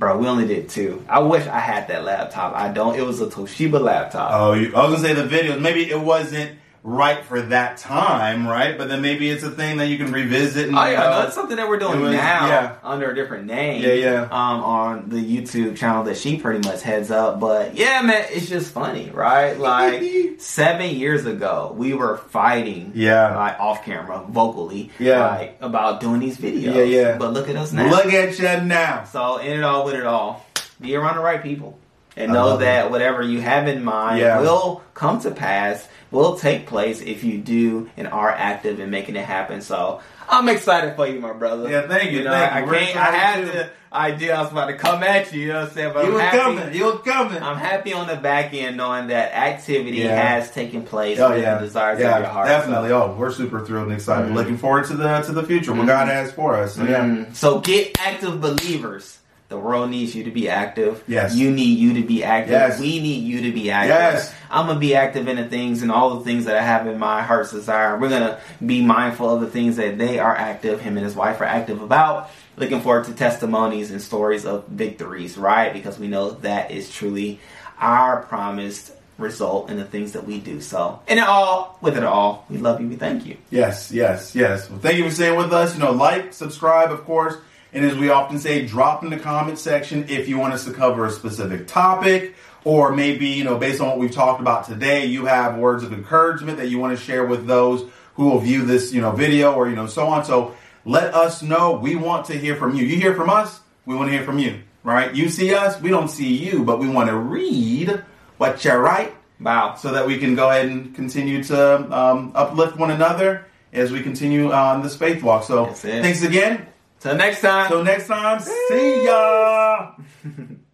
Bro, 0.02 0.18
we 0.18 0.28
only 0.28 0.48
did 0.48 0.68
two. 0.68 1.06
I 1.08 1.20
wish 1.20 1.46
I 1.46 1.60
had 1.60 1.88
that 1.90 2.04
laptop. 2.04 2.56
I 2.56 2.70
don't. 2.70 2.98
It 2.98 3.04
was 3.04 3.22
a 3.22 3.28
Toshiba 3.28 3.80
laptop. 3.80 4.32
Oh, 4.34 4.54
you, 4.54 4.76
I 4.76 4.88
was 4.88 5.00
gonna 5.00 5.14
say 5.14 5.14
the 5.14 5.28
videos. 5.30 5.62
Maybe 5.62 5.92
it 5.92 6.02
wasn't 6.02 6.58
right 6.84 7.24
for 7.26 7.40
that 7.40 7.78
time, 7.78 8.48
right? 8.48 8.76
But 8.78 8.90
then 8.90 9.02
maybe 9.04 9.30
it's 9.30 9.44
a 9.44 9.52
thing 9.52 9.78
that 9.78 9.88
you 9.88 9.98
can 9.98 10.12
revisit. 10.12 10.68
And, 10.70 10.76
Oh 10.78 10.84
yeah, 10.86 11.00
know, 11.00 11.22
that's 11.22 11.36
something 11.36 11.58
that 11.58 11.70
we're 11.70 11.78
doing 11.78 12.00
was- 12.02 12.12
now 12.14 12.48
yeah. 12.48 12.76
under 12.84 13.12
a 13.12 13.16
different 13.16 13.46
name. 13.46 13.84
Yeah, 13.84 13.94
yeah. 13.94 14.22
Um, 14.24 14.64
on 14.64 15.10
the 15.10 15.18
YouTube 15.18 15.78
channel 15.78 16.04
that 16.06 16.18
she 16.18 16.38
pretty 16.38 16.68
much 16.68 16.82
heads 16.82 17.12
up. 17.12 17.40
But 17.40 17.76
yeah, 17.76 18.02
man, 18.02 18.26
it's 18.32 18.50
just 18.50 18.72
funny, 18.74 19.12
right? 19.12 19.60
Like 19.60 20.02
seven 20.40 20.90
years 20.96 21.26
ago, 21.28 21.72
we 21.78 21.94
were 21.94 22.18
fighting, 22.18 22.94
Yeah. 22.96 23.36
like 23.38 23.60
off 23.60 23.86
camera, 23.86 24.24
vocally, 24.28 24.90
Yeah. 24.98 25.28
like 25.28 25.58
about 25.62 26.00
doing 26.02 26.20
these 26.20 26.38
videos. 26.38 26.76
Yeah, 26.76 26.82
yeah. 26.84 27.18
But 27.18 27.34
look 27.34 27.48
at 27.48 27.56
us 27.56 27.72
now. 27.72 27.90
Look 27.92 28.08
at 28.12 28.40
you 28.40 28.46
now. 28.68 29.04
So 29.04 29.38
in 29.38 29.60
it 29.60 29.64
all, 29.64 29.86
with 29.86 29.94
it 29.96 30.06
all, 30.06 30.46
be 30.80 30.96
around 30.96 31.18
the 31.18 31.22
right 31.22 31.44
people, 31.44 31.78
and 32.18 32.34
know 32.34 32.58
that 32.58 32.92
whatever 32.92 33.22
you 33.22 33.42
have 33.42 33.68
in 33.68 33.84
mind 33.84 34.20
Yeah. 34.20 34.42
will 34.42 34.82
come 34.94 35.20
to 35.22 35.32
pass, 35.32 35.88
will 36.12 36.36
take 36.38 36.68
place 36.68 37.02
if 37.02 37.24
you 37.24 37.38
do 37.38 37.90
and 37.98 38.08
are 38.08 38.30
active 38.30 38.80
in 38.80 38.90
making 38.90 39.16
it 39.16 39.26
happen. 39.26 39.62
So 39.62 40.02
I'm 40.30 40.48
excited 40.50 40.96
for 40.96 41.08
you, 41.08 41.20
my 41.20 41.34
brother. 41.34 41.70
Yeah, 41.70 41.88
thank 41.88 42.12
you, 42.12 42.24
know, 42.24 42.32
thank 42.32 42.52
I, 42.54 42.60
you. 42.60 42.66
I 42.66 42.80
can't. 42.86 42.98
I 42.98 43.12
had 43.12 43.46
too. 43.46 43.52
the 43.52 43.70
idea 43.94 44.36
I 44.36 44.42
was 44.42 44.52
about 44.52 44.68
to 44.68 44.76
come 44.78 45.04
at 45.04 45.34
you. 45.34 45.42
You 45.42 45.48
know 45.50 45.60
what 45.62 45.68
I'm 45.70 45.74
saying? 45.74 45.94
But 45.94 46.04
You 46.06 46.08
I'm 46.10 46.14
were 46.16 46.22
happy. 46.22 46.38
coming. 46.38 46.74
You 46.74 46.86
were 46.86 46.98
coming. 47.00 47.44
I'm 47.44 47.58
happy 47.58 47.92
on 47.94 48.08
the 48.08 48.16
back 48.16 48.54
end 48.54 48.78
knowing 48.78 49.08
that 49.08 49.34
activity 49.34 49.98
Yeah. 49.98 50.16
has 50.16 50.50
taken 50.52 50.84
place 50.84 51.20
Oh 51.20 51.34
yeah, 51.34 51.56
the 51.56 51.66
desires 51.66 52.00
yeah, 52.00 52.16
of 52.16 52.20
your 52.24 52.30
heart. 52.30 52.48
definitely. 52.48 52.90
So, 52.90 53.04
Oh, 53.04 53.16
we're 53.18 53.32
super 53.32 53.66
thrilled 53.66 53.86
and 53.88 53.94
excited. 53.96 54.32
Mhm. 54.32 54.36
Looking 54.36 54.58
forward 54.58 54.86
to 54.88 54.94
the 54.96 55.22
to 55.22 55.32
the 55.34 55.44
future. 55.44 55.74
What 55.74 55.84
Mhm. 55.84 55.88
God 55.88 56.08
has 56.08 56.32
for 56.32 56.56
us. 56.56 56.76
So, 56.76 56.84
yeah. 56.84 57.24
So 57.34 57.60
get 57.60 57.98
active 58.00 58.40
believers. 58.40 59.18
The 59.52 59.60
world 59.60 59.90
needs 59.90 60.16
you 60.16 60.24
to 60.24 60.32
be 60.32 60.48
active. 60.48 61.04
Yes. 61.10 61.36
You 61.36 61.52
need 61.52 61.78
you 61.78 61.96
to 61.96 62.04
be 62.08 62.24
active. 62.24 62.54
Yes. 62.54 62.80
We 62.80 63.02
need 63.02 63.26
you 63.26 63.42
to 63.42 63.52
be 63.52 63.70
active. 63.70 63.90
Yes. 63.90 64.34
I'm 64.50 64.68
gonna 64.68 64.80
be 64.80 64.96
active 64.96 65.28
in 65.28 65.36
the 65.36 65.44
things 65.44 65.82
and 65.82 65.92
all 65.92 66.18
the 66.18 66.24
things 66.24 66.46
that 66.46 66.56
I 66.56 66.62
have 66.62 66.88
in 66.88 66.98
my 66.98 67.22
heart's 67.22 67.52
desire. 67.52 68.00
We're 68.00 68.08
gonna 68.08 68.40
be 68.66 68.82
mindful 68.82 69.30
of 69.30 69.42
the 69.42 69.50
things 69.50 69.76
that 69.76 69.98
they 69.98 70.20
are 70.20 70.34
active, 70.34 70.80
him 70.80 70.96
and 70.96 71.06
his 71.06 71.18
wife 71.18 71.42
are 71.42 71.44
active 71.44 71.82
about. 71.82 72.32
Looking 72.56 72.80
forward 72.80 73.04
to 73.08 73.14
testimonies 73.14 73.92
and 73.92 74.02
stories 74.02 74.46
of 74.46 74.68
victories, 74.68 75.38
right? 75.38 75.74
Because 75.74 76.00
we 76.00 76.08
know 76.08 76.32
that 76.32 76.72
is 76.72 76.90
truly 76.90 77.42
our 77.78 78.22
promised 78.24 78.94
result 79.18 79.70
in 79.70 79.76
the 79.76 79.84
things 79.84 80.14
that 80.14 80.26
we 80.26 80.40
do. 80.40 80.62
So, 80.62 81.02
in 81.10 81.18
it 81.18 81.28
all, 81.28 81.78
with 81.82 81.98
it 81.98 82.06
all, 82.06 82.46
we 82.50 82.58
love 82.58 82.80
you. 82.80 82.88
We 82.88 82.96
thank 82.96 83.26
you. 83.26 83.36
Yes, 83.50 83.92
yes, 83.92 84.34
yes. 84.34 84.70
Well, 84.70 84.80
thank 84.80 84.98
you 84.98 85.04
for 85.10 85.12
staying 85.14 85.38
with 85.38 85.52
us. 85.52 85.74
You 85.74 85.82
know, 85.82 85.92
like, 85.92 86.32
subscribe, 86.32 86.94
of 86.94 87.04
course. 87.04 87.36
And 87.74 87.86
as 87.86 87.96
we 87.98 88.10
often 88.10 88.38
say, 88.38 88.66
drop 88.66 89.04
in 89.04 89.10
the 89.10 89.18
comment 89.18 89.58
section 89.58 90.06
if 90.10 90.28
you 90.28 90.38
want 90.38 90.54
us 90.54 90.66
to 90.66 90.74
cover 90.74 91.06
a 91.06 91.12
specific 91.12 91.68
topic, 91.68 92.36
or 92.64 92.92
maybe, 92.92 93.28
you 93.28 93.44
know, 93.44 93.58
based 93.58 93.82
on 93.82 93.88
what 93.88 93.98
we've 93.98 94.12
talked 94.12 94.42
about 94.42 94.66
today, 94.66 95.06
you 95.06 95.26
have 95.26 95.58
words 95.58 95.84
of 95.84 95.94
encouragement 95.94 96.58
that 96.58 96.70
you 96.70 96.80
want 96.80 96.98
to 96.98 97.04
share 97.04 97.26
with 97.26 97.48
those 97.48 97.90
who 98.16 98.30
will 98.30 98.40
view 98.40 98.66
this, 98.66 98.94
you 98.94 99.02
know, 99.02 99.12
video 99.12 99.54
or, 99.54 99.70
you 99.70 99.76
know, 99.76 99.88
so 99.88 100.08
on. 100.08 100.26
So 100.26 100.54
let 100.86 101.16
us 101.16 101.42
know. 101.42 101.72
We 101.74 101.96
want 101.96 102.26
to 102.28 102.38
hear 102.38 102.56
from 102.56 102.76
you. 102.76 102.86
You 102.86 102.98
hear 102.98 103.16
from 103.16 103.30
us, 103.30 103.62
we 103.86 103.96
want 103.96 104.10
to 104.10 104.16
hear 104.16 104.26
from 104.26 104.38
you, 104.38 104.62
right? 104.84 105.16
You 105.16 105.30
see 105.30 105.56
us, 105.56 105.80
we 105.82 105.90
don't 105.90 106.10
see 106.10 106.36
you, 106.36 106.64
but 106.64 106.78
we 106.80 106.90
want 106.90 107.10
to 107.10 107.16
read 107.16 108.04
what 108.38 108.64
you 108.66 108.74
write 108.74 109.16
Wow. 109.40 109.74
so 109.76 109.92
that 109.94 110.06
we 110.06 110.20
can 110.20 110.36
go 110.36 110.50
ahead 110.52 110.68
and 110.68 110.94
continue 110.94 111.44
to 111.46 111.98
um, 111.98 112.32
uplift 112.36 112.78
one 112.78 112.92
another 112.92 113.46
as 113.74 113.92
we 113.92 114.04
continue 114.04 114.52
on 114.52 114.84
this 114.84 114.96
faith 114.96 115.24
walk. 115.24 115.44
So 115.46 115.66
thanks 115.68 116.22
again. 116.22 116.68
Till 117.02 117.16
next 117.16 117.42
time. 117.42 117.68
Till 117.68 117.84
next 117.84 118.08
time, 118.08 118.40
see 118.40 119.06
ya. 119.06 119.96